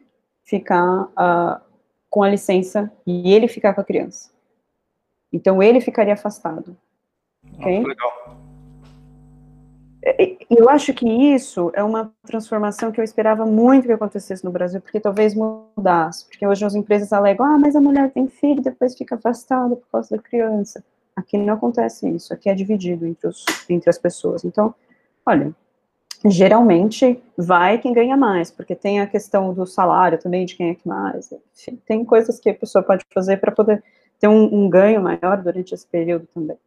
ficar 0.43 1.03
uh, 1.03 1.61
com 2.09 2.23
a 2.23 2.29
licença 2.29 2.91
e 3.05 3.33
ele 3.33 3.47
ficar 3.47 3.73
com 3.73 3.81
a 3.81 3.83
criança. 3.83 4.31
Então, 5.31 5.61
ele 5.61 5.81
ficaria 5.81 6.13
afastado. 6.13 6.77
Ok? 7.53 7.83
Ah, 7.83 7.87
legal. 7.87 8.37
Eu 10.49 10.69
acho 10.69 10.93
que 10.93 11.05
isso 11.05 11.69
é 11.73 11.83
uma 11.83 12.13
transformação 12.25 12.91
que 12.91 12.99
eu 12.99 13.03
esperava 13.03 13.45
muito 13.45 13.87
que 13.87 13.91
acontecesse 13.91 14.45
no 14.45 14.51
Brasil, 14.51 14.79
porque 14.79 14.99
talvez 14.99 15.35
mudasse. 15.35 16.25
Porque 16.25 16.47
hoje 16.47 16.63
as 16.63 16.75
empresas 16.75 17.11
alegam, 17.11 17.45
ah, 17.45 17.57
mas 17.57 17.75
a 17.75 17.81
mulher 17.81 18.11
tem 18.11 18.27
filho, 18.27 18.61
depois 18.61 18.95
fica 18.95 19.15
afastada 19.15 19.75
por 19.75 19.87
causa 19.91 20.15
da 20.15 20.21
criança. 20.21 20.83
Aqui 21.17 21.37
não 21.37 21.55
acontece 21.55 22.07
isso, 22.09 22.33
aqui 22.33 22.49
é 22.49 22.53
dividido 22.53 23.05
entre, 23.05 23.27
os, 23.27 23.43
entre 23.67 23.89
as 23.89 23.97
pessoas. 23.97 24.45
Então, 24.45 24.73
olha, 25.25 25.53
geralmente 26.25 27.21
vai 27.35 27.79
quem 27.79 27.91
ganha 27.91 28.15
mais, 28.15 28.51
porque 28.51 28.75
tem 28.75 29.01
a 29.01 29.07
questão 29.07 29.53
do 29.53 29.65
salário 29.65 30.17
também, 30.17 30.45
de 30.45 30.55
quem 30.55 30.69
é 30.69 30.75
que 30.75 30.87
mais. 30.87 31.33
Enfim, 31.53 31.81
tem 31.85 32.05
coisas 32.05 32.39
que 32.39 32.49
a 32.49 32.55
pessoa 32.55 32.83
pode 32.83 33.03
fazer 33.13 33.37
para 33.37 33.51
poder 33.51 33.83
ter 34.19 34.27
um, 34.27 34.63
um 34.63 34.69
ganho 34.69 35.01
maior 35.01 35.41
durante 35.41 35.73
esse 35.73 35.85
período 35.85 36.27
também 36.33 36.57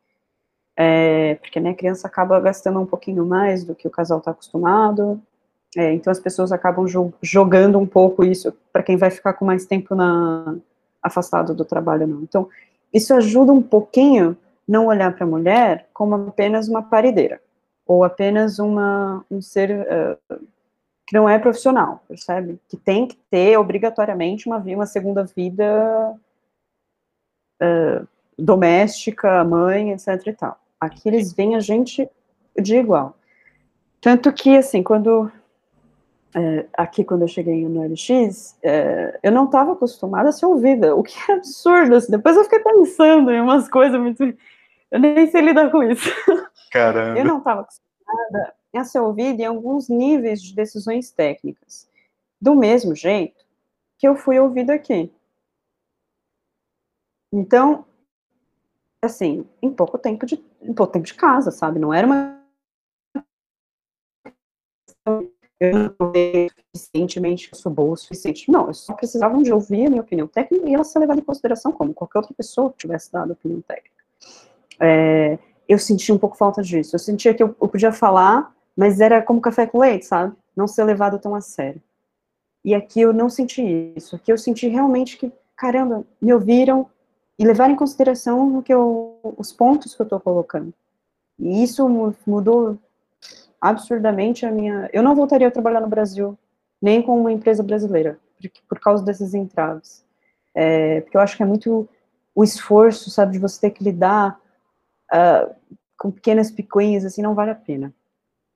é, 0.82 1.34
porque 1.34 1.60
né, 1.60 1.70
a 1.70 1.74
criança 1.74 2.06
acaba 2.06 2.40
gastando 2.40 2.80
um 2.80 2.86
pouquinho 2.86 3.26
mais 3.26 3.64
do 3.64 3.74
que 3.74 3.86
o 3.86 3.90
casal 3.90 4.18
está 4.18 4.30
acostumado, 4.30 5.20
é, 5.76 5.92
então 5.92 6.10
as 6.10 6.18
pessoas 6.18 6.52
acabam 6.52 6.86
jo 6.88 7.12
jogando 7.20 7.78
um 7.78 7.86
pouco 7.86 8.24
isso 8.24 8.50
para 8.72 8.82
quem 8.82 8.96
vai 8.96 9.10
ficar 9.10 9.34
com 9.34 9.44
mais 9.44 9.66
tempo 9.66 9.94
na, 9.94 10.56
afastado 11.02 11.54
do 11.54 11.66
trabalho 11.66 12.06
não. 12.06 12.22
Então, 12.22 12.48
isso 12.92 13.14
ajuda 13.14 13.52
um 13.52 13.62
pouquinho 13.62 14.36
não 14.66 14.86
olhar 14.86 15.14
para 15.14 15.24
a 15.24 15.28
mulher 15.28 15.88
como 15.92 16.14
apenas 16.14 16.68
uma 16.68 16.82
parideira, 16.82 17.40
ou 17.86 18.04
apenas 18.04 18.58
uma, 18.58 19.24
um 19.30 19.40
ser 19.42 19.70
uh, 19.70 20.46
que 21.06 21.14
não 21.14 21.28
é 21.28 21.38
profissional, 21.38 22.02
percebe? 22.06 22.60
Que 22.68 22.76
tem 22.76 23.06
que 23.06 23.16
ter 23.28 23.56
obrigatoriamente 23.58 24.46
uma, 24.46 24.58
uma 24.58 24.86
segunda 24.86 25.24
vida 25.24 26.16
uh, 27.60 28.06
doméstica, 28.38 29.42
mãe, 29.44 29.92
etc 29.92 30.26
e 30.26 30.32
tal. 30.32 30.60
Aqui 30.80 31.08
eles 31.08 31.32
veem 31.32 31.56
a 31.56 31.60
gente 31.60 32.08
de 32.56 32.76
igual. 32.76 33.16
Tanto 34.00 34.32
que, 34.32 34.56
assim, 34.56 34.82
quando. 34.82 35.30
É, 36.34 36.66
aqui, 36.74 37.04
quando 37.04 37.22
eu 37.22 37.28
cheguei 37.28 37.66
no 37.68 37.82
LX, 37.82 38.56
é, 38.62 39.18
eu 39.22 39.32
não 39.32 39.46
estava 39.46 39.72
acostumada 39.72 40.28
a 40.28 40.32
ser 40.32 40.46
ouvida, 40.46 40.94
o 40.94 41.02
que 41.02 41.14
é 41.30 41.34
absurdo. 41.34 41.96
Assim. 41.96 42.12
Depois 42.12 42.36
eu 42.36 42.44
fiquei 42.44 42.60
pensando 42.60 43.30
em 43.30 43.40
umas 43.40 43.68
coisas 43.68 44.00
muito. 44.00 44.22
Eu 44.90 45.00
nem 45.00 45.26
sei 45.28 45.40
lidar 45.40 45.70
com 45.70 45.82
isso. 45.82 46.08
Caramba. 46.70 47.18
Eu 47.18 47.24
não 47.24 47.38
estava 47.38 47.62
acostumada 47.62 48.54
a 48.74 48.84
ser 48.84 49.00
ouvida 49.00 49.42
em 49.42 49.46
alguns 49.46 49.88
níveis 49.88 50.40
de 50.40 50.54
decisões 50.54 51.10
técnicas. 51.10 51.88
Do 52.40 52.54
mesmo 52.54 52.94
jeito 52.94 53.44
que 53.98 54.06
eu 54.06 54.16
fui 54.16 54.38
ouvida 54.38 54.72
aqui. 54.72 55.12
Então, 57.32 57.84
assim, 59.02 59.46
em 59.60 59.70
pouco 59.70 59.98
tempo 59.98 60.24
de, 60.26 60.42
em 60.62 60.72
pouco 60.72 60.92
tempo 60.92 61.06
de 61.06 61.14
casa, 61.14 61.50
sabe? 61.50 61.78
Não 61.78 61.92
era 61.92 62.06
uma 62.06 62.39
eu 65.60 65.72
não 65.74 66.12
suficientemente, 66.74 67.50
eu 67.52 67.58
sou 67.58 67.70
boa 67.70 67.92
o 67.92 67.96
suficiente. 67.96 68.50
Não, 68.50 68.68
eu 68.68 68.74
só 68.74 68.94
precisava 68.94 69.40
de 69.42 69.52
ouvir 69.52 69.86
a 69.86 69.90
minha 69.90 70.02
opinião 70.02 70.26
técnica 70.26 70.68
e 70.68 70.74
ela 70.74 70.84
ser 70.84 70.98
levada 70.98 71.20
em 71.20 71.24
consideração 71.24 71.70
como 71.70 71.92
qualquer 71.92 72.18
outra 72.18 72.34
pessoa 72.34 72.70
que 72.70 72.78
tivesse 72.78 73.12
dado 73.12 73.32
opinião 73.32 73.60
técnica. 73.60 73.94
É, 74.80 75.38
eu 75.68 75.78
senti 75.78 76.10
um 76.12 76.18
pouco 76.18 76.36
falta 76.36 76.62
disso. 76.62 76.96
Eu 76.96 76.98
sentia 76.98 77.34
que 77.34 77.42
eu, 77.42 77.54
eu, 77.60 77.68
podia 77.68 77.92
falar, 77.92 78.54
mas 78.76 79.00
era 79.00 79.22
como 79.22 79.40
café 79.40 79.66
com 79.66 79.78
leite, 79.78 80.06
sabe? 80.06 80.34
Não 80.56 80.66
ser 80.66 80.84
levado 80.84 81.18
tão 81.18 81.34
a 81.34 81.40
sério. 81.40 81.80
E 82.64 82.74
aqui 82.74 83.00
eu 83.00 83.12
não 83.12 83.28
senti 83.28 83.92
isso. 83.94 84.16
Aqui 84.16 84.32
eu 84.32 84.38
senti 84.38 84.66
realmente 84.66 85.18
que, 85.18 85.30
caramba, 85.56 86.04
me 86.20 86.32
ouviram, 86.32 86.88
e 87.40 87.44
levar 87.46 87.70
em 87.70 87.74
consideração 87.74 88.58
o 88.58 88.62
que 88.62 88.72
eu, 88.72 89.18
os 89.38 89.50
pontos 89.50 89.94
que 89.94 90.02
eu 90.02 90.04
estou 90.04 90.20
colocando. 90.20 90.74
E 91.38 91.62
isso 91.62 91.88
mudou 92.26 92.78
absurdamente 93.60 94.46
a 94.46 94.50
minha. 94.50 94.88
Eu 94.92 95.02
não 95.02 95.14
voltaria 95.14 95.48
a 95.48 95.50
trabalhar 95.50 95.80
no 95.80 95.88
Brasil, 95.88 96.38
nem 96.80 97.02
com 97.02 97.18
uma 97.18 97.32
empresa 97.32 97.62
brasileira, 97.62 98.18
por, 98.40 98.50
por 98.68 98.80
causa 98.80 99.04
desses 99.04 99.34
entraves. 99.34 100.04
É, 100.54 101.00
porque 101.02 101.16
eu 101.16 101.20
acho 101.20 101.36
que 101.36 101.42
é 101.42 101.46
muito 101.46 101.88
o 102.34 102.42
esforço, 102.42 103.10
sabe, 103.10 103.32
de 103.32 103.38
você 103.38 103.60
ter 103.60 103.70
que 103.70 103.84
lidar 103.84 104.40
uh, 105.12 105.54
com 105.98 106.10
pequenas 106.10 106.50
picuinhas, 106.50 107.04
assim, 107.04 107.22
não 107.22 107.34
vale 107.34 107.50
a 107.50 107.54
pena. 107.54 107.92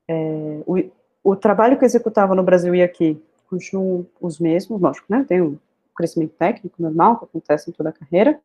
É, 0.09 0.61
o, 0.65 0.77
o 1.23 1.35
trabalho 1.35 1.77
que 1.77 1.83
eu 1.83 1.87
executava 1.87 2.33
no 2.35 2.43
Brasil 2.43 2.73
e 2.73 2.81
aqui 2.81 3.21
continuam 3.49 4.05
os 4.19 4.39
mesmos, 4.39 4.81
lógico, 4.81 5.05
né? 5.09 5.23
Tem 5.27 5.41
um 5.41 5.57
crescimento 5.95 6.33
técnico 6.37 6.81
normal 6.81 7.17
que 7.17 7.25
acontece 7.25 7.69
em 7.69 7.73
toda 7.73 7.89
a 7.89 7.93
carreira, 7.93 8.39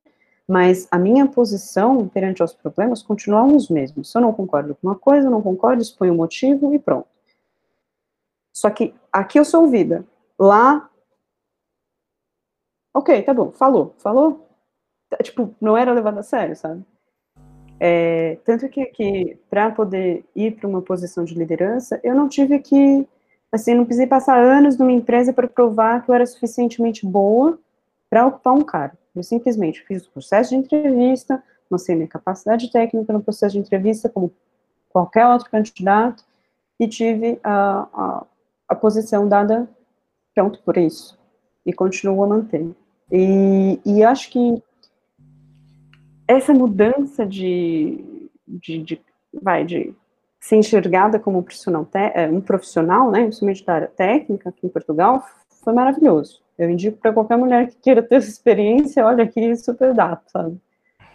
mas 0.51 0.89
a 0.91 0.99
minha 0.99 1.29
posição 1.29 2.09
perante 2.09 2.43
aos 2.43 2.53
problemas 2.53 3.05
continua 3.05 3.45
os 3.45 3.69
mesmos. 3.69 4.11
Se 4.11 4.19
eu 4.19 4.23
não 4.23 4.33
concordo 4.33 4.75
com 4.75 4.89
uma 4.89 4.97
coisa, 4.99 5.29
eu 5.29 5.31
não 5.31 5.41
concordo, 5.41 5.81
exponho 5.81 6.11
o 6.11 6.15
um 6.17 6.19
motivo 6.19 6.75
e 6.75 6.79
pronto. 6.81 7.07
Só 8.53 8.69
que 8.69 8.93
aqui 9.13 9.39
eu 9.39 9.45
sou 9.45 9.63
ouvida. 9.63 10.05
Lá, 10.37 10.91
ok, 12.93 13.23
tá 13.23 13.33
bom, 13.33 13.53
falou, 13.53 13.95
falou. 13.99 14.45
Tipo, 15.23 15.55
não 15.61 15.77
era 15.77 15.93
levado 15.93 16.19
a 16.19 16.23
sério, 16.25 16.57
sabe? 16.57 16.85
É, 17.79 18.37
tanto 18.45 18.69
que 18.69 18.81
aqui, 18.81 19.39
para 19.49 19.71
poder 19.71 20.25
ir 20.35 20.57
para 20.57 20.69
uma 20.69 20.83
posição 20.83 21.25
de 21.25 21.35
liderança, 21.35 22.01
eu 22.03 22.13
não 22.13 22.29
tive 22.29 22.59
que, 22.59 23.07
assim, 23.53 23.75
não 23.75 23.85
precisei 23.85 24.09
passar 24.09 24.43
anos 24.43 24.77
numa 24.77 24.91
empresa 24.91 25.33
para 25.33 25.47
provar 25.47 26.05
que 26.05 26.11
eu 26.11 26.15
era 26.15 26.27
suficientemente 26.27 27.07
boa 27.07 27.57
para 28.11 28.27
ocupar 28.27 28.53
um 28.55 28.63
cargo. 28.63 29.00
Eu 29.15 29.23
simplesmente 29.23 29.83
fiz 29.85 30.07
o 30.07 30.11
processo 30.11 30.51
de 30.51 30.57
entrevista, 30.57 31.43
mostrei 31.71 31.97
minha 31.97 32.09
capacidade 32.09 32.71
técnica 32.71 33.13
no 33.13 33.23
processo 33.23 33.55
de 33.55 33.61
entrevista, 33.61 34.09
como 34.09 34.33
qualquer 34.89 35.27
outro 35.27 35.51
candidato, 35.51 36.25
e 36.79 36.89
tive 36.89 37.39
a, 37.43 37.89
a, 37.93 38.27
a 38.69 38.75
posição 38.75 39.29
dada 39.29 39.69
pronto 40.35 40.63
por 40.63 40.77
isso. 40.77 41.19
E 41.67 41.73
continuo 41.73 42.23
a 42.25 42.27
manter. 42.27 42.75
E, 43.13 43.81
e 43.85 44.03
acho 44.03 44.31
que 44.31 44.63
essa 46.27 46.55
mudança 46.55 47.27
de, 47.27 48.31
de, 48.47 48.83
de, 48.83 49.03
vai, 49.43 49.65
de 49.65 49.95
ser 50.41 50.57
enxergada 50.57 51.19
como 51.19 51.39
um 51.39 51.43
profissional, 51.43 51.87
é, 51.93 52.29
um 52.29 52.41
profissional, 52.41 53.11
né, 53.11 53.25
principalmente 53.25 53.65
da 53.65 53.75
área 53.75 53.89
técnica 53.89 54.49
aqui 54.49 54.67
em 54.67 54.71
Portugal, 54.71 55.25
foi 55.63 55.73
maravilhoso. 55.75 56.43
Eu 56.61 56.69
indico 56.69 56.99
para 56.99 57.11
qualquer 57.11 57.39
mulher 57.39 57.69
que 57.69 57.77
queira 57.77 58.03
ter 58.03 58.17
essa 58.17 58.29
experiência, 58.29 59.07
olha 59.07 59.25
aqui, 59.25 59.57
super? 59.57 59.95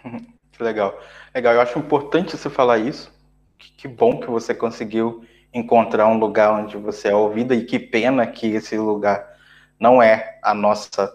Que 0.51 0.63
legal. 0.63 0.97
Legal, 1.33 1.53
eu 1.53 1.59
acho 1.59 1.77
importante 1.77 2.37
você 2.37 2.49
falar 2.49 2.77
isso. 2.77 3.13
Que, 3.57 3.73
que 3.73 3.87
bom 3.89 4.21
que 4.21 4.27
você 4.27 4.55
conseguiu 4.55 5.25
encontrar 5.53 6.07
um 6.07 6.17
lugar 6.17 6.53
onde 6.53 6.77
você 6.77 7.09
é 7.09 7.15
ouvida 7.15 7.53
e 7.53 7.65
que 7.65 7.77
pena 7.77 8.25
que 8.25 8.47
esse 8.55 8.77
lugar 8.77 9.27
não 9.77 10.01
é 10.01 10.39
a 10.41 10.53
nossa 10.53 11.13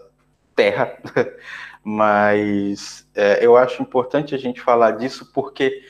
terra, 0.55 0.95
mas 1.83 3.07
é, 3.15 3.43
eu 3.43 3.57
acho 3.57 3.81
importante 3.81 4.35
a 4.35 4.37
gente 4.37 4.61
falar 4.61 4.91
disso 4.91 5.31
porque 5.33 5.81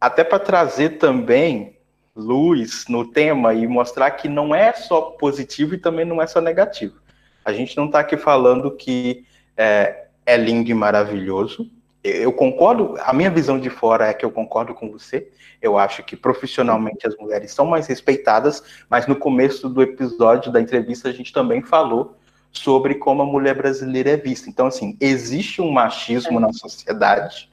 até 0.00 0.22
para 0.22 0.38
trazer 0.38 0.98
também 0.98 1.76
luz 2.14 2.84
no 2.88 3.10
tema 3.10 3.54
e 3.54 3.66
mostrar 3.66 4.12
que 4.12 4.28
não 4.28 4.54
é 4.54 4.72
só 4.72 5.00
positivo 5.00 5.74
e 5.74 5.78
também 5.78 6.04
não 6.04 6.22
é 6.22 6.28
só 6.28 6.40
negativo. 6.40 7.01
A 7.44 7.52
gente 7.52 7.76
não 7.76 7.86
está 7.86 8.00
aqui 8.00 8.16
falando 8.16 8.70
que 8.70 9.24
é, 9.56 10.06
é 10.24 10.36
lindo 10.36 10.70
e 10.70 10.74
maravilhoso. 10.74 11.70
Eu 12.02 12.32
concordo, 12.32 12.96
a 13.00 13.12
minha 13.12 13.30
visão 13.30 13.60
de 13.60 13.70
fora 13.70 14.08
é 14.08 14.14
que 14.14 14.24
eu 14.24 14.30
concordo 14.30 14.74
com 14.74 14.90
você. 14.90 15.30
Eu 15.60 15.78
acho 15.78 16.02
que 16.02 16.16
profissionalmente 16.16 17.06
as 17.06 17.16
mulheres 17.16 17.52
são 17.52 17.64
mais 17.64 17.86
respeitadas, 17.86 18.62
mas 18.90 19.06
no 19.06 19.14
começo 19.14 19.68
do 19.68 19.80
episódio 19.80 20.50
da 20.50 20.60
entrevista 20.60 21.08
a 21.08 21.12
gente 21.12 21.32
também 21.32 21.62
falou 21.62 22.16
sobre 22.50 22.96
como 22.96 23.22
a 23.22 23.26
mulher 23.26 23.54
brasileira 23.54 24.10
é 24.10 24.16
vista. 24.16 24.50
Então, 24.50 24.66
assim, 24.66 24.96
existe 25.00 25.62
um 25.62 25.70
machismo 25.70 26.40
na 26.40 26.52
sociedade 26.52 27.51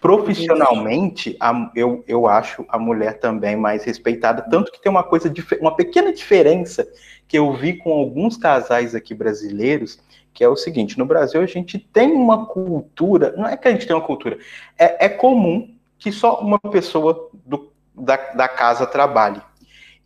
Profissionalmente, 0.00 1.36
a, 1.38 1.70
eu, 1.74 2.02
eu 2.08 2.26
acho 2.26 2.64
a 2.70 2.78
mulher 2.78 3.18
também 3.18 3.54
mais 3.54 3.84
respeitada, 3.84 4.42
tanto 4.50 4.72
que 4.72 4.80
tem 4.80 4.90
uma 4.90 5.02
coisa, 5.02 5.30
uma 5.60 5.76
pequena 5.76 6.10
diferença 6.10 6.88
que 7.28 7.38
eu 7.38 7.52
vi 7.52 7.76
com 7.76 7.92
alguns 7.92 8.36
casais 8.36 8.94
aqui 8.94 9.14
brasileiros, 9.14 10.00
que 10.32 10.42
é 10.42 10.48
o 10.48 10.56
seguinte: 10.56 10.98
no 10.98 11.04
Brasil 11.04 11.42
a 11.42 11.46
gente 11.46 11.78
tem 11.78 12.12
uma 12.12 12.46
cultura, 12.46 13.34
não 13.36 13.46
é 13.46 13.58
que 13.58 13.68
a 13.68 13.72
gente 13.72 13.86
tem 13.86 13.94
uma 13.94 14.04
cultura, 14.04 14.38
é, 14.78 15.04
é 15.04 15.08
comum 15.08 15.74
que 15.98 16.10
só 16.10 16.40
uma 16.40 16.58
pessoa 16.58 17.28
do, 17.44 17.70
da, 17.94 18.16
da 18.16 18.48
casa 18.48 18.86
trabalhe. 18.86 19.42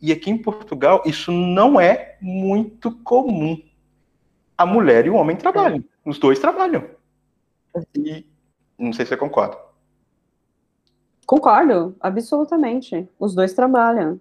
E 0.01 0.11
aqui 0.11 0.29
em 0.29 0.37
Portugal 0.37 1.01
isso 1.05 1.31
não 1.31 1.79
é 1.79 2.17
muito 2.19 2.91
comum. 2.91 3.61
A 4.57 4.65
mulher 4.65 5.05
e 5.05 5.09
o 5.09 5.15
homem 5.15 5.37
trabalham, 5.37 5.83
os 6.03 6.19
dois 6.19 6.37
trabalham. 6.37 6.83
E 7.95 8.25
não 8.77 8.91
sei 8.91 9.05
se 9.05 9.09
você 9.09 9.17
concorda. 9.17 9.64
Concordo, 11.25 11.95
absolutamente. 11.99 13.09
Os 13.19 13.33
dois 13.33 13.53
trabalham. 13.53 14.19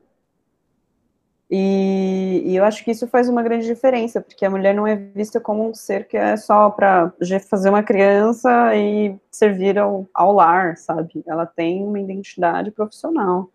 E, 1.51 2.43
e, 2.47 2.57
eu 2.57 2.65
acho 2.65 2.83
que 2.83 2.91
isso 2.91 3.07
faz 3.07 3.29
uma 3.29 3.43
grande 3.43 3.67
diferença, 3.67 4.21
porque 4.21 4.45
a 4.45 4.51
mulher 4.51 4.75
não 4.75 4.87
é 4.87 4.97
vista 4.97 5.39
como 5.39 5.69
um 5.69 5.75
ser 5.75 6.09
que 6.09 6.17
é 6.17 6.37
só 6.37 6.71
para 6.71 7.13
fazer 7.49 7.69
uma 7.69 7.83
criança 7.83 8.75
e 8.75 9.15
servir 9.31 9.79
ao, 9.79 10.07
ao, 10.15 10.33
lar, 10.33 10.77
sabe? 10.79 11.23
Ela 11.27 11.47
tem 11.47 11.85
uma 11.85 12.01
identidade 12.01 12.71
profissional. 12.71 13.51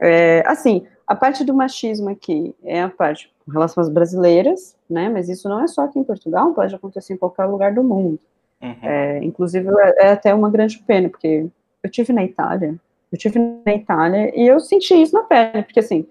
É, 0.00 0.42
assim, 0.46 0.86
a 1.06 1.14
parte 1.14 1.44
do 1.44 1.54
machismo 1.54 2.08
aqui 2.08 2.54
é 2.64 2.82
a 2.82 2.88
parte 2.88 3.32
com 3.44 3.52
relação 3.52 3.82
às 3.82 3.90
brasileiras, 3.90 4.74
né? 4.88 5.08
Mas 5.08 5.28
isso 5.28 5.48
não 5.48 5.62
é 5.62 5.66
só 5.66 5.84
aqui 5.84 5.98
em 5.98 6.04
Portugal, 6.04 6.54
pode 6.54 6.74
acontecer 6.74 7.12
em 7.12 7.18
qualquer 7.18 7.44
lugar 7.44 7.74
do 7.74 7.84
mundo. 7.84 8.18
Uhum. 8.62 8.76
É, 8.82 9.22
inclusive, 9.22 9.68
é, 9.68 10.06
é 10.06 10.12
até 10.12 10.34
uma 10.34 10.50
grande 10.50 10.78
pena, 10.78 11.10
porque 11.10 11.46
eu 11.84 11.90
tive 11.90 12.12
na 12.12 12.24
Itália, 12.24 12.74
eu 13.12 13.18
tive 13.18 13.38
na 13.38 13.74
Itália 13.74 14.32
e 14.34 14.46
eu 14.46 14.58
senti 14.58 14.94
isso 14.94 15.14
na 15.14 15.22
pele, 15.22 15.62
porque 15.62 15.80
assim, 15.80 16.06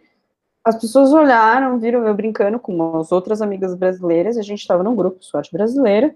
as 0.64 0.80
pessoas 0.80 1.12
olharam, 1.12 1.80
viram 1.80 2.08
eu 2.08 2.14
brincando 2.14 2.60
com 2.60 3.00
as 3.00 3.12
outras 3.12 3.42
amigas 3.42 3.76
brasileiras, 3.76 4.38
a 4.38 4.42
gente 4.42 4.60
estava 4.60 4.84
num 4.84 4.96
grupo 4.96 5.24
sorte 5.24 5.52
brasileira, 5.52 6.16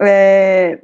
é, 0.00 0.80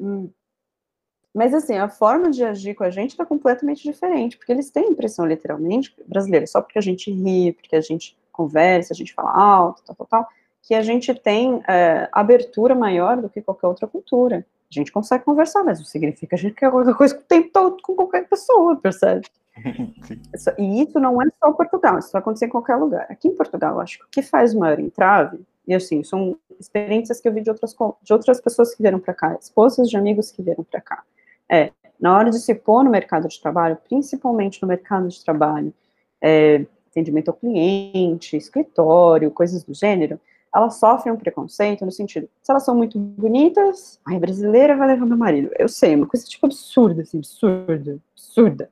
mas 1.35 1.53
assim, 1.53 1.77
a 1.77 1.89
forma 1.89 2.31
de 2.31 2.45
agir 2.45 2.75
com 2.75 2.85
a 2.85 2.91
gente 2.91 3.11
está 3.11 3.27
completamente 3.27 3.83
diferente, 3.83 4.37
porque 4.37 4.53
eles 4.53 4.71
têm 4.71 4.91
impressão, 4.91 5.27
literalmente, 5.27 5.93
brasileira, 6.07 6.47
só 6.47 6.61
porque 6.61 6.79
a 6.79 6.83
gente 6.83 7.11
ri, 7.11 7.53
porque 7.53 7.75
a 7.75 7.81
gente 7.81 8.17
conversa, 8.31 8.93
a 8.93 8.97
gente 8.97 9.13
fala 9.13 9.33
alto, 9.33 9.83
tal, 9.85 9.97
tal, 9.97 10.07
tal, 10.07 10.29
que 10.63 10.75
a 10.75 10.83
gente 10.83 11.13
tem 11.15 11.61
é, 11.69 12.09
abertura 12.13 12.75
maior 12.75 13.17
do 13.21 13.29
que 13.29 13.43
qualquer 13.43 13.67
outra 13.67 13.89
cultura. 13.89 14.47
A 14.79 14.81
gente 14.81 14.93
consegue 14.93 15.25
conversar, 15.25 15.63
mas 15.65 15.79
não 15.79 15.87
significa 15.87 16.29
que 16.29 16.35
a 16.35 16.39
gente 16.39 16.55
quer 16.55 16.71
qualquer 16.71 16.95
coisa 16.95 17.17
o 17.17 17.23
tempo 17.23 17.51
todo 17.53 17.77
com 17.83 17.95
qualquer 17.95 18.29
pessoa, 18.29 18.77
percebe? 18.77 19.27
e 20.59 20.83
isso 20.83 20.99
não 20.99 21.23
é 21.23 21.27
só 21.39 21.53
Portugal, 21.53 21.99
isso 21.99 22.11
vai 22.13 22.21
acontecer 22.21 22.47
em 22.47 22.51
qualquer 22.51 22.77
lugar. 22.77 23.07
Aqui 23.09 23.29
em 23.29 23.35
Portugal, 23.35 23.81
acho 23.81 23.99
que 23.99 24.05
o 24.05 24.09
que 24.11 24.23
faz 24.23 24.55
o 24.55 24.59
maior 24.59 24.81
entrave, 24.81 25.41
e 25.67 25.75
assim, 25.75 26.03
são 26.03 26.37
experiências 26.59 27.21
que 27.21 27.29
eu 27.29 27.33
vi 27.33 27.41
de 27.41 27.51
outras, 27.51 27.75
de 28.03 28.13
outras 28.13 28.41
pessoas 28.41 28.75
que 28.75 28.83
vieram 28.83 28.99
para 28.99 29.15
cá, 29.15 29.37
esposas 29.41 29.89
de 29.89 29.97
amigos 29.97 30.31
que 30.31 30.43
vieram 30.43 30.65
para 30.65 30.81
cá, 30.81 31.03
é, 31.49 31.71
na 32.01 32.17
hora 32.17 32.31
de 32.31 32.39
se 32.39 32.55
pôr 32.55 32.83
no 32.83 32.91
mercado 32.91 33.29
de 33.29 33.41
trabalho, 33.41 33.79
principalmente 33.89 34.61
no 34.61 34.69
mercado 34.69 35.09
de 35.09 35.25
trabalho, 35.25 35.73
é, 36.21 36.67
atendimento 36.91 37.29
ao 37.29 37.35
cliente, 37.35 38.37
escritório, 38.37 39.31
coisas 39.31 39.65
do 39.65 39.75
gênero, 39.75 40.21
elas 40.55 40.77
sofrem 40.77 41.13
um 41.13 41.17
preconceito 41.17 41.85
no 41.85 41.91
sentido, 41.91 42.29
se 42.41 42.51
elas 42.51 42.65
são 42.65 42.77
muito 42.77 42.99
bonitas, 42.99 44.01
ai, 44.07 44.19
brasileira 44.19 44.77
vai 44.77 44.89
levar 44.89 45.05
meu 45.05 45.17
marido. 45.17 45.51
Eu 45.59 45.69
sei, 45.69 45.95
uma 45.97 46.07
coisa 46.07 46.25
tipo 46.27 46.47
absurda, 46.47 47.03
assim, 47.03 47.19
absurda, 47.19 47.99
absurda. 48.13 48.71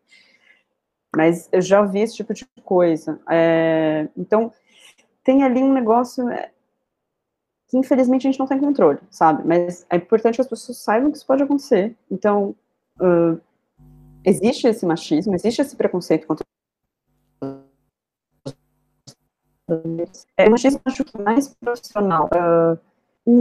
Mas 1.15 1.49
eu 1.53 1.61
já 1.61 1.83
vi 1.83 2.01
esse 2.01 2.15
tipo 2.15 2.33
de 2.33 2.47
coisa. 2.65 3.21
É, 3.29 4.09
então, 4.17 4.53
tem 5.25 5.43
ali 5.43 5.63
um 5.63 5.73
negócio 5.73 6.29
é, 6.29 6.51
que 7.69 7.77
infelizmente 7.77 8.27
a 8.27 8.31
gente 8.31 8.39
não 8.39 8.47
tem 8.47 8.61
controle, 8.61 8.99
sabe? 9.11 9.47
Mas 9.47 9.85
é 9.91 9.97
importante 9.97 10.37
que 10.37 10.41
as 10.41 10.49
pessoas 10.49 10.79
saibam 10.79 11.11
que 11.11 11.17
isso 11.17 11.27
pode 11.27 11.43
acontecer. 11.43 11.97
Então, 12.11 12.55
uh, 13.01 13.41
existe 14.25 14.67
esse 14.69 14.87
machismo, 14.87 15.35
existe 15.35 15.61
esse 15.61 15.75
preconceito 15.75 16.27
contra 16.27 16.47
é, 20.37 20.49
machismo 20.49 20.81
acho 20.85 21.05
que 21.05 21.21
mais 21.21 21.49
profissional, 21.49 22.29
uh, 22.35 22.79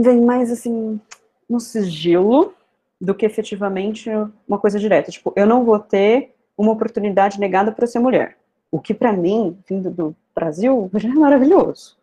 vem 0.02 0.20
mais 0.20 0.50
assim 0.50 1.00
no 1.48 1.60
sigilo 1.60 2.54
do 3.00 3.14
que 3.14 3.26
efetivamente 3.26 4.08
uma 4.46 4.58
coisa 4.58 4.78
direta. 4.78 5.10
Tipo, 5.10 5.32
eu 5.34 5.46
não 5.46 5.64
vou 5.64 5.78
ter 5.78 6.34
uma 6.56 6.72
oportunidade 6.72 7.40
negada 7.40 7.72
para 7.72 7.86
ser 7.86 7.98
mulher. 7.98 8.36
O 8.70 8.80
que 8.80 8.94
para 8.94 9.12
mim, 9.12 9.58
vindo 9.68 9.90
do 9.90 10.16
Brasil, 10.34 10.90
já 10.94 11.08
é 11.08 11.12
maravilhoso. 11.12 11.96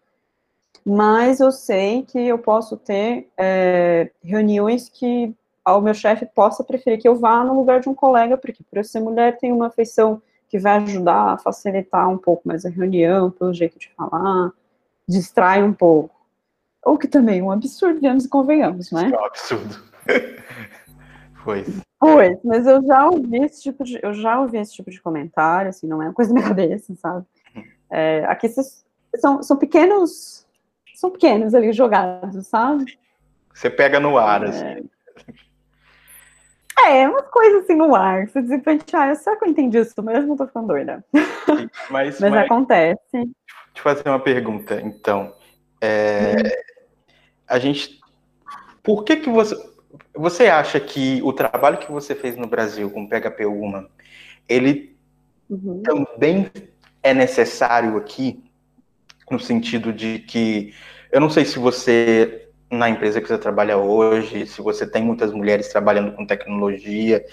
Mas 0.85 1.39
eu 1.39 1.51
sei 1.51 2.03
que 2.03 2.19
eu 2.19 2.37
posso 2.37 2.75
ter 2.77 3.29
é, 3.37 4.11
reuniões 4.23 4.89
que 4.89 5.33
o 5.65 5.81
meu 5.81 5.93
chefe 5.93 6.25
possa 6.25 6.63
preferir 6.63 6.99
que 6.99 7.07
eu 7.07 7.15
vá 7.15 7.43
no 7.43 7.55
lugar 7.55 7.79
de 7.79 7.89
um 7.89 7.93
colega, 7.93 8.37
porque 8.37 8.63
por 8.63 8.77
eu 8.77 8.83
ser 8.83 8.99
mulher 8.99 9.37
tem 9.37 9.51
uma 9.51 9.67
afeição 9.67 10.21
que 10.49 10.57
vai 10.57 10.77
ajudar 10.77 11.33
a 11.33 11.37
facilitar 11.37 12.09
um 12.09 12.17
pouco 12.17 12.47
mais 12.47 12.65
a 12.65 12.69
reunião, 12.69 13.29
pelo 13.29 13.53
jeito 13.53 13.77
de 13.77 13.89
falar, 13.95 14.51
distrai 15.07 15.63
um 15.63 15.73
pouco. 15.73 16.15
Ou 16.83 16.97
que 16.97 17.07
também 17.07 17.39
é 17.39 17.43
um 17.43 17.51
absurdo, 17.51 18.01
vemos 18.01 18.25
e 18.25 18.29
convenhamos, 18.29 18.91
né? 18.91 19.11
É 19.13 19.17
um 19.17 19.25
absurdo. 19.25 19.83
Foi. 21.43 21.65
Foi, 21.99 22.39
mas 22.43 22.65
eu 22.65 22.83
já 22.85 23.07
ouvi 23.07 23.37
esse 23.43 23.61
tipo 23.61 23.83
de, 23.83 23.99
eu 24.01 24.13
já 24.13 24.39
ouvi 24.39 24.57
esse 24.57 24.73
tipo 24.73 24.89
de 24.89 25.01
comentário, 25.01 25.69
assim, 25.69 25.87
não 25.87 26.01
é 26.01 26.05
uma 26.05 26.13
coisa 26.13 26.33
da 26.33 26.39
minha 26.39 26.47
cabeça, 26.47 26.95
sabe? 26.95 27.25
É, 27.89 28.23
aqui 28.25 28.47
são, 28.49 29.43
são 29.43 29.57
pequenos, 29.57 30.45
são 30.95 31.11
pequenos 31.11 31.53
ali 31.53 31.73
jogados, 31.73 32.47
sabe? 32.47 32.97
Você 33.53 33.69
pega 33.69 33.99
no 33.99 34.17
ar, 34.17 34.43
é, 34.43 34.47
assim. 34.47 34.89
É, 36.85 37.07
umas 37.07 37.27
coisas 37.29 37.63
assim 37.63 37.75
no 37.75 37.95
ar. 37.95 38.27
Você 38.27 38.41
diz 38.41 38.51
ah, 38.93 39.15
será 39.15 39.35
que 39.35 39.45
eu 39.45 39.49
entendi 39.49 39.77
isso 39.77 40.01
mesmo? 40.01 40.37
Tô 40.37 40.47
ficando 40.47 40.67
doida. 40.67 41.03
Mas, 41.89 42.19
mas, 42.19 42.31
mas 42.31 42.45
acontece. 42.45 42.99
Deixa 43.11 43.31
eu 43.75 43.83
fazer 43.83 44.07
uma 44.07 44.19
pergunta, 44.19 44.79
então. 44.81 45.33
É, 45.81 46.35
a 47.47 47.57
gente. 47.59 47.99
Por 48.83 49.03
que 49.03 49.17
que 49.17 49.29
você. 49.29 49.55
Você 50.13 50.47
acha 50.47 50.79
que 50.79 51.21
o 51.23 51.33
trabalho 51.33 51.77
que 51.77 51.91
você 51.91 52.13
fez 52.13 52.37
no 52.37 52.45
Brasil 52.45 52.89
com 52.91 53.07
PHP 53.07 53.45
Human, 53.45 53.87
ele 54.47 54.95
uhum. 55.49 55.81
também 55.81 56.51
é 57.01 57.13
necessário 57.13 57.97
aqui, 57.97 58.43
no 59.31 59.39
sentido 59.39 59.91
de 59.91 60.19
que 60.19 60.73
eu 61.11 61.19
não 61.19 61.29
sei 61.29 61.45
se 61.45 61.57
você 61.57 62.48
na 62.71 62.89
empresa 62.89 63.19
que 63.19 63.27
você 63.27 63.37
trabalha 63.37 63.77
hoje, 63.77 64.45
se 64.45 64.61
você 64.61 64.85
tem 64.85 65.03
muitas 65.03 65.31
mulheres 65.31 65.69
trabalhando 65.69 66.11
com 66.11 66.25
tecnologia. 66.25 67.25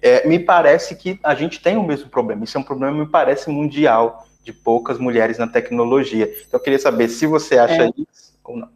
É, 0.00 0.26
me 0.26 0.38
parece 0.38 0.94
que 0.94 1.18
a 1.22 1.34
gente 1.34 1.60
tem 1.60 1.76
o 1.76 1.82
mesmo 1.82 2.08
problema. 2.08 2.44
Isso 2.44 2.56
é 2.56 2.60
um 2.60 2.64
problema, 2.64 2.96
me 2.96 3.10
parece, 3.10 3.50
mundial, 3.50 4.26
de 4.42 4.52
poucas 4.52 4.98
mulheres 4.98 5.38
na 5.38 5.48
tecnologia. 5.48 6.24
Então, 6.24 6.58
eu 6.58 6.60
queria 6.60 6.78
saber 6.78 7.08
se 7.08 7.26
você 7.26 7.58
acha 7.58 7.84
é. 7.84 7.90
isso 7.96 8.38
ou 8.44 8.56
não. 8.56 8.68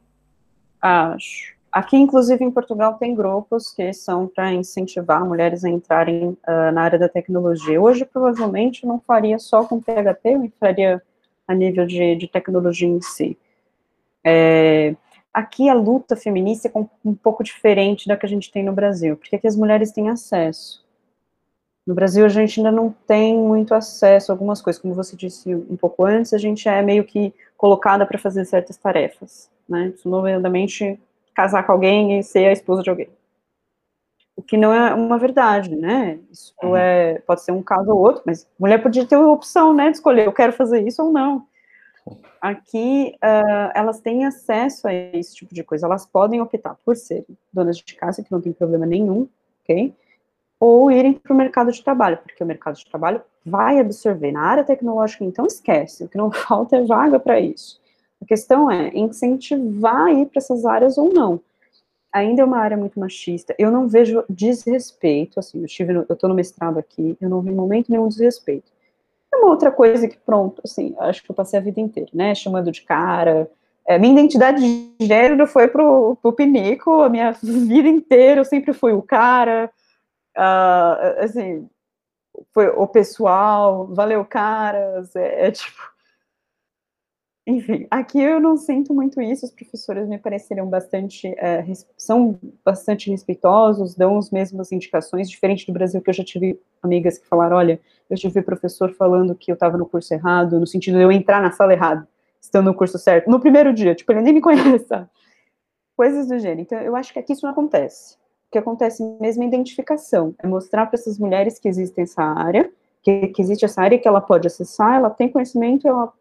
Acho. 0.80 1.56
Aqui, 1.70 1.96
inclusive, 1.96 2.42
em 2.42 2.50
Portugal, 2.50 2.94
tem 2.94 3.14
grupos 3.14 3.72
que 3.72 3.92
são 3.92 4.26
para 4.26 4.52
incentivar 4.52 5.24
mulheres 5.24 5.64
a 5.64 5.68
entrarem 5.68 6.30
uh, 6.30 6.72
na 6.72 6.82
área 6.82 6.98
da 6.98 7.08
tecnologia. 7.08 7.80
Hoje, 7.80 8.04
provavelmente, 8.04 8.86
não 8.86 8.98
faria 8.98 9.38
só 9.38 9.64
com 9.64 9.80
PHP, 9.80 10.30
eu 10.30 10.52
faria 10.58 11.02
a 11.46 11.54
nível 11.54 11.86
de, 11.86 12.16
de 12.16 12.26
tecnologia 12.26 12.88
em 12.88 13.00
si. 13.02 13.38
É, 14.24 14.96
aqui 15.38 15.68
a 15.68 15.74
luta 15.74 16.16
feminista 16.16 16.68
é 16.68 16.72
um 17.04 17.14
pouco 17.14 17.44
diferente 17.44 18.08
da 18.08 18.16
que 18.16 18.26
a 18.26 18.28
gente 18.28 18.50
tem 18.50 18.64
no 18.64 18.72
Brasil, 18.72 19.16
porque 19.16 19.36
aqui 19.36 19.46
as 19.46 19.56
mulheres 19.56 19.92
têm 19.92 20.08
acesso. 20.08 20.84
No 21.86 21.94
Brasil, 21.94 22.24
a 22.24 22.28
gente 22.28 22.58
ainda 22.58 22.72
não 22.72 22.94
tem 23.06 23.38
muito 23.38 23.72
acesso 23.72 24.30
a 24.30 24.34
algumas 24.34 24.60
coisas. 24.60 24.82
Como 24.82 24.92
você 24.92 25.16
disse 25.16 25.54
um 25.54 25.76
pouco 25.76 26.04
antes, 26.04 26.34
a 26.34 26.38
gente 26.38 26.68
é 26.68 26.82
meio 26.82 27.04
que 27.04 27.32
colocada 27.56 28.04
para 28.04 28.18
fazer 28.18 28.44
certas 28.44 28.76
tarefas, 28.76 29.48
né? 29.66 29.94
Nomeadamente, 30.04 31.00
casar 31.34 31.64
com 31.64 31.72
alguém 31.72 32.18
e 32.18 32.22
ser 32.22 32.46
a 32.46 32.52
esposa 32.52 32.82
de 32.82 32.90
alguém. 32.90 33.08
O 34.36 34.42
que 34.42 34.56
não 34.56 34.72
é 34.72 34.92
uma 34.92 35.18
verdade, 35.18 35.74
né? 35.74 36.18
Isso 36.30 36.52
uhum. 36.62 36.76
é, 36.76 37.20
pode 37.20 37.42
ser 37.42 37.52
um 37.52 37.62
caso 37.62 37.90
ou 37.90 37.98
outro, 37.98 38.22
mas 38.26 38.46
mulher 38.58 38.82
podia 38.82 39.06
ter 39.06 39.14
a 39.14 39.26
opção, 39.26 39.72
né, 39.72 39.90
de 39.90 39.96
escolher, 39.96 40.26
eu 40.26 40.32
quero 40.32 40.52
fazer 40.52 40.86
isso 40.86 41.02
ou 41.02 41.10
não. 41.10 41.46
Aqui, 42.40 43.14
uh, 43.16 43.72
elas 43.74 44.00
têm 44.00 44.24
acesso 44.24 44.86
a 44.88 44.92
esse 44.92 45.34
tipo 45.34 45.54
de 45.54 45.62
coisa, 45.62 45.86
elas 45.86 46.06
podem 46.06 46.40
optar 46.40 46.76
por 46.84 46.96
serem 46.96 47.26
donas 47.52 47.76
de 47.78 47.94
casa, 47.94 48.22
que 48.22 48.32
não 48.32 48.40
tem 48.40 48.52
problema 48.52 48.86
nenhum, 48.86 49.28
ok? 49.62 49.94
ou 50.60 50.90
irem 50.90 51.14
para 51.14 51.32
o 51.32 51.36
mercado 51.36 51.70
de 51.70 51.82
trabalho, 51.82 52.18
porque 52.18 52.42
o 52.42 52.46
mercado 52.46 52.76
de 52.76 52.86
trabalho 52.86 53.22
vai 53.44 53.78
absorver. 53.78 54.32
Na 54.32 54.42
área 54.42 54.64
tecnológica, 54.64 55.24
então, 55.24 55.46
esquece, 55.46 56.04
o 56.04 56.08
que 56.08 56.18
não 56.18 56.30
falta 56.32 56.76
é 56.76 56.84
vaga 56.84 57.18
para 57.18 57.40
isso. 57.40 57.80
A 58.20 58.24
questão 58.24 58.70
é 58.70 58.90
incentivar 58.94 60.06
a 60.06 60.12
ir 60.12 60.26
para 60.26 60.38
essas 60.38 60.64
áreas 60.64 60.98
ou 60.98 61.12
não. 61.12 61.40
Ainda 62.12 62.42
é 62.42 62.44
uma 62.44 62.58
área 62.58 62.76
muito 62.76 62.98
machista. 62.98 63.54
Eu 63.58 63.70
não 63.70 63.86
vejo 63.86 64.24
desrespeito, 64.28 65.38
assim, 65.38 65.58
eu 65.58 65.66
estive 65.66 65.92
no, 65.92 66.04
eu 66.08 66.14
estou 66.14 66.28
no 66.28 66.34
mestrado 66.34 66.78
aqui, 66.78 67.16
eu 67.20 67.28
não 67.28 67.40
vi 67.40 67.52
momento 67.52 67.90
nenhum 67.90 68.08
desrespeito. 68.08 68.72
Uma 69.38 69.50
outra 69.50 69.70
coisa 69.70 70.08
que, 70.08 70.18
pronto, 70.18 70.60
assim, 70.64 70.94
acho 70.98 71.22
que 71.22 71.30
eu 71.30 71.34
passei 71.34 71.58
a 71.58 71.62
vida 71.62 71.80
inteira, 71.80 72.10
né, 72.12 72.34
chamando 72.34 72.70
de 72.70 72.82
cara, 72.82 73.50
é, 73.88 73.98
minha 73.98 74.12
identidade 74.12 74.60
de 74.60 75.06
gênero 75.06 75.46
foi 75.46 75.66
pro, 75.66 76.16
pro 76.20 76.32
pinico, 76.32 77.00
a 77.00 77.08
minha 77.08 77.32
vida 77.42 77.88
inteira 77.88 78.42
eu 78.42 78.44
sempre 78.44 78.74
fui 78.74 78.92
o 78.92 79.00
cara, 79.00 79.70
uh, 80.36 81.24
assim, 81.24 81.66
foi 82.52 82.68
o 82.68 82.86
pessoal, 82.86 83.86
valeu 83.86 84.24
caras, 84.26 85.16
é, 85.16 85.46
é, 85.46 85.50
tipo, 85.50 85.80
enfim, 87.48 87.86
aqui 87.90 88.20
eu 88.20 88.38
não 88.38 88.58
sinto 88.58 88.92
muito 88.92 89.22
isso, 89.22 89.46
os 89.46 89.50
professores 89.50 90.06
me 90.06 90.18
pareceram 90.18 90.66
bastante, 90.66 91.28
é, 91.38 91.64
são 91.96 92.38
bastante 92.62 93.10
respeitosos, 93.10 93.94
dão 93.94 94.18
as 94.18 94.30
mesmas 94.30 94.70
indicações, 94.70 95.30
diferente 95.30 95.66
do 95.66 95.72
Brasil, 95.72 96.02
que 96.02 96.10
eu 96.10 96.14
já 96.14 96.22
tive 96.22 96.60
amigas 96.82 97.16
que 97.16 97.26
falaram, 97.26 97.56
olha, 97.56 97.80
eu 98.10 98.18
tive 98.18 98.42
professor 98.42 98.92
falando 98.92 99.34
que 99.34 99.50
eu 99.50 99.54
estava 99.54 99.78
no 99.78 99.86
curso 99.86 100.12
errado, 100.12 100.60
no 100.60 100.66
sentido 100.66 100.98
de 100.98 101.04
eu 101.04 101.10
entrar 101.10 101.40
na 101.40 101.50
sala 101.50 101.72
errada, 101.72 102.06
estando 102.38 102.66
no 102.66 102.74
curso 102.74 102.98
certo, 102.98 103.30
no 103.30 103.40
primeiro 103.40 103.72
dia, 103.72 103.94
tipo, 103.94 104.12
ele 104.12 104.20
nem 104.20 104.34
me 104.34 104.42
conhece, 104.42 104.86
coisas 105.96 106.28
do 106.28 106.38
gênero, 106.38 106.60
então 106.60 106.78
eu 106.78 106.94
acho 106.94 107.14
que 107.14 107.18
aqui 107.18 107.32
isso 107.32 107.46
não 107.46 107.52
acontece, 107.52 108.16
o 108.48 108.52
que 108.52 108.58
acontece 108.58 109.02
mesmo 109.18 109.42
é 109.42 109.46
identificação, 109.46 110.34
é 110.42 110.46
mostrar 110.46 110.84
para 110.84 110.98
essas 110.98 111.18
mulheres 111.18 111.58
que 111.58 111.66
existe 111.66 111.98
essa 111.98 112.22
área, 112.22 112.70
que, 113.02 113.28
que, 113.28 113.40
existe 113.40 113.64
essa 113.64 113.80
área 113.80 113.98
que 113.98 114.06
ela 114.06 114.20
pode 114.20 114.46
acessar, 114.46 114.96
ela 114.96 115.08
tem 115.08 115.30
conhecimento, 115.30 115.88
ela, 115.88 116.12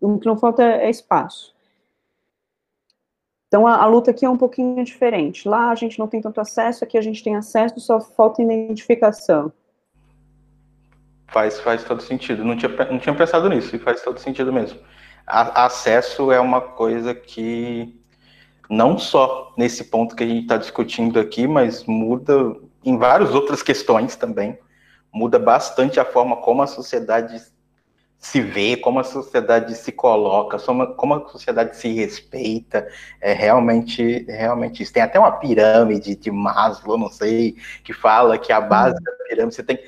o 0.00 0.18
que 0.18 0.26
não 0.26 0.36
falta 0.36 0.62
é 0.62 0.90
espaço. 0.90 1.54
Então, 3.48 3.66
a, 3.66 3.82
a, 3.82 3.86
luta 3.86 4.12
aqui 4.12 4.24
é 4.24 4.30
um 4.30 4.36
pouquinho 4.36 4.84
diferente. 4.84 5.48
Lá 5.48 5.70
a 5.70 5.74
gente 5.74 5.98
não 5.98 6.06
tem 6.06 6.20
tanto 6.20 6.40
acesso, 6.40 6.84
aqui 6.84 6.96
a 6.96 7.02
gente 7.02 7.22
tem 7.22 7.34
acesso, 7.34 7.80
só 7.80 8.00
falta 8.00 8.42
identificação. 8.42 9.52
Faz, 11.26 11.58
faz 11.60 11.82
todo 11.82 12.00
sentido. 12.00 12.44
Não 12.44 12.56
tinha, 12.56 12.70
não 12.90 12.98
tinha 12.98 13.14
pensado 13.14 13.48
nisso, 13.48 13.74
e 13.74 13.78
faz 13.78 14.02
todo 14.02 14.20
sentido 14.20 14.52
mesmo. 14.52 14.78
A, 15.26 15.64
acesso 15.64 16.30
é 16.30 16.38
uma 16.38 16.60
coisa 16.60 17.12
que 17.12 18.00
não 18.68 18.96
só 18.96 19.52
nesse 19.58 19.84
ponto 19.84 20.14
que 20.14 20.22
a 20.22 20.26
gente 20.28 20.42
está 20.42 20.56
discutindo 20.56 21.18
aqui, 21.18 21.48
mas 21.48 21.84
muda 21.84 22.54
em 22.84 22.96
várias 22.96 23.34
outras 23.34 23.64
questões 23.64 24.14
também. 24.14 24.56
Muda 25.12 25.40
bastante 25.40 25.98
a 25.98 26.04
forma 26.04 26.36
como 26.36 26.62
a 26.62 26.68
sociedade 26.68 27.42
se 28.20 28.42
vê, 28.42 28.76
como 28.76 29.00
a 29.00 29.04
sociedade 29.04 29.74
se 29.74 29.90
coloca, 29.90 30.58
como 30.94 31.14
a 31.14 31.28
sociedade 31.30 31.74
se 31.74 31.88
respeita, 31.88 32.86
é 33.18 33.32
realmente, 33.32 34.26
realmente 34.28 34.82
isso. 34.82 34.92
Tem 34.92 35.02
até 35.02 35.18
uma 35.18 35.32
pirâmide 35.32 36.14
de 36.14 36.30
Maslow, 36.30 36.98
não 36.98 37.10
sei, 37.10 37.56
que 37.82 37.94
fala 37.94 38.36
que 38.38 38.52
a 38.52 38.60
base 38.60 38.94
uhum. 38.96 39.02
da 39.02 39.12
pirâmide 39.26 39.54
você 39.54 39.62
tem 39.62 39.80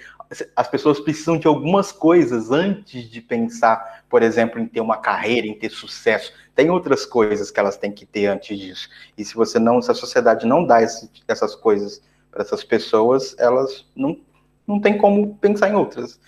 as 0.57 0.66
pessoas 0.66 0.99
precisam 0.99 1.39
de 1.39 1.47
algumas 1.47 1.93
coisas 1.93 2.51
antes 2.51 3.09
de 3.11 3.20
pensar, 3.20 4.03
por 4.09 4.22
exemplo, 4.22 4.59
em 4.59 4.66
ter 4.66 4.80
uma 4.80 4.97
carreira, 4.97 5.47
em 5.47 5.59
ter 5.59 5.70
sucesso. 5.70 6.33
Tem 6.55 6.70
outras 6.70 7.05
coisas 7.05 7.51
que 7.51 7.61
elas 7.61 7.76
têm 7.76 7.93
que 7.93 8.07
ter 8.07 8.26
antes 8.26 8.59
disso. 8.59 8.89
E 9.16 9.24
se 9.24 9.35
você 9.35 9.59
não, 9.59 9.83
se 9.83 9.91
a 9.91 9.95
sociedade 9.95 10.47
não 10.47 10.64
dá 10.64 10.83
esse, 10.83 11.11
essas 11.28 11.55
coisas 11.55 12.03
para 12.30 12.43
essas 12.43 12.64
pessoas, 12.64 13.37
elas 13.39 13.87
não, 13.95 14.18
não 14.66 14.80
tem 14.80 14.97
como 14.97 15.37
pensar 15.37 15.68
em 15.68 15.74
outras. 15.74 16.18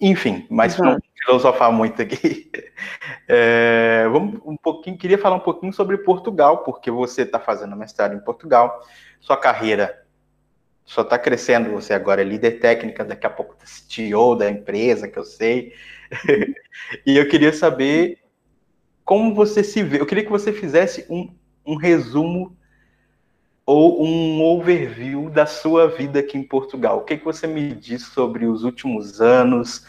Enfim, 0.00 0.46
mas 0.50 0.78
uhum. 0.78 0.92
não 0.92 0.98
filosofar 1.24 1.72
muito 1.72 2.02
aqui. 2.02 2.50
É, 3.26 4.06
vamos 4.12 4.40
um 4.44 4.56
pouquinho, 4.56 4.98
queria 4.98 5.16
falar 5.16 5.36
um 5.36 5.40
pouquinho 5.40 5.72
sobre 5.72 5.96
Portugal, 5.96 6.58
porque 6.58 6.90
você 6.90 7.22
está 7.22 7.40
fazendo 7.40 7.74
mestrado 7.74 8.14
em 8.14 8.20
Portugal, 8.20 8.82
sua 9.18 9.36
carreira 9.36 10.04
só 10.84 11.00
está 11.02 11.18
crescendo. 11.18 11.70
Você 11.70 11.94
agora 11.94 12.20
é 12.20 12.24
líder 12.24 12.60
técnica, 12.60 13.04
daqui 13.04 13.26
a 13.26 13.30
pouco 13.30 13.54
tá 13.54 13.64
CEO 13.64 14.36
da 14.36 14.50
empresa, 14.50 15.08
que 15.08 15.18
eu 15.18 15.24
sei. 15.24 15.72
e 17.06 17.16
eu 17.16 17.26
queria 17.28 17.52
saber 17.52 18.18
como 19.04 19.34
você 19.34 19.64
se 19.64 19.82
vê. 19.82 20.00
Eu 20.00 20.06
queria 20.06 20.24
que 20.24 20.30
você 20.30 20.52
fizesse 20.52 21.06
um, 21.08 21.34
um 21.64 21.76
resumo 21.76 22.56
ou 23.66 24.04
um 24.04 24.42
overview 24.42 25.30
da 25.30 25.46
sua 25.46 25.88
vida 25.88 26.20
aqui 26.20 26.36
em 26.36 26.42
Portugal. 26.42 26.98
O 26.98 27.04
que, 27.04 27.16
que 27.16 27.24
você 27.24 27.46
me 27.46 27.72
diz 27.72 28.02
sobre 28.02 28.44
os 28.44 28.62
últimos 28.62 29.22
anos? 29.22 29.86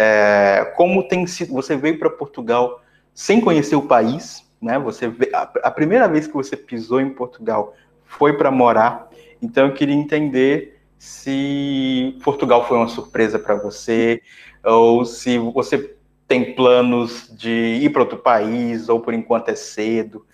É, 0.00 0.72
como 0.76 1.08
tem 1.08 1.26
sido? 1.26 1.52
Você 1.54 1.76
veio 1.76 1.98
para 1.98 2.08
Portugal 2.08 2.82
sem 3.12 3.40
conhecer 3.40 3.74
o 3.74 3.82
país, 3.82 4.48
né? 4.62 4.78
Você 4.78 5.12
a, 5.34 5.42
a 5.64 5.70
primeira 5.70 6.06
vez 6.06 6.26
que 6.26 6.34
você 6.34 6.56
pisou 6.56 7.00
em 7.00 7.10
Portugal 7.10 7.74
foi 8.04 8.36
para 8.36 8.50
morar 8.50 9.08
então 9.40 9.66
eu 9.66 9.74
queria 9.74 9.94
entender 9.94 10.80
se 10.98 12.18
Portugal 12.24 12.66
foi 12.66 12.76
uma 12.76 12.88
surpresa 12.88 13.38
para 13.38 13.54
você, 13.54 14.20
ou 14.64 15.04
se 15.04 15.38
você 15.38 15.96
tem 16.26 16.54
planos 16.54 17.28
de 17.36 17.50
ir 17.50 17.90
para 17.90 18.02
outro 18.02 18.18
país, 18.18 18.88
ou 18.88 19.00
por 19.00 19.14
enquanto 19.14 19.48
é 19.48 19.54
cedo. 19.54 20.26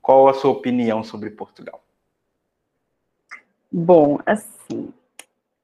Qual 0.00 0.26
a 0.26 0.34
sua 0.34 0.50
opinião 0.50 1.04
sobre 1.04 1.30
Portugal? 1.30 1.82
Bom, 3.70 4.18
assim, 4.24 4.92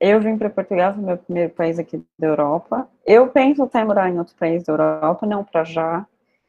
eu 0.09 0.21
vim 0.21 0.37
para 0.37 0.51
Portugal, 0.51 0.95
foi 0.95 1.03
meu 1.03 1.19
primeiro 1.19 1.53
país 1.53 1.79
aqui 1.79 2.03
da 2.19 2.27
Europa. 2.27 2.89
Eu 3.07 3.29
penso 3.29 3.63
até 3.63 3.85
morar 3.85 4.11
em 4.11 4.19
outro 4.19 4.35
país 4.37 4.65
da 4.65 4.73
Europa, 4.73 5.27
não 5.27 5.45
para 5.45 5.65
já, 5.65 6.07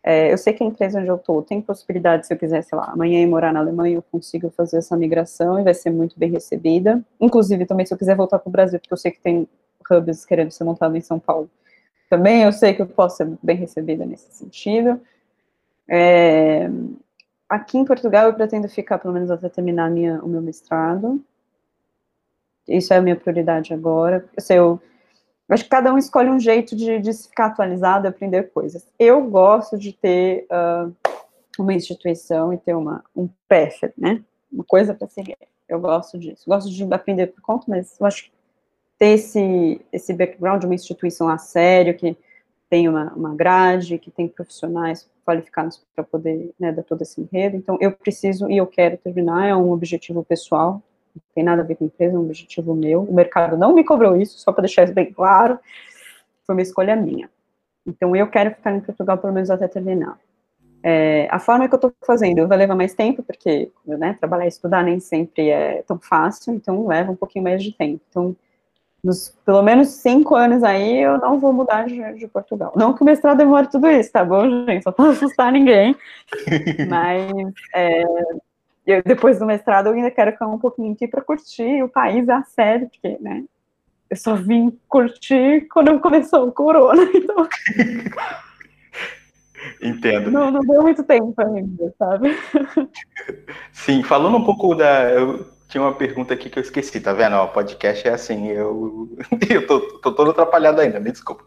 é, 0.07 0.31
eu 0.31 0.37
sei 0.37 0.53
que 0.53 0.63
a 0.63 0.67
empresa 0.67 0.99
onde 0.99 1.07
eu 1.07 1.15
estou 1.15 1.41
tem 1.41 1.59
possibilidade, 1.59 2.27
se 2.27 2.33
eu 2.33 2.37
quiser, 2.37 2.61
sei 2.63 2.77
lá, 2.77 2.91
amanhã 2.91 3.23
ir 3.23 3.25
morar 3.25 3.51
na 3.51 3.59
Alemanha, 3.59 3.95
eu 3.95 4.03
consigo 4.03 4.51
fazer 4.51 4.77
essa 4.77 4.95
migração 4.95 5.59
e 5.59 5.63
vai 5.63 5.73
ser 5.73 5.89
muito 5.89 6.19
bem 6.19 6.29
recebida. 6.29 7.03
Inclusive, 7.19 7.65
também, 7.65 7.87
se 7.87 7.93
eu 7.95 7.97
quiser 7.97 8.15
voltar 8.15 8.37
para 8.37 8.47
o 8.47 8.51
Brasil, 8.51 8.79
porque 8.79 8.93
eu 8.93 8.97
sei 8.97 9.09
que 9.09 9.19
tem 9.19 9.49
hubs 9.89 10.23
querendo 10.23 10.51
ser 10.51 10.63
montado 10.63 10.95
em 10.95 11.01
São 11.01 11.19
Paulo, 11.19 11.49
também 12.07 12.43
eu 12.43 12.51
sei 12.51 12.75
que 12.75 12.83
eu 12.83 12.85
posso 12.85 13.17
ser 13.17 13.35
bem 13.41 13.57
recebida 13.57 14.05
nesse 14.05 14.31
sentido. 14.31 15.01
É, 15.89 16.69
aqui 17.49 17.79
em 17.79 17.83
Portugal, 17.83 18.27
eu 18.27 18.33
pretendo 18.35 18.69
ficar 18.69 18.99
pelo 18.99 19.11
menos 19.11 19.31
até 19.31 19.49
terminar 19.49 19.89
minha, 19.89 20.23
o 20.23 20.27
meu 20.27 20.41
mestrado. 20.41 21.19
Isso 22.67 22.93
é 22.93 22.97
a 22.97 23.01
minha 23.01 23.15
prioridade 23.15 23.73
agora. 23.73 24.25
Sei, 24.39 24.57
eu 24.57 24.81
Acho 25.47 25.63
que 25.63 25.69
cada 25.69 25.93
um 25.93 25.97
escolhe 25.97 26.29
um 26.29 26.39
jeito 26.39 26.75
de, 26.75 26.99
de 26.99 27.13
ficar 27.13 27.47
atualizado 27.47 28.07
aprender 28.07 28.49
coisas. 28.51 28.85
Eu 28.97 29.21
gosto 29.29 29.77
de 29.77 29.93
ter 29.93 30.47
uh, 30.51 30.91
uma 31.59 31.73
instituição 31.73 32.51
e 32.51 32.57
ter 32.57 32.75
uma, 32.75 33.03
um 33.15 33.29
PEF, 33.47 33.93
né? 33.95 34.23
Uma 34.51 34.63
coisa 34.63 34.93
para 34.93 35.07
seguir. 35.07 35.37
Eu 35.69 35.79
gosto 35.79 36.17
disso. 36.17 36.43
Gosto 36.47 36.69
de 36.69 36.83
aprender 36.91 37.27
por 37.27 37.41
conta, 37.41 37.65
mas 37.67 37.95
eu 37.99 38.07
acho 38.07 38.25
que 38.25 38.31
ter 38.97 39.09
esse, 39.09 39.81
esse 39.91 40.13
background 40.13 40.61
de 40.61 40.65
uma 40.65 40.75
instituição 40.75 41.29
a 41.29 41.37
sério, 41.37 41.95
que 41.95 42.17
tem 42.67 42.89
uma, 42.89 43.13
uma 43.13 43.35
grade, 43.35 43.99
que 43.99 44.09
tem 44.09 44.27
profissionais 44.27 45.07
qualificados 45.23 45.85
para 45.93 46.03
poder 46.03 46.53
né, 46.59 46.71
dar 46.71 46.83
todo 46.83 47.03
esse 47.03 47.21
enredo. 47.21 47.55
Então, 47.55 47.77
eu 47.79 47.91
preciso 47.91 48.49
e 48.49 48.57
eu 48.57 48.65
quero 48.65 48.97
terminar, 48.97 49.47
é 49.47 49.55
um 49.55 49.71
objetivo 49.71 50.23
pessoal, 50.23 50.81
não 51.15 51.21
tem 51.33 51.43
nada 51.43 51.61
a 51.61 51.65
ver 51.65 51.75
com 51.75 51.85
empresa, 51.85 52.15
é 52.15 52.19
um 52.19 52.25
objetivo 52.25 52.75
meu. 52.75 53.03
O 53.03 53.13
mercado 53.13 53.57
não 53.57 53.73
me 53.73 53.83
cobrou 53.83 54.15
isso, 54.15 54.37
só 54.39 54.51
para 54.51 54.63
deixar 54.63 54.83
isso 54.83 54.93
bem 54.93 55.11
claro, 55.11 55.59
foi 56.45 56.55
uma 56.55 56.61
escolha 56.61 56.95
minha. 56.95 57.29
Então, 57.85 58.15
eu 58.15 58.27
quero 58.27 58.51
ficar 58.51 58.75
em 58.75 58.81
Portugal 58.81 59.17
pelo 59.17 59.33
menos 59.33 59.49
até 59.49 59.67
terminar. 59.67 60.17
É, 60.87 61.27
a 61.31 61.39
forma 61.39 61.67
que 61.67 61.73
eu 61.73 61.77
estou 61.77 61.93
fazendo 62.05 62.47
vai 62.47 62.57
levar 62.59 62.75
mais 62.75 62.93
tempo, 62.93 63.23
porque 63.23 63.71
né, 63.85 64.15
trabalhar 64.19 64.45
e 64.45 64.49
estudar 64.49 64.83
nem 64.83 64.99
sempre 64.99 65.49
é 65.49 65.81
tão 65.81 65.97
fácil, 65.97 66.53
então 66.53 66.85
leva 66.85 67.11
um 67.11 67.15
pouquinho 67.15 67.43
mais 67.43 67.63
de 67.63 67.71
tempo. 67.71 68.01
Então, 68.07 68.35
nos 69.03 69.35
pelo 69.45 69.61
menos 69.61 69.89
cinco 69.89 70.35
anos 70.35 70.63
aí, 70.63 71.01
eu 71.01 71.17
não 71.19 71.39
vou 71.39 71.53
mudar 71.53 71.87
de, 71.87 72.13
de 72.13 72.27
Portugal. 72.27 72.73
Não 72.75 72.93
que 72.93 73.01
o 73.01 73.05
mestrado 73.05 73.37
demore 73.37 73.67
tudo 73.67 73.87
isso, 73.87 74.11
tá 74.11 74.25
bom, 74.25 74.47
gente? 74.65 74.83
Só 74.83 74.91
para 74.91 75.09
assustar 75.09 75.51
ninguém. 75.51 75.95
Mas 76.89 77.31
é, 77.73 78.03
eu, 78.85 79.01
depois 79.03 79.39
do 79.39 79.45
mestrado 79.45 79.87
eu 79.87 79.93
ainda 79.93 80.11
quero 80.11 80.31
ficar 80.31 80.47
um 80.47 80.59
pouquinho 80.59 80.93
aqui 80.93 81.07
para 81.07 81.21
curtir 81.21 81.83
o 81.83 81.89
país 81.89 82.27
a 82.29 82.43
sério, 82.43 82.89
porque, 82.89 83.17
né? 83.21 83.43
Eu 84.09 84.17
só 84.17 84.35
vim 84.35 84.77
curtir 84.87 85.67
quando 85.71 85.99
começou 85.99 86.47
o 86.47 86.51
corona, 86.51 87.03
então. 87.13 87.47
Entendo. 89.81 90.29
Não, 90.29 90.51
não 90.51 90.61
deu 90.61 90.83
muito 90.83 91.03
tempo 91.03 91.33
ainda, 91.41 91.93
sabe? 91.97 92.37
Sim, 93.73 94.03
falando 94.03 94.37
um 94.37 94.43
pouco 94.43 94.75
da. 94.75 95.09
Eu 95.09 95.45
tinha 95.67 95.81
uma 95.81 95.95
pergunta 95.95 96.33
aqui 96.33 96.49
que 96.49 96.59
eu 96.59 96.63
esqueci, 96.63 97.01
tá 97.01 97.13
vendo? 97.13 97.35
O 97.35 97.47
podcast 97.47 98.07
é 98.07 98.11
assim, 98.11 98.47
eu, 98.47 99.09
eu 99.49 99.65
tô, 99.65 99.79
tô 99.99 100.11
todo 100.11 100.31
atrapalhado 100.31 100.79
ainda, 100.79 100.99
me 100.99 101.11
desculpa. 101.11 101.43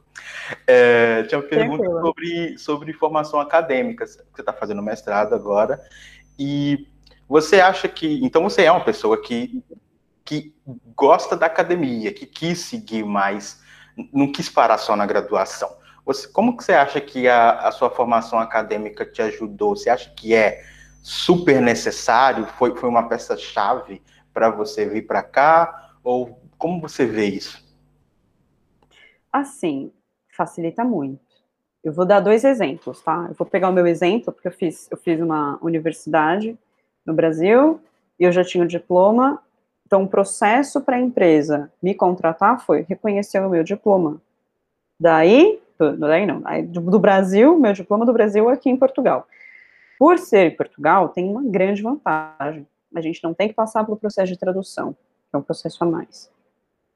É, 0.67 1.23
tinha 1.25 1.41
uma 1.41 1.47
pergunta 1.47 1.85
sobre, 1.85 2.59
sobre 2.59 2.93
formação 2.93 3.39
acadêmica. 3.39 4.07
Você 4.07 4.21
está 4.37 4.53
fazendo 4.53 4.83
mestrado 4.83 5.35
agora, 5.35 5.81
e 6.39 6.87
você 7.29 7.61
acha 7.61 7.87
que. 7.89 8.25
Então 8.25 8.43
você 8.43 8.65
é 8.65 8.73
uma 8.73 8.85
pessoa 8.85 9.21
que, 9.21 9.63
que 10.25 10.55
gosta 10.97 11.37
da 11.37 11.47
academia, 11.47 12.13
que 12.13 12.25
quis 12.25 12.61
seguir 12.61 13.05
mais, 13.05 13.61
não 14.13 14.33
quis 14.33 14.49
parar 14.49 14.79
só 14.79 14.97
na 14.97 15.05
graduação. 15.05 15.77
Você, 16.07 16.27
como 16.29 16.57
que 16.57 16.65
você 16.65 16.73
acha 16.73 17.01
que 17.01 17.29
a, 17.29 17.69
a 17.69 17.71
sua 17.71 17.91
formação 17.91 18.39
acadêmica 18.39 19.05
te 19.05 19.21
ajudou? 19.21 19.77
Você 19.77 19.91
acha 19.91 20.11
que 20.11 20.35
é 20.35 20.65
super 21.03 21.61
necessário? 21.61 22.47
Foi, 22.47 22.75
foi 22.75 22.89
uma 22.89 23.07
peça-chave 23.09 24.03
para 24.33 24.49
você 24.49 24.89
vir 24.89 25.07
para 25.07 25.23
cá? 25.23 25.93
Ou 26.03 26.41
como 26.57 26.81
você 26.81 27.05
vê 27.05 27.27
isso? 27.27 27.63
Assim, 29.31 29.93
facilita 30.35 30.83
muito. 30.83 31.21
Eu 31.85 31.93
vou 31.93 32.07
dar 32.07 32.21
dois 32.21 32.43
exemplos, 32.43 33.03
tá? 33.03 33.27
Eu 33.29 33.35
vou 33.35 33.47
pegar 33.47 33.69
o 33.69 33.73
meu 33.73 33.87
exemplo, 33.87 34.33
porque 34.33 34.49
eu 34.49 34.53
fiz, 34.53 34.89
eu 34.91 34.97
fiz 34.97 35.21
uma 35.21 35.59
universidade 35.63 36.59
no 37.09 37.15
Brasil 37.15 37.81
e 38.21 38.25
eu 38.25 38.31
já 38.31 38.45
tinha 38.45 38.63
o 38.63 38.69
diploma. 38.69 39.43
Então, 39.87 40.05
o 40.05 40.09
processo 40.09 40.83
para 40.83 40.97
a 40.97 41.01
empresa 41.01 41.73
me 41.83 41.95
contratar 41.95 42.65
foi 42.65 42.85
reconhecer 42.87 43.41
o 43.41 43.49
meu 43.49 43.65
diploma. 43.65 44.21
Daí, 45.01 45.61
daí 45.99 46.27
não, 46.27 46.43
do 46.69 46.99
Brasil, 46.99 47.59
meu 47.59 47.73
diploma 47.73 48.05
do 48.05 48.13
Brasil 48.13 48.49
aqui 48.51 48.69
em 48.69 48.77
Portugal. 48.77 49.27
Por 49.99 50.19
ser 50.19 50.53
em 50.53 50.57
Portugal, 50.57 51.09
tem 51.09 51.25
uma 51.25 51.43
grande 51.43 51.83
vantagem. 51.83 52.67
A 52.95 53.01
gente 53.01 53.25
não 53.25 53.33
tem 53.33 53.49
que 53.49 53.55
passar 53.55 53.85
pelo 53.85 53.97
processo 53.97 54.31
de 54.31 54.39
tradução, 54.39 54.93
que 54.93 55.35
é 55.35 55.39
um 55.39 55.43
processo 55.43 55.83
a 55.83 55.87
mais. 55.87 56.31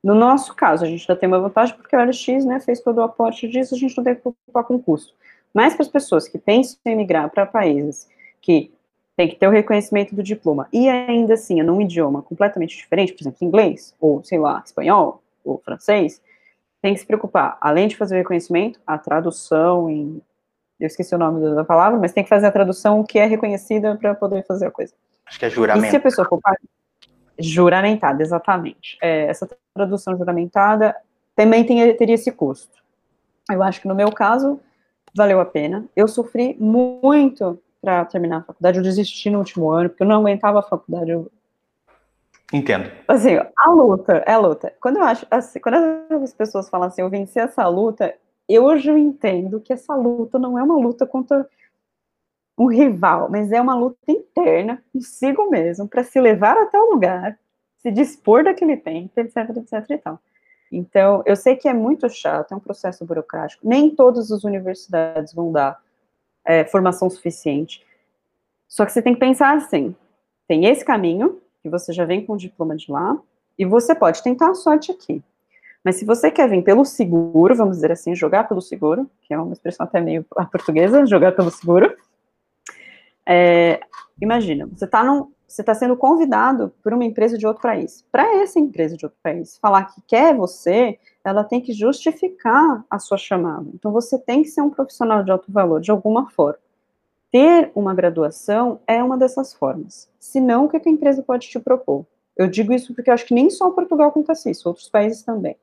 No 0.04 0.14
nosso 0.14 0.54
caso, 0.54 0.84
a 0.84 0.88
gente 0.88 1.06
já 1.06 1.16
tem 1.16 1.28
uma 1.28 1.40
vantagem 1.40 1.76
porque 1.76 1.96
o 1.96 2.04
LX 2.04 2.44
né, 2.44 2.60
fez 2.60 2.80
todo 2.80 2.98
o 2.98 3.02
aporte 3.02 3.48
disso, 3.48 3.74
a 3.74 3.78
gente 3.78 3.96
não 3.96 4.04
tem 4.04 4.14
que 4.14 4.20
preocupar 4.20 4.64
com 4.64 4.82
custo. 4.82 5.14
Mas 5.54 5.74
para 5.74 5.82
as 5.82 5.88
pessoas 5.88 6.28
que 6.28 6.38
pensam 6.38 6.76
em 6.84 6.96
migrar 6.96 7.30
para 7.30 7.46
países 7.46 8.08
que 8.40 8.72
tem 9.16 9.28
que 9.28 9.36
ter 9.36 9.46
o 9.46 9.50
reconhecimento 9.50 10.14
do 10.14 10.22
diploma, 10.22 10.68
e 10.72 10.88
ainda 10.88 11.34
assim, 11.34 11.62
num 11.62 11.80
idioma 11.80 12.22
completamente 12.22 12.76
diferente, 12.76 13.12
por 13.12 13.22
exemplo, 13.22 13.46
inglês, 13.46 13.94
ou 14.00 14.22
sei 14.22 14.38
lá, 14.38 14.62
espanhol, 14.64 15.22
ou 15.44 15.60
francês, 15.64 16.20
tem 16.80 16.94
que 16.94 17.00
se 17.00 17.06
preocupar, 17.06 17.56
além 17.60 17.88
de 17.88 17.96
fazer 17.96 18.16
o 18.16 18.18
reconhecimento, 18.18 18.80
a 18.86 18.98
tradução 18.98 19.88
em. 19.88 20.20
Eu 20.80 20.88
esqueci 20.88 21.14
o 21.14 21.18
nome 21.18 21.54
da 21.54 21.64
palavra, 21.64 21.96
mas 21.96 22.12
tem 22.12 22.24
que 22.24 22.28
fazer 22.28 22.46
a 22.46 22.50
tradução 22.50 23.04
que 23.04 23.16
é 23.16 23.24
reconhecida 23.24 23.96
para 23.96 24.16
poder 24.16 24.44
fazer 24.44 24.66
a 24.66 24.70
coisa. 24.70 24.92
Acho 25.24 25.38
que 25.38 25.44
é 25.44 25.50
juramento. 25.50 25.86
E 25.86 25.90
se 25.90 25.96
a 25.96 26.00
pessoa 26.00 26.26
for 26.26 26.40
juramentada, 27.38 28.20
exatamente. 28.20 28.98
É, 29.00 29.26
essa 29.26 29.48
tradução 29.72 30.16
juramentada 30.16 30.96
também 31.36 31.64
tem, 31.64 31.94
teria 31.96 32.16
esse 32.16 32.32
custo. 32.32 32.82
Eu 33.48 33.62
acho 33.62 33.80
que 33.80 33.86
no 33.86 33.94
meu 33.94 34.10
caso 34.10 34.60
valeu 35.14 35.40
a 35.40 35.44
pena. 35.44 35.84
Eu 35.94 36.08
sofri 36.08 36.56
muito 36.58 37.60
para 37.82 38.04
terminar 38.04 38.38
a 38.38 38.42
faculdade, 38.42 38.78
eu 38.78 38.84
desisti 38.84 39.28
no 39.28 39.38
último 39.38 39.68
ano, 39.70 39.90
porque 39.90 40.04
eu 40.04 40.06
não 40.06 40.20
aguentava 40.20 40.60
a 40.60 40.62
faculdade. 40.62 41.10
Eu... 41.10 41.30
Entendo. 42.52 42.88
Assim, 43.08 43.36
a 43.56 43.70
luta, 43.70 44.22
é 44.24 44.32
a 44.32 44.38
luta. 44.38 44.72
Quando 44.80 44.98
eu 44.98 45.02
acho, 45.02 45.26
assim, 45.28 45.58
quando 45.58 45.76
as 46.22 46.32
pessoas 46.32 46.68
falam 46.70 46.86
assim, 46.86 47.02
eu 47.02 47.10
venci 47.10 47.40
essa 47.40 47.66
luta, 47.66 48.14
eu 48.48 48.64
hoje 48.64 48.88
eu 48.88 48.96
entendo 48.96 49.60
que 49.60 49.72
essa 49.72 49.94
luta 49.96 50.38
não 50.38 50.56
é 50.56 50.62
uma 50.62 50.76
luta 50.76 51.04
contra 51.06 51.48
um 52.56 52.66
rival, 52.66 53.28
mas 53.28 53.50
é 53.50 53.60
uma 53.60 53.74
luta 53.74 53.98
interna 54.06 54.80
consigo 54.92 55.50
mesmo, 55.50 55.88
para 55.88 56.04
se 56.04 56.20
levar 56.20 56.56
até 56.56 56.78
o 56.78 56.90
lugar, 56.90 57.36
se 57.78 57.90
dispor 57.90 58.44
daquele 58.44 58.76
tempo, 58.76 59.10
etc, 59.16 59.36
etc 59.56 59.90
e 59.90 59.98
tal. 59.98 60.20
Então, 60.70 61.22
eu 61.26 61.34
sei 61.34 61.56
que 61.56 61.68
é 61.68 61.74
muito 61.74 62.08
chato, 62.08 62.52
é 62.52 62.56
um 62.56 62.60
processo 62.60 63.04
burocrático, 63.04 63.66
nem 63.66 63.90
todas 63.90 64.30
as 64.30 64.44
universidades 64.44 65.34
vão 65.34 65.50
dar 65.50 65.80
é, 66.44 66.64
formação 66.64 67.08
suficiente. 67.08 67.84
Só 68.68 68.84
que 68.84 68.92
você 68.92 69.02
tem 69.02 69.14
que 69.14 69.20
pensar 69.20 69.56
assim: 69.56 69.94
tem 70.48 70.66
esse 70.66 70.84
caminho, 70.84 71.40
que 71.62 71.68
você 71.68 71.92
já 71.92 72.04
vem 72.04 72.24
com 72.24 72.34
o 72.34 72.38
diploma 72.38 72.76
de 72.76 72.90
lá, 72.90 73.18
e 73.58 73.64
você 73.64 73.94
pode 73.94 74.22
tentar 74.22 74.50
a 74.50 74.54
sorte 74.54 74.90
aqui. 74.90 75.22
Mas 75.84 75.96
se 75.96 76.04
você 76.04 76.30
quer 76.30 76.48
vir 76.48 76.62
pelo 76.62 76.84
seguro, 76.84 77.54
vamos 77.54 77.76
dizer 77.76 77.90
assim, 77.90 78.14
jogar 78.14 78.46
pelo 78.48 78.60
seguro, 78.60 79.10
que 79.22 79.34
é 79.34 79.38
uma 79.38 79.52
expressão 79.52 79.84
até 79.84 80.00
meio 80.00 80.24
portuguesa, 80.50 81.06
jogar 81.06 81.32
pelo 81.32 81.50
seguro, 81.50 81.94
é, 83.26 83.80
imagina, 84.20 84.66
você 84.66 84.84
está 84.84 85.04
tá 85.64 85.74
sendo 85.74 85.96
convidado 85.96 86.72
por 86.82 86.92
uma 86.92 87.04
empresa 87.04 87.36
de 87.36 87.46
outro 87.46 87.62
país. 87.62 88.04
Para 88.10 88.42
essa 88.42 88.58
empresa 88.58 88.96
de 88.96 89.04
outro 89.04 89.18
país 89.22 89.58
falar 89.58 89.84
que 89.84 90.00
quer 90.06 90.34
você, 90.34 90.98
ela 91.24 91.44
tem 91.44 91.60
que 91.60 91.72
justificar 91.72 92.84
a 92.90 92.98
sua 92.98 93.16
chamada. 93.16 93.68
Então, 93.74 93.92
você 93.92 94.18
tem 94.18 94.42
que 94.42 94.48
ser 94.48 94.60
um 94.60 94.70
profissional 94.70 95.22
de 95.22 95.30
alto 95.30 95.50
valor, 95.50 95.80
de 95.80 95.90
alguma 95.90 96.28
forma. 96.30 96.58
Ter 97.30 97.70
uma 97.74 97.94
graduação 97.94 98.80
é 98.86 99.02
uma 99.02 99.16
dessas 99.16 99.54
formas. 99.54 100.10
Se 100.18 100.40
não, 100.40 100.66
o 100.66 100.68
que 100.68 100.76
a 100.76 100.90
empresa 100.90 101.22
pode 101.22 101.48
te 101.48 101.58
propor? 101.58 102.04
Eu 102.36 102.48
digo 102.48 102.72
isso 102.72 102.94
porque 102.94 103.10
acho 103.10 103.26
que 103.26 103.34
nem 103.34 103.48
só 103.50 103.70
Portugal 103.70 104.08
acontece 104.08 104.50
isso, 104.50 104.68
outros 104.68 104.88
países 104.88 105.22
também. 105.22 105.56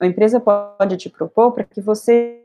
A 0.00 0.06
empresa 0.06 0.40
pode 0.40 0.96
te 0.96 1.08
propor 1.08 1.52
para 1.52 1.64
que 1.64 1.80
você 1.80 2.42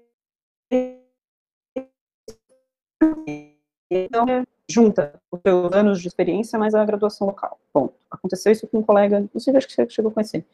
então, 3.90 4.26
junta 4.70 5.20
os 5.30 5.42
seus 5.42 5.74
anos 5.74 6.02
de 6.02 6.08
experiência 6.08 6.58
mais 6.58 6.74
a 6.74 6.86
graduação 6.86 7.28
local. 7.28 7.60
Bom, 7.74 7.94
aconteceu 8.10 8.52
isso 8.52 8.68
com 8.68 8.80
um 8.80 8.84
colega, 8.84 9.28
não 9.34 9.40
sei, 9.40 9.56
acho 9.56 9.68
que 9.68 9.74
você 9.74 9.90
chegou 9.90 10.12
a 10.12 10.14
conhecer 10.14 10.46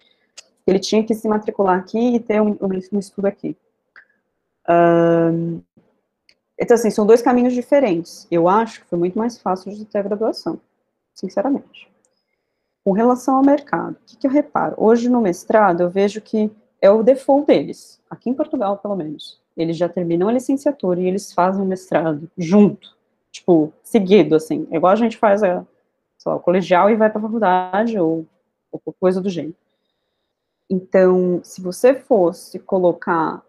ele 0.70 0.80
tinha 0.80 1.04
que 1.04 1.16
se 1.16 1.28
matricular 1.28 1.80
aqui 1.80 2.16
e 2.16 2.20
ter 2.20 2.42
um, 2.42 2.58
um 2.62 3.00
estudo 3.00 3.26
aqui. 3.26 3.56
Então, 6.60 6.76
assim, 6.76 6.90
são 6.90 7.06
dois 7.06 7.22
caminhos 7.22 7.54
diferentes. 7.54 8.28
Eu 8.32 8.48
acho 8.48 8.82
que 8.82 8.88
foi 8.88 8.98
muito 8.98 9.18
mais 9.18 9.38
fácil 9.38 9.72
de 9.72 9.86
ter 9.86 10.00
a 10.00 10.04
graduação, 10.04 10.60
sinceramente. 11.14 11.90
Com 12.84 12.92
relação 12.92 13.36
ao 13.36 13.44
mercado, 13.44 13.94
o 13.94 14.06
que, 14.06 14.18
que 14.18 14.28
eu 14.28 14.32
reparo? 14.32 14.76
Hoje, 14.78 15.10
no 15.10 15.22
mestrado, 15.22 15.82
eu 15.82 15.90
vejo 15.90 16.22
que 16.22 16.52
é 16.82 16.90
o 16.90 17.04
default 17.04 17.46
deles, 17.46 18.02
aqui 18.10 18.30
em 18.30 18.34
Portugal, 18.34 18.78
pelo 18.78 18.96
menos. 18.96 19.40
Eles 19.56 19.78
já 19.78 19.90
terminam 19.90 20.30
a 20.30 20.32
licenciatura 20.32 21.00
e 21.00 21.08
eles 21.08 21.34
fazem 21.34 21.62
o 21.62 21.66
mestrado 21.66 22.30
junto, 22.38 22.96
tipo, 23.32 23.74
seguido, 23.84 24.36
assim. 24.36 24.68
É 24.72 24.78
igual 24.78 24.94
a 24.94 24.96
gente 24.96 25.18
faz 25.18 25.44
a, 25.44 25.66
lá, 26.26 26.36
o 26.36 26.40
colegial 26.40 26.90
e 26.90 26.96
vai 26.96 27.10
para 27.10 27.20
a 27.20 27.22
faculdade, 27.22 28.00
ou, 28.00 28.26
ou 28.72 28.82
coisa 29.00 29.22
do 29.22 29.30
gênero. 29.30 29.56
Então, 30.70 31.40
se 31.44 31.62
você 31.62 31.96
fosse 31.96 32.60
colocar 32.60 33.42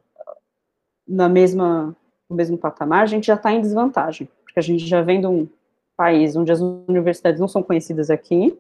na 1.07 1.29
mesma, 1.29 1.97
no 2.29 2.37
mesmo 2.37 2.57
patamar, 2.57 3.03
a 3.03 3.07
gente 3.07 3.27
já 3.27 3.35
está 3.35 3.53
em 3.53 3.61
desvantagem, 3.61 4.29
porque 4.45 4.59
a 4.59 4.63
gente 4.63 4.87
já 4.87 5.03
vem 5.03 5.21
de 5.21 5.27
um 5.27 5.49
país 5.97 6.37
onde 6.37 6.53
as 6.53 6.61
universidades 6.61 7.41
não 7.41 7.49
são 7.49 7.63
conhecidas 7.63 8.09
aqui, 8.09 8.57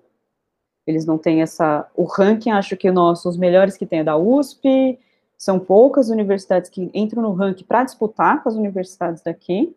eles 0.87 1.05
não 1.05 1.19
têm 1.19 1.43
essa, 1.43 1.89
o 1.95 2.05
ranking, 2.05 2.51
acho 2.51 2.77
que 2.77 2.91
nosso, 2.91 3.29
os 3.29 3.37
melhores 3.37 3.77
que 3.77 3.87
tem 3.87 4.01
é 4.01 4.05
da 4.05 4.17
USP, 4.17 4.99
são 5.37 5.61
poucas 5.61 6.09
universidades 6.09 6.69
que 6.69 6.91
entram 6.93 7.23
no 7.23 7.33
ranking 7.33 7.65
para 7.65 7.85
disputar 7.85 8.43
com 8.43 8.49
as 8.49 8.57
universidades 8.57 9.23
daqui, 9.23 9.77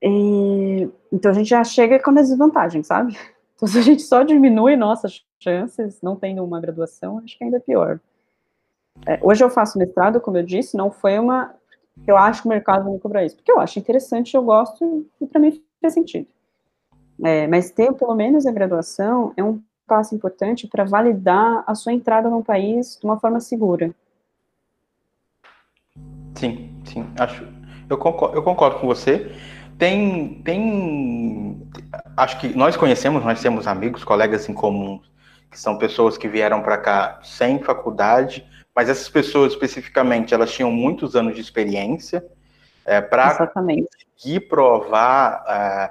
e, 0.00 0.88
então 1.12 1.30
a 1.30 1.34
gente 1.34 1.48
já 1.48 1.62
chega 1.62 1.98
com 2.00 2.10
a 2.10 2.14
desvantagem, 2.14 2.82
sabe? 2.82 3.16
Então 3.54 3.68
se 3.68 3.78
a 3.78 3.82
gente 3.82 4.02
só 4.02 4.24
diminui 4.24 4.74
nossas 4.74 5.24
chances, 5.42 6.00
não 6.02 6.16
tendo 6.16 6.44
uma 6.44 6.60
graduação, 6.60 7.18
acho 7.18 7.36
que 7.36 7.44
ainda 7.44 7.56
é 7.56 7.60
pior. 7.60 8.00
É, 9.06 9.18
hoje 9.22 9.42
eu 9.42 9.50
faço 9.50 9.78
mestrado, 9.78 10.20
como 10.20 10.36
eu 10.36 10.42
disse, 10.42 10.76
não 10.76 10.90
foi 10.90 11.18
uma. 11.18 11.54
Eu 12.06 12.16
acho 12.16 12.42
que 12.42 12.48
o 12.48 12.50
mercado 12.50 12.90
me 12.90 12.98
cobrar 12.98 13.24
isso, 13.24 13.36
porque 13.36 13.52
eu 13.52 13.60
acho 13.60 13.78
interessante, 13.78 14.34
eu 14.34 14.42
gosto 14.42 15.06
e 15.20 15.26
para 15.26 15.40
mim 15.40 15.62
faz 15.80 15.94
sentido. 15.94 16.26
É, 17.22 17.46
mas 17.46 17.70
ter 17.70 17.92
pelo 17.92 18.14
menos 18.14 18.46
a 18.46 18.52
graduação 18.52 19.32
é 19.36 19.44
um 19.44 19.60
passo 19.86 20.14
importante 20.14 20.66
para 20.66 20.84
validar 20.84 21.64
a 21.66 21.74
sua 21.74 21.92
entrada 21.92 22.28
no 22.28 22.42
país 22.42 22.98
de 22.98 23.04
uma 23.04 23.18
forma 23.18 23.40
segura. 23.40 23.94
Sim, 26.34 26.70
sim, 26.84 27.06
acho. 27.18 27.46
Eu 27.88 27.98
concordo, 27.98 28.36
eu 28.36 28.42
concordo 28.42 28.78
com 28.78 28.86
você. 28.86 29.30
Tem, 29.78 30.40
tem, 30.42 31.68
acho 32.16 32.40
que 32.40 32.56
nós 32.56 32.76
conhecemos, 32.76 33.24
nós 33.24 33.40
temos 33.40 33.66
amigos, 33.66 34.04
colegas 34.04 34.48
em 34.48 34.54
comum 34.54 35.00
que 35.52 35.60
são 35.60 35.76
pessoas 35.76 36.16
que 36.16 36.26
vieram 36.26 36.62
para 36.62 36.78
cá 36.78 37.20
sem 37.22 37.62
faculdade, 37.62 38.44
mas 38.74 38.88
essas 38.88 39.08
pessoas 39.08 39.52
especificamente, 39.52 40.32
elas 40.32 40.50
tinham 40.50 40.72
muitos 40.72 41.14
anos 41.14 41.34
de 41.34 41.42
experiência 41.42 42.24
é, 42.86 43.02
para 43.02 43.46
conseguir 43.46 44.40
provar 44.48 45.44
é, 45.46 45.90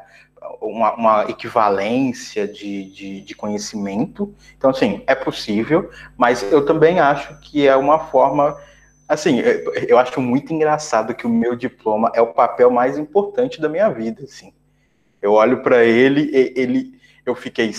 uma, 0.59 0.93
uma, 0.95 1.23
equivalência 1.29 2.47
de, 2.47 2.85
de, 2.91 3.21
de, 3.21 3.35
conhecimento. 3.35 4.33
Então, 4.57 4.71
assim, 4.71 5.03
é 5.05 5.13
possível, 5.13 5.91
mas 6.17 6.41
eu 6.51 6.65
também 6.65 6.99
acho 6.99 7.39
que 7.39 7.67
é 7.67 7.75
uma 7.75 7.99
forma. 7.99 8.57
Assim, 9.07 9.41
eu 9.87 9.99
acho 9.99 10.19
muito 10.19 10.51
engraçado 10.51 11.13
que 11.13 11.27
o 11.27 11.29
meu 11.29 11.55
diploma 11.55 12.11
é 12.15 12.21
o 12.21 12.33
papel 12.33 12.71
mais 12.71 12.97
importante 12.97 13.61
da 13.61 13.69
minha 13.69 13.89
vida. 13.89 14.23
Assim. 14.23 14.53
Eu 15.21 15.33
olho 15.33 15.61
para 15.61 15.85
ele, 15.85 16.31
ele, 16.33 16.99
eu 17.25 17.35
fiquei 17.35 17.71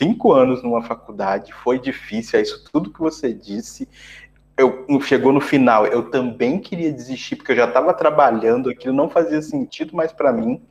cinco 0.00 0.32
anos 0.32 0.62
numa 0.62 0.82
faculdade, 0.82 1.52
foi 1.52 1.78
difícil, 1.78 2.38
é 2.38 2.42
isso 2.42 2.64
tudo 2.72 2.90
que 2.90 2.98
você 2.98 3.34
disse. 3.34 3.86
Eu, 4.56 4.86
chegou 5.02 5.30
no 5.30 5.40
final, 5.40 5.86
eu 5.86 6.10
também 6.10 6.58
queria 6.58 6.90
desistir, 6.90 7.36
porque 7.36 7.52
eu 7.52 7.56
já 7.56 7.66
estava 7.66 7.92
trabalhando, 7.92 8.70
aquilo 8.70 8.94
não 8.94 9.10
fazia 9.10 9.42
sentido 9.42 9.94
mais 9.94 10.10
para 10.10 10.32
mim. 10.32 10.62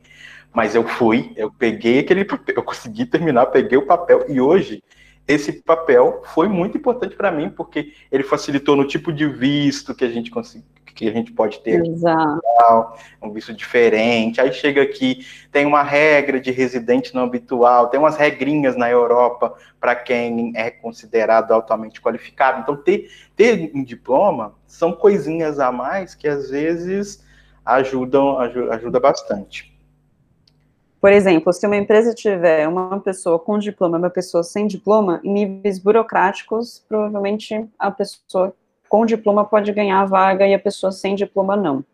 Mas 0.52 0.74
eu 0.74 0.82
fui, 0.82 1.32
eu 1.36 1.52
peguei 1.52 2.00
aquele 2.00 2.24
papel, 2.26 2.56
eu 2.56 2.62
consegui 2.64 3.06
terminar, 3.06 3.46
peguei 3.46 3.78
o 3.78 3.86
papel 3.86 4.26
e 4.28 4.40
hoje 4.40 4.82
esse 5.28 5.62
papel 5.62 6.22
foi 6.34 6.48
muito 6.48 6.76
importante 6.76 7.14
para 7.14 7.30
mim 7.30 7.50
porque 7.50 7.92
ele 8.10 8.24
facilitou 8.24 8.74
no 8.74 8.84
tipo 8.84 9.12
de 9.12 9.28
visto 9.28 9.94
que 9.94 10.04
a 10.04 10.10
gente 10.10 10.28
conseguiu 10.28 10.66
que 10.94 11.08
a 11.08 11.12
gente 11.12 11.32
pode 11.32 11.60
ter 11.60 11.84
Exato. 11.84 12.40
um 13.22 13.32
visto 13.32 13.52
diferente. 13.52 14.40
Aí 14.40 14.52
chega 14.52 14.82
aqui, 14.82 15.26
tem 15.50 15.66
uma 15.66 15.82
regra 15.82 16.40
de 16.40 16.50
residente 16.50 17.14
não 17.14 17.24
habitual, 17.24 17.88
tem 17.88 17.98
umas 17.98 18.16
regrinhas 18.16 18.76
na 18.76 18.90
Europa 18.90 19.54
para 19.78 19.94
quem 19.94 20.52
é 20.54 20.70
considerado 20.70 21.52
altamente 21.52 22.00
qualificado. 22.00 22.60
Então, 22.60 22.76
ter, 22.76 23.10
ter 23.36 23.70
um 23.74 23.82
diploma 23.82 24.54
são 24.66 24.92
coisinhas 24.92 25.58
a 25.58 25.72
mais 25.72 26.14
que 26.14 26.28
às 26.28 26.50
vezes 26.50 27.24
ajudam 27.64 28.38
ajuda, 28.38 28.74
ajuda 28.74 29.00
bastante. 29.00 29.70
Por 31.00 31.12
exemplo, 31.12 31.50
se 31.52 31.66
uma 31.66 31.76
empresa 31.76 32.12
tiver 32.12 32.68
uma 32.68 33.00
pessoa 33.00 33.38
com 33.38 33.58
diploma 33.58 33.96
e 33.96 34.00
uma 34.00 34.10
pessoa 34.10 34.42
sem 34.42 34.66
diploma, 34.66 35.18
em 35.24 35.32
níveis 35.32 35.78
burocráticos, 35.78 36.84
provavelmente 36.86 37.66
a 37.78 37.90
pessoa 37.90 38.54
com 38.90 39.06
diploma 39.06 39.44
pode 39.44 39.72
ganhar 39.72 40.00
a 40.00 40.04
vaga 40.04 40.46
e 40.46 40.52
a 40.52 40.58
pessoa 40.58 40.90
sem 40.90 41.14
diploma 41.14 41.56
não. 41.56 41.84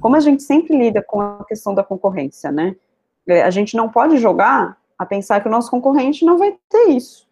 Como 0.00 0.16
a 0.16 0.20
gente 0.20 0.42
sempre 0.42 0.76
lida 0.76 1.02
com 1.02 1.20
a 1.20 1.44
questão 1.44 1.74
da 1.74 1.84
concorrência, 1.84 2.50
né? 2.50 2.74
É, 3.28 3.42
a 3.42 3.50
gente 3.50 3.76
não 3.76 3.90
pode 3.90 4.16
jogar 4.16 4.78
a 4.98 5.04
pensar 5.04 5.40
que 5.42 5.46
o 5.46 5.50
nosso 5.50 5.70
concorrente 5.70 6.24
não 6.24 6.38
vai 6.38 6.56
ter 6.70 6.88
isso. 6.88 7.28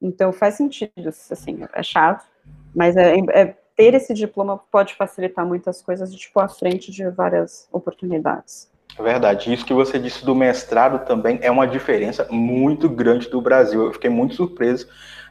Então 0.00 0.34
faz 0.34 0.56
sentido, 0.56 0.92
assim, 1.08 1.60
é 1.72 1.82
chato, 1.82 2.26
mas 2.74 2.94
é, 2.94 3.16
é 3.30 3.56
ter 3.74 3.94
esse 3.94 4.12
diploma 4.12 4.58
pode 4.70 4.94
facilitar 4.94 5.46
muitas 5.46 5.80
coisas, 5.80 6.14
tipo, 6.14 6.40
à 6.40 6.48
frente 6.48 6.90
de 6.90 7.08
várias 7.08 7.66
oportunidades. 7.72 8.70
É 8.98 9.02
verdade. 9.02 9.50
Isso 9.50 9.64
que 9.64 9.72
você 9.72 9.98
disse 9.98 10.26
do 10.26 10.34
mestrado 10.34 11.06
também 11.06 11.38
é 11.40 11.50
uma 11.50 11.66
diferença 11.66 12.28
muito 12.30 12.86
grande 12.90 13.30
do 13.30 13.40
Brasil. 13.40 13.86
Eu 13.86 13.92
fiquei 13.94 14.10
muito 14.10 14.34
surpreso 14.34 14.86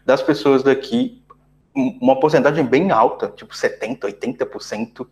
das 0.05 0.21
pessoas 0.21 0.63
daqui, 0.63 1.20
uma 1.75 2.19
porcentagem 2.19 2.65
bem 2.65 2.91
alta, 2.91 3.29
tipo 3.29 3.53
70%, 3.53 3.99
80% 3.99 5.07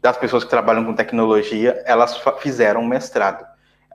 das 0.00 0.16
pessoas 0.16 0.44
que 0.44 0.50
trabalham 0.50 0.84
com 0.84 0.94
tecnologia, 0.94 1.82
elas 1.84 2.20
fizeram 2.40 2.84
mestrado. 2.84 3.44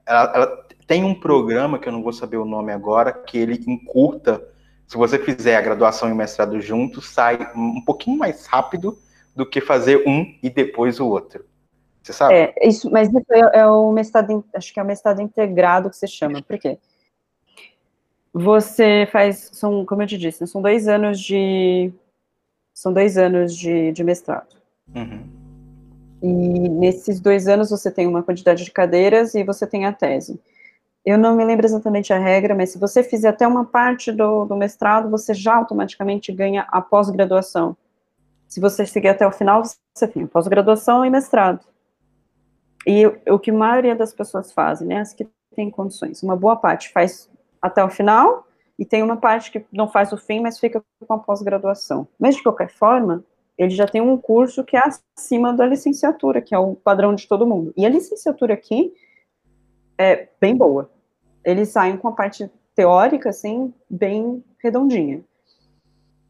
Ela, 0.06 0.32
ela, 0.36 0.64
tem 0.86 1.04
um 1.04 1.16
programa, 1.16 1.80
que 1.80 1.88
eu 1.88 1.94
não 1.94 2.04
vou 2.04 2.12
saber 2.12 2.38
o 2.38 2.46
nome 2.46 2.74
agora, 2.74 3.14
que 3.14 3.38
ele 3.38 3.64
encurta, 3.66 4.44
se 4.86 4.98
você 4.98 5.18
fizer 5.18 5.56
a 5.56 5.62
graduação 5.62 6.10
e 6.10 6.12
o 6.12 6.16
mestrado 6.16 6.60
juntos, 6.60 7.10
sai 7.10 7.52
um 7.56 7.82
pouquinho 7.86 8.18
mais 8.18 8.46
rápido 8.46 8.98
do 9.36 9.46
que 9.46 9.62
fazer 9.62 10.04
um 10.06 10.26
e 10.44 10.50
depois 10.50 11.00
o 11.00 11.08
outro. 11.08 11.46
Você 12.02 12.12
sabe? 12.12 12.34
É, 12.34 12.68
isso, 12.68 12.92
mas 12.92 13.08
isso 13.08 13.24
é, 13.32 13.60
é 13.60 13.66
o 13.66 13.92
mestrado, 13.94 14.44
acho 14.54 14.74
que 14.74 14.80
é 14.80 14.84
o 14.84 14.86
mestrado 14.86 15.22
integrado 15.22 15.90
que 15.90 15.96
se 15.96 16.08
chama. 16.08 16.42
Por 16.42 16.60
quê? 16.60 16.78
Você 18.34 19.08
faz, 19.12 19.52
são, 19.54 19.86
como 19.86 20.02
eu 20.02 20.08
te 20.08 20.18
disse, 20.18 20.48
são 20.48 20.62
dois 20.62 20.88
anos 20.88 21.20
de, 21.20 21.94
são 22.74 22.92
dois 22.92 23.18
anos 23.18 23.56
de, 23.56 23.92
de 23.92 24.04
mestrado. 24.04 24.56
Uhum. 24.96 25.24
E 26.22 26.70
nesses 26.70 27.20
dois 27.20 27.48
anos 27.48 27.70
você 27.70 27.92
tem 27.92 28.08
uma 28.08 28.24
quantidade 28.24 28.64
de 28.64 28.72
cadeiras 28.72 29.36
e 29.36 29.44
você 29.44 29.68
tem 29.68 29.86
a 29.86 29.94
tese. 29.94 30.42
Eu 31.06 31.18
não 31.18 31.36
me 31.36 31.44
lembro 31.44 31.66
exatamente 31.66 32.14
a 32.14 32.18
regra, 32.18 32.56
mas 32.56 32.72
se 32.72 32.80
você 32.80 33.04
fizer 33.04 33.28
até 33.28 33.46
uma 33.46 33.66
parte 33.66 34.12
do, 34.12 34.46
do 34.46 34.56
mestrado, 34.56 35.10
você 35.10 35.34
já 35.34 35.56
automaticamente 35.56 36.32
ganha 36.32 36.66
a 36.70 36.82
pós-graduação. 36.82 37.76
Se 38.48 38.60
você 38.60 38.86
seguir 38.86 39.10
até 39.10 39.28
o 39.28 39.32
final, 39.32 39.64
você 39.94 40.08
tem 40.08 40.26
pós-graduação 40.26 41.06
e 41.06 41.10
mestrado. 41.10 41.60
E 42.88 43.06
o 43.30 43.38
que 43.38 43.52
a 43.52 43.54
maioria 43.54 43.96
das 43.96 44.14
pessoas 44.14 44.52
fazem, 44.52 44.88
né, 44.88 45.02
as 45.02 45.14
que 45.14 45.28
têm 45.56 45.70
condições, 45.70 46.24
uma 46.24 46.36
boa 46.36 46.56
parte 46.56 46.92
faz 46.92 47.30
até 47.64 47.82
o 47.82 47.90
final, 47.90 48.46
e 48.78 48.84
tem 48.84 49.02
uma 49.02 49.16
parte 49.16 49.50
que 49.50 49.66
não 49.72 49.88
faz 49.88 50.12
o 50.12 50.18
fim, 50.18 50.42
mas 50.42 50.60
fica 50.60 50.84
com 51.08 51.14
a 51.14 51.20
pós-graduação. 51.20 52.06
Mas, 52.20 52.36
de 52.36 52.44
qualquer 52.44 52.70
forma, 52.70 53.24
ele 53.58 53.70
já 53.70 53.88
tem 53.88 54.02
um 54.02 54.18
curso 54.18 54.66
que 54.66 54.76
é 54.76 54.82
acima 55.16 55.54
da 55.54 55.66
licenciatura, 55.66 56.42
que 56.42 56.54
é 56.54 56.60
o 56.60 56.76
padrão 56.76 57.16
de 57.16 57.26
todo 57.26 57.48
mundo. 57.48 57.74
E 57.78 57.86
a 57.86 57.90
licenciatura 57.90 58.54
aqui 58.54 58.94
é 59.98 60.28
bem 60.42 60.58
boa. 60.58 60.92
Eles 61.46 61.70
saem 61.70 61.96
com 61.96 62.10
a 62.10 62.12
parte 62.12 62.52
teórica, 62.76 63.30
assim, 63.30 63.74
bem 63.90 64.44
redondinha. 64.62 65.24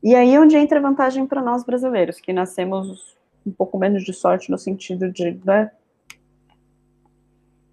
E 0.03 0.13
aí 0.13 0.35
é 0.35 0.39
onde 0.39 0.55
entra 0.55 0.77
a 0.77 0.81
vantagem 0.81 1.25
para 1.25 1.41
nós 1.41 1.63
brasileiros, 1.63 2.19
que 2.19 2.31
nascemos 2.31 3.17
um 3.43 3.51
pouco 3.51 3.79
menos 3.79 4.03
de 4.03 4.13
sorte 4.13 4.51
no 4.51 4.57
sentido 4.57 5.11
de 5.11 5.39
né, 5.43 5.71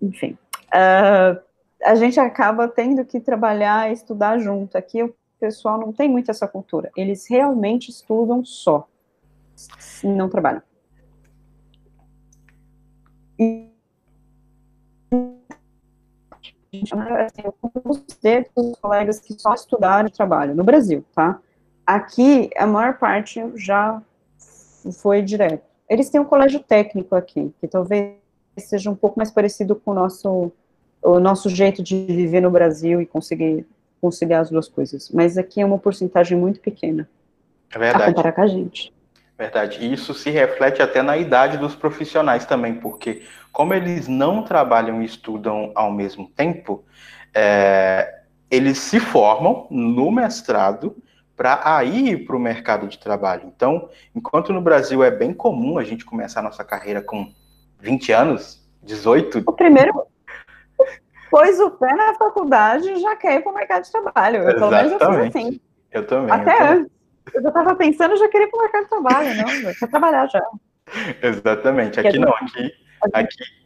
enfim, 0.01 0.39
uh, 0.69 1.41
a 1.83 1.95
gente 1.95 2.19
acaba 2.19 2.69
tendo 2.69 3.05
que 3.05 3.21
trabalhar, 3.21 3.91
estudar 3.93 4.39
junto. 4.39 4.77
Aqui 4.77 5.03
o 5.03 5.15
pessoal 5.39 5.79
não 5.79 5.93
tem 5.93 6.09
muito 6.09 6.31
essa 6.31 6.47
cultura. 6.47 6.91
Eles 6.97 7.27
realmente 7.29 7.91
estudam 7.91 8.45
só, 8.45 8.89
não 10.05 10.29
trabalham. 10.29 10.63
E 13.39 13.71
assim, 16.73 17.43
eu 17.45 17.55
os 18.55 18.79
colegas 18.79 19.19
que 19.19 19.35
só 19.35 19.55
estudaram 19.55 20.09
e 20.09 20.13
trabalham 20.13 20.55
no 20.55 20.63
Brasil, 20.63 21.05
tá? 21.15 21.41
Aqui, 21.85 22.51
a 22.57 22.67
maior 22.67 22.99
parte 22.99 23.43
já 23.57 24.01
foi 25.01 25.23
direto. 25.23 25.65
Eles 25.89 26.09
têm 26.09 26.21
um 26.21 26.25
colégio 26.25 26.61
técnico 26.61 27.17
aqui, 27.17 27.53
que 27.61 27.67
talvez 27.67 28.15
seja 28.59 28.91
um 28.91 28.95
pouco 28.95 29.19
mais 29.19 29.31
parecido 29.31 29.75
com 29.75 29.91
o 29.91 29.95
nosso, 29.95 30.53
o 31.03 31.19
nosso 31.19 31.49
jeito 31.49 31.83
de 31.83 32.05
viver 32.07 32.41
no 32.41 32.51
Brasil 32.51 33.01
e 33.01 33.07
conseguir 33.07 33.67
conciliar 34.01 34.41
as 34.41 34.51
duas 34.51 34.69
coisas. 34.69 35.11
Mas 35.11 35.37
aqui 35.37 35.61
é 35.61 35.65
uma 35.65 35.79
porcentagem 35.79 36.37
muito 36.37 36.61
pequena. 36.61 37.09
É 37.73 37.79
verdade. 37.79 38.05
A 38.05 38.07
comparar 38.07 38.33
com 38.33 38.43
a 38.43 38.47
gente. 38.47 38.93
Verdade. 39.39 39.79
E 39.81 39.93
isso 39.93 40.13
se 40.13 40.31
reflete 40.31 40.83
até 40.83 41.03
na 41.03 41.17
idade 41.17 41.57
dos 41.57 41.75
profissionais 41.75 42.45
também, 42.45 42.75
porque 42.75 43.23
como 43.53 43.73
eles 43.73 44.07
não 44.07 44.43
trabalham 44.43 45.01
e 45.01 45.05
estudam 45.07 45.73
ao 45.75 45.91
mesmo 45.91 46.29
tempo, 46.37 46.85
é, 47.35 48.21
eles 48.51 48.79
se 48.79 49.01
formam 49.01 49.67
no 49.71 50.11
mestrado 50.11 50.97
para 51.37 51.61
aí 51.65 52.11
ir 52.11 52.27
para 52.27 52.37
o 52.37 52.39
mercado 52.39 52.87
de 52.87 52.99
trabalho. 52.99 53.45
Então, 53.47 53.89
enquanto 54.15 54.53
no 54.53 54.61
Brasil 54.61 55.03
é 55.03 55.11
bem 55.11 55.33
comum 55.33 55.79
a 55.79 55.85
gente 55.85 56.05
começar 56.05 56.41
a 56.41 56.43
nossa 56.43 56.63
carreira 56.63 57.01
com 57.01 57.33
20 57.79 58.13
anos? 58.13 58.61
18? 58.83 59.43
O 59.47 59.53
primeiro 59.53 60.07
pôs 61.31 61.61
o 61.61 61.71
pé 61.71 61.95
na 61.95 62.15
faculdade 62.15 62.91
e 62.91 63.01
já 63.01 63.17
quer 63.17 63.37
ir 63.37 63.43
para 63.43 63.53
o 63.53 63.55
mercado 63.55 63.85
de 63.85 63.93
trabalho. 63.93 64.43
Eu, 64.43 64.55
pelo 64.55 64.71
menos 64.71 64.93
eu 64.93 64.99
fiz 64.99 65.37
assim. 65.37 65.61
Eu 65.91 66.07
também. 66.07 66.31
Até 66.31 66.61
eu 66.61 66.67
antes. 66.67 66.93
Eu 67.35 67.43
já 67.43 67.49
estava 67.49 67.75
pensando, 67.77 68.17
já 68.17 68.29
queria 68.29 68.47
ir 68.47 68.51
para 68.51 68.59
o 68.59 68.63
mercado 68.63 68.83
de 68.83 68.91
trabalho, 68.91 69.35
não, 69.37 69.53
eu 69.53 69.75
quero 69.75 69.91
trabalhar 69.91 70.27
já. 70.27 70.43
Exatamente. 71.23 72.01
Aqui 72.01 72.19
não, 72.19 72.35
aqui, 72.35 72.73
aqui 73.13 73.61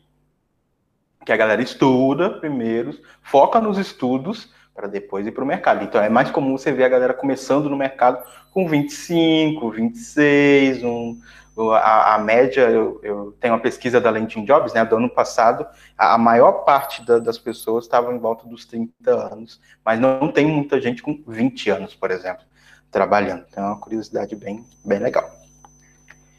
que 1.25 1.33
a 1.33 1.37
galera 1.37 1.62
estuda 1.62 2.31
primeiro, 2.31 2.99
foca 3.23 3.61
nos 3.61 3.79
estudos 3.79 4.53
para 4.75 4.87
depois 4.87 5.27
ir 5.27 5.33
para 5.33 5.45
o 5.45 5.47
mercado. 5.47 5.83
Então 5.85 6.03
é 6.03 6.09
mais 6.09 6.31
comum 6.31 6.59
você 6.59 6.73
ver 6.73 6.85
a 6.85 6.89
galera 6.89 7.15
começando 7.15 7.71
no 7.71 7.77
mercado 7.77 8.23
com 8.53 8.69
25, 8.69 9.71
26, 9.71 10.85
um, 10.85 11.19
a, 11.57 12.14
a 12.14 12.18
média, 12.18 12.62
eu, 12.62 13.00
eu, 13.02 13.36
tenho 13.40 13.55
uma 13.55 13.61
pesquisa 13.61 14.00
da 14.00 14.11
LinkedIn 14.11 14.44
Jobs, 14.44 14.72
né, 14.72 14.84
do 14.84 14.96
ano 14.96 15.09
passado, 15.09 15.66
a, 15.96 16.14
a 16.14 16.18
maior 16.18 16.64
parte 16.64 17.05
da, 17.05 17.18
das 17.18 17.38
pessoas 17.38 17.84
estava 17.84 18.12
em 18.12 18.18
volta 18.18 18.46
dos 18.46 18.64
30 18.64 18.92
anos, 19.11 19.61
mas 19.84 20.00
não 20.00 20.30
tem 20.32 20.46
muita 20.46 20.80
gente 20.80 21.02
com 21.02 21.22
20 21.26 21.70
anos, 21.70 21.94
por 21.94 22.11
exemplo, 22.11 22.44
trabalhando. 22.90 23.44
Então 23.48 23.64
é 23.64 23.66
uma 23.68 23.78
curiosidade 23.78 24.34
bem, 24.34 24.64
bem 24.84 24.98
legal. 24.98 25.30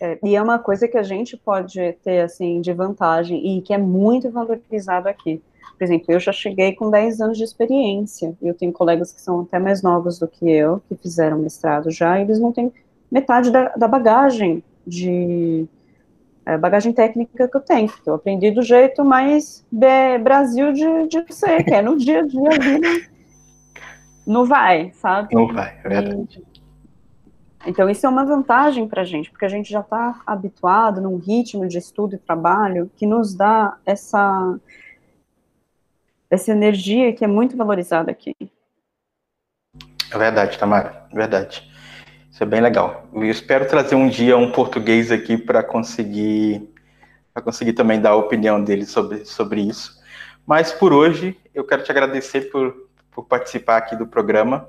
É, 0.02 0.20
e 0.22 0.36
é 0.36 0.42
uma 0.42 0.60
coisa 0.60 0.88
que 0.88 0.98
a 0.98 1.04
gente 1.04 1.38
pode 1.38 1.94
ter, 2.04 2.22
assim, 2.22 2.60
de 2.60 2.74
vantagem 2.74 3.58
e 3.58 3.62
que 3.62 3.74
é 3.74 3.78
muito 3.78 4.30
valorizado 4.30 5.08
aqui. 5.08 5.42
Por 5.78 5.84
exemplo, 5.84 6.06
eu 6.10 6.20
já 6.20 6.32
cheguei 6.32 6.74
com 6.74 6.90
10 6.90 7.22
anos 7.22 7.38
de 7.38 7.44
experiência. 7.44 8.34
Eu 8.42 8.54
tenho 8.54 8.72
colegas 8.74 9.12
que 9.12 9.22
são 9.22 9.42
até 9.42 9.60
mais 9.60 9.82
novos 9.82 10.20
do 10.20 10.28
que 10.28 10.50
eu, 10.50 10.82
que 10.88 10.96
fizeram 10.96 11.38
mestrado 11.38 11.90
já, 11.92 12.20
e 12.20 12.24
eles 12.24 12.40
não 12.40 12.52
têm 12.52 12.72
metade 13.10 13.52
da, 13.52 13.70
da 13.70 13.88
bagagem 13.88 14.64
de 14.86 15.68
é, 16.46 16.58
bagagem 16.58 16.94
técnica 16.94 17.48
que 17.48 17.58
eu 17.58 17.62
tenho. 17.62 17.92
Eu 18.06 18.16
aprendi 18.16 18.52
do 18.52 18.62
jeito 18.62 19.04
mais 19.04 19.66
Brasil 20.24 20.72
de, 20.72 21.08
de 21.08 21.34
ser, 21.34 21.64
que 21.64 21.74
é 21.74 21.82
no 21.82 21.98
dia 21.98 22.20
a 22.20 22.28
dia 22.28 22.50
ali, 22.50 22.80
né? 22.80 23.08
não 24.26 24.46
vai, 24.46 24.92
sabe? 24.94 25.34
Não 25.34 25.52
vai, 25.52 25.78
é 25.84 25.90
verdade. 25.90 26.44
E, 27.66 27.70
então, 27.70 27.90
isso 27.90 28.06
é 28.06 28.10
uma 28.10 28.24
vantagem 28.24 28.88
para 28.88 29.02
a 29.02 29.06
gente, 29.06 29.32
porque 29.32 29.46
a 29.46 29.50
gente 29.50 29.72
já 29.72 29.80
está 29.80 30.22
habituado 30.26 31.02
num 31.02 31.18
ritmo 31.18 31.68
de 31.68 31.80
estudo 31.80 32.14
e 32.14 32.20
trabalho 32.20 32.92
que 32.96 33.08
nos 33.08 33.34
dá 33.34 33.78
essa, 33.84 34.60
essa 36.30 36.52
energia 36.52 37.12
que 37.12 37.24
é 37.24 37.28
muito 37.28 37.58
valorizada 37.58 38.12
aqui. 38.12 38.36
É 40.12 40.18
verdade, 40.18 40.60
Tamara, 40.60 41.08
é 41.12 41.16
verdade. 41.16 41.75
Isso 42.36 42.44
é 42.44 42.46
bem 42.46 42.60
legal. 42.60 43.08
Eu 43.14 43.24
espero 43.24 43.66
trazer 43.66 43.96
um 43.96 44.10
dia 44.10 44.36
um 44.36 44.52
português 44.52 45.10
aqui 45.10 45.38
para 45.38 45.64
conseguir 45.64 46.70
para 47.34 47.42
conseguir 47.42 47.72
também 47.72 48.02
dar 48.02 48.10
a 48.10 48.16
opinião 48.18 48.62
dele 48.62 48.86
sobre, 48.86 49.24
sobre 49.24 49.62
isso. 49.62 49.98
Mas 50.46 50.70
por 50.70 50.92
hoje, 50.92 51.40
eu 51.54 51.64
quero 51.64 51.82
te 51.82 51.92
agradecer 51.92 52.52
por, 52.52 52.90
por 53.10 53.24
participar 53.24 53.78
aqui 53.78 53.96
do 53.96 54.06
programa. 54.06 54.68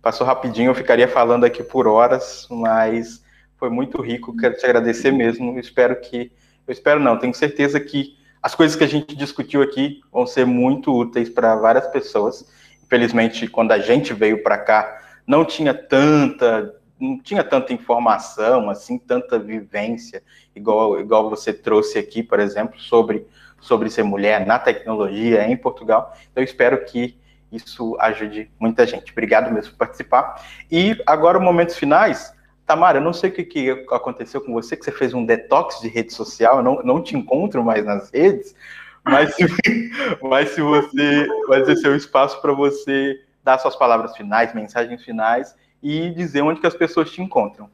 Passou 0.00 0.24
rapidinho, 0.24 0.70
eu 0.70 0.74
ficaria 0.76 1.08
falando 1.08 1.42
aqui 1.42 1.60
por 1.60 1.88
horas, 1.88 2.46
mas 2.48 3.20
foi 3.56 3.68
muito 3.68 4.00
rico. 4.00 4.36
Quero 4.36 4.56
te 4.56 4.64
agradecer 4.64 5.10
mesmo. 5.10 5.58
Espero 5.58 6.00
que, 6.00 6.30
eu 6.68 6.72
espero 6.72 7.00
não, 7.00 7.18
tenho 7.18 7.34
certeza 7.34 7.80
que 7.80 8.16
as 8.40 8.54
coisas 8.54 8.76
que 8.76 8.84
a 8.84 8.88
gente 8.88 9.16
discutiu 9.16 9.60
aqui 9.60 10.02
vão 10.12 10.24
ser 10.24 10.46
muito 10.46 10.96
úteis 10.96 11.28
para 11.28 11.56
várias 11.56 11.88
pessoas. 11.88 12.48
Infelizmente, 12.80 13.48
quando 13.48 13.72
a 13.72 13.80
gente 13.80 14.14
veio 14.14 14.40
para 14.40 14.56
cá, 14.56 15.02
não 15.26 15.44
tinha 15.44 15.74
tanta, 15.74 16.78
não 17.00 17.18
tinha 17.18 17.44
tanta 17.44 17.72
informação, 17.72 18.68
assim, 18.68 18.98
tanta 18.98 19.38
vivência, 19.38 20.22
igual, 20.54 21.00
igual 21.00 21.30
você 21.30 21.52
trouxe 21.52 21.98
aqui, 21.98 22.22
por 22.22 22.40
exemplo, 22.40 22.78
sobre, 22.80 23.26
sobre 23.60 23.88
ser 23.90 24.02
mulher 24.02 24.46
na 24.46 24.58
tecnologia 24.58 25.46
em 25.46 25.56
Portugal. 25.56 26.12
Então, 26.30 26.42
eu 26.42 26.44
espero 26.44 26.84
que 26.84 27.16
isso 27.50 27.96
ajude 28.00 28.50
muita 28.58 28.86
gente. 28.86 29.12
Obrigado 29.12 29.52
mesmo 29.52 29.72
por 29.72 29.78
participar. 29.78 30.44
E 30.70 31.00
agora, 31.06 31.38
momentos 31.38 31.76
finais. 31.76 32.36
Tamara, 32.66 32.98
eu 32.98 33.02
não 33.02 33.14
sei 33.14 33.30
o 33.30 33.32
que, 33.32 33.44
que 33.44 33.70
aconteceu 33.90 34.42
com 34.42 34.52
você, 34.52 34.76
que 34.76 34.84
você 34.84 34.92
fez 34.92 35.14
um 35.14 35.24
detox 35.24 35.80
de 35.80 35.88
rede 35.88 36.12
social, 36.12 36.58
eu 36.58 36.62
não, 36.62 36.82
não 36.82 37.02
te 37.02 37.16
encontro 37.16 37.64
mais 37.64 37.82
nas 37.82 38.10
redes, 38.10 38.54
mas 39.02 39.34
se, 39.34 39.46
mas 40.20 40.50
se 40.50 40.60
você. 40.60 41.26
Vai 41.48 41.64
ser 41.64 41.76
seu 41.76 41.96
espaço 41.96 42.42
para 42.42 42.52
você 42.52 43.18
dar 43.42 43.56
suas 43.56 43.74
palavras 43.74 44.14
finais, 44.14 44.52
mensagens 44.52 45.02
finais 45.02 45.56
e 45.82 46.10
dizer 46.10 46.42
onde 46.42 46.60
que 46.60 46.66
as 46.66 46.74
pessoas 46.74 47.10
te 47.10 47.22
encontram. 47.22 47.70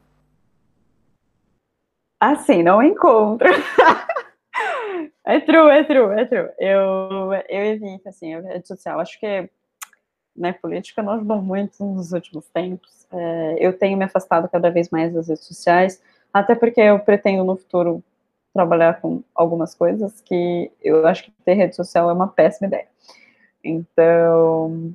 Assim, 2.19 2.63
não 2.63 2.81
encontro. 2.81 3.47
é 5.25 5.39
true, 5.39 5.69
é 5.69 5.83
true, 5.83 6.19
é 6.19 6.25
true. 6.25 6.49
Eu, 6.59 7.33
eu 7.49 7.63
evito, 7.63 8.09
assim, 8.09 8.33
a 8.33 8.41
rede 8.41 8.67
social. 8.67 8.99
Acho 8.99 9.19
que 9.19 9.49
né, 10.35 10.53
política 10.53 11.01
não 11.01 11.13
ajudou 11.13 11.41
muito 11.41 11.83
nos 11.83 12.11
últimos 12.11 12.47
tempos. 12.49 13.07
É, 13.11 13.55
eu 13.59 13.77
tenho 13.77 13.97
me 13.97 14.05
afastado 14.05 14.49
cada 14.49 14.69
vez 14.69 14.89
mais 14.89 15.13
das 15.13 15.27
redes 15.27 15.45
sociais, 15.45 16.01
até 16.33 16.55
porque 16.55 16.81
eu 16.81 16.99
pretendo 16.99 17.43
no 17.43 17.55
futuro 17.55 18.03
trabalhar 18.53 18.99
com 19.01 19.21
algumas 19.33 19.75
coisas 19.75 20.21
que 20.21 20.71
eu 20.81 21.05
acho 21.05 21.25
que 21.25 21.31
ter 21.43 21.53
rede 21.53 21.75
social 21.75 22.09
é 22.09 22.13
uma 22.13 22.27
péssima 22.27 22.67
ideia. 22.67 22.87
Então, 23.63 24.93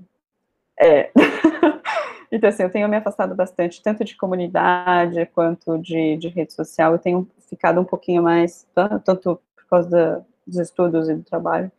é. 0.79 1.11
então, 2.31 2.49
assim, 2.49 2.63
eu 2.63 2.71
tenho 2.71 2.89
me 2.89 2.97
afastado 2.97 3.35
bastante, 3.35 3.83
tanto 3.83 4.05
de 4.05 4.17
comunidade 4.17 5.27
quanto 5.35 5.79
de, 5.79 6.17
de 6.17 6.29
rede 6.29 6.53
social. 6.53 6.93
Eu 6.93 6.99
tenho 6.99 7.29
ficado 7.49 7.81
um 7.81 7.85
pouquinho 7.85 8.23
mais, 8.23 8.67
tanto 8.75 9.41
por 9.57 9.67
causa 9.69 9.91
da, 9.91 10.23
dos 10.47 10.59
estudos 10.59 11.09
e 11.09 11.15
do 11.15 11.23
trabalho, 11.23 11.71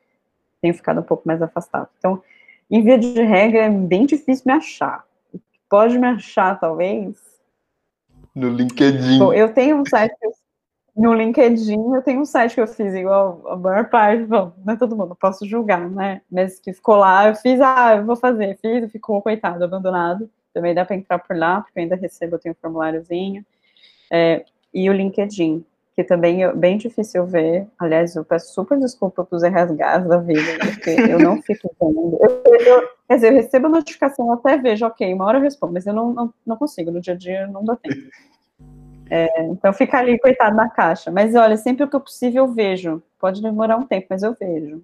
tenho 0.62 0.74
ficado 0.74 1.00
um 1.00 1.04
pouco 1.04 1.24
mais 1.26 1.42
afastado. 1.42 1.88
Então, 1.98 2.22
em 2.70 2.84
via 2.84 2.98
de 2.98 3.22
regra, 3.22 3.60
é 3.60 3.70
bem 3.70 4.06
difícil 4.06 4.44
me 4.46 4.54
achar. 4.54 5.06
Pode 5.70 5.98
me 5.98 6.08
achar, 6.08 6.60
talvez. 6.60 7.18
No 8.36 8.50
LinkedIn. 8.50 9.20
Bom, 9.20 9.34
eu 9.34 9.54
tenho 9.54 9.78
um 9.78 9.86
site 9.86 10.14
eu, 10.22 10.32
no 10.96 11.14
LinkedIn, 11.14 11.94
eu 11.96 12.02
tenho 12.02 12.22
um 12.22 12.26
site 12.26 12.56
que 12.56 12.62
eu 12.62 12.68
fiz 12.68 12.94
igual 12.94 13.42
a 13.48 13.56
maior 13.56 13.90
parte, 13.90 14.24
bom, 14.24 14.54
não 14.66 14.74
é 14.74 14.78
todo 14.78 14.96
mundo, 14.96 15.16
posso 15.16 15.46
julgar, 15.46 15.90
né? 15.90 16.22
Mas 16.30 16.60
que 16.60 16.74
ficou 16.74 16.98
lá, 16.98 17.30
eu 17.30 17.36
fiz, 17.36 17.60
ah, 17.62 17.96
eu 17.96 18.06
vou 18.06 18.16
fazer, 18.16 18.58
fiz, 18.62 18.92
ficou, 18.92 19.22
coitado, 19.22 19.64
abandonado. 19.64 20.30
Também 20.54 20.74
dá 20.74 20.86
para 20.86 20.96
entrar 20.96 21.20
por 21.20 21.36
lá, 21.36 21.62
porque 21.62 21.80
eu 21.80 21.84
ainda 21.84 21.96
recebo, 21.96 22.36
eu 22.36 22.40
tenho 22.40 22.54
um 22.54 22.62
formuláriozinho. 22.62 23.46
É, 24.12 24.46
e 24.74 24.90
o 24.90 24.94
LinkedIn 24.94 25.66
que 25.96 26.04
também 26.04 26.44
é 26.44 26.54
bem 26.54 26.78
difícil 26.78 27.26
ver. 27.26 27.68
Aliás, 27.78 28.16
eu 28.16 28.24
peço 28.24 28.54
super 28.54 28.80
desculpa 28.80 29.24
para 29.24 29.36
os 29.36 29.44
RSGs 29.44 30.08
da 30.08 30.18
vida, 30.18 30.42
porque 30.60 30.90
eu 30.90 31.20
não 31.20 31.42
fico 31.42 31.70
vendo. 31.80 32.18
Eu, 32.22 32.44
eu, 32.66 32.90
quer 33.08 33.16
dizer, 33.16 33.32
eu 33.32 33.36
recebo 33.36 33.68
a 33.68 33.70
notificação, 33.70 34.32
até 34.32 34.58
vejo, 34.58 34.86
ok, 34.86 35.14
uma 35.14 35.26
hora 35.26 35.38
eu 35.38 35.42
respondo, 35.42 35.74
mas 35.74 35.86
eu 35.86 35.94
não, 35.94 36.14
não, 36.14 36.34
não 36.46 36.56
consigo, 36.56 36.92
no 36.92 37.02
dia 37.02 37.14
a 37.14 37.18
dia 37.18 37.48
não 37.48 37.64
dá 37.64 37.76
tempo. 37.76 38.10
É, 39.10 39.44
então 39.44 39.74
fica 39.74 39.98
ali, 39.98 40.18
coitado, 40.18 40.56
na 40.56 40.70
caixa. 40.70 41.12
Mas 41.12 41.36
olha, 41.36 41.58
sempre 41.58 41.84
o 41.84 41.88
que 41.90 41.96
eu 41.96 42.00
possível 42.00 42.46
eu 42.46 42.54
vejo. 42.54 43.04
Pode 43.20 43.42
demorar 43.42 43.76
um 43.78 43.86
tempo, 43.86 44.08
mas 44.10 44.24
eu 44.24 44.34
vejo. 44.34 44.82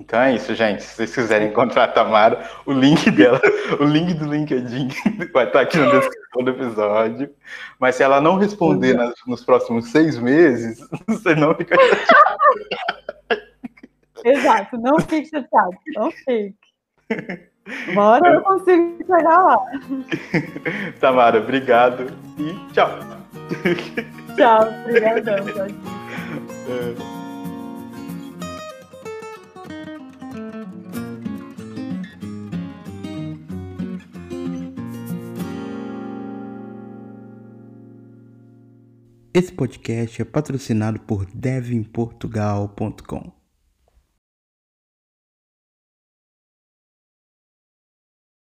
Então 0.00 0.18
é 0.18 0.34
isso, 0.34 0.54
gente. 0.54 0.82
Se 0.82 0.96
vocês 0.96 1.14
quiserem 1.14 1.48
encontrar 1.48 1.84
a 1.84 1.88
Tamara, 1.88 2.48
o 2.64 2.72
link 2.72 3.10
dela, 3.10 3.38
o 3.78 3.84
link 3.84 4.14
do 4.14 4.24
LinkedIn 4.24 4.88
vai 5.32 5.46
estar 5.46 5.60
aqui 5.60 5.76
na 5.76 5.90
descrição 5.90 6.42
do 6.42 6.50
episódio. 6.50 7.30
Mas 7.78 7.96
se 7.96 8.02
ela 8.02 8.18
não 8.18 8.36
responder 8.36 8.94
nas, 8.94 9.12
nos 9.26 9.44
próximos 9.44 9.90
seis 9.90 10.18
meses, 10.18 10.80
você 11.06 11.34
não 11.34 11.54
fica 11.54 11.76
chateado. 11.76 12.40
Exato, 14.24 14.78
não 14.78 14.98
fique 15.00 15.28
chateado, 15.28 15.76
não 15.94 16.10
fique. 16.10 16.56
Uma 17.88 18.04
hora 18.04 18.34
eu 18.34 18.42
consigo 18.42 18.96
chegar 19.06 19.42
lá. 19.42 19.58
Tamara, 20.98 21.38
obrigado 21.38 22.06
e 22.38 22.72
tchau. 22.72 22.98
Tchau, 24.34 24.62
obrigadão. 24.86 25.44
Tchau. 25.44 27.19
Esse 39.32 39.52
podcast 39.52 40.20
é 40.20 40.24
patrocinado 40.24 40.98
por 40.98 41.24
devinportugal.com. 41.24 43.39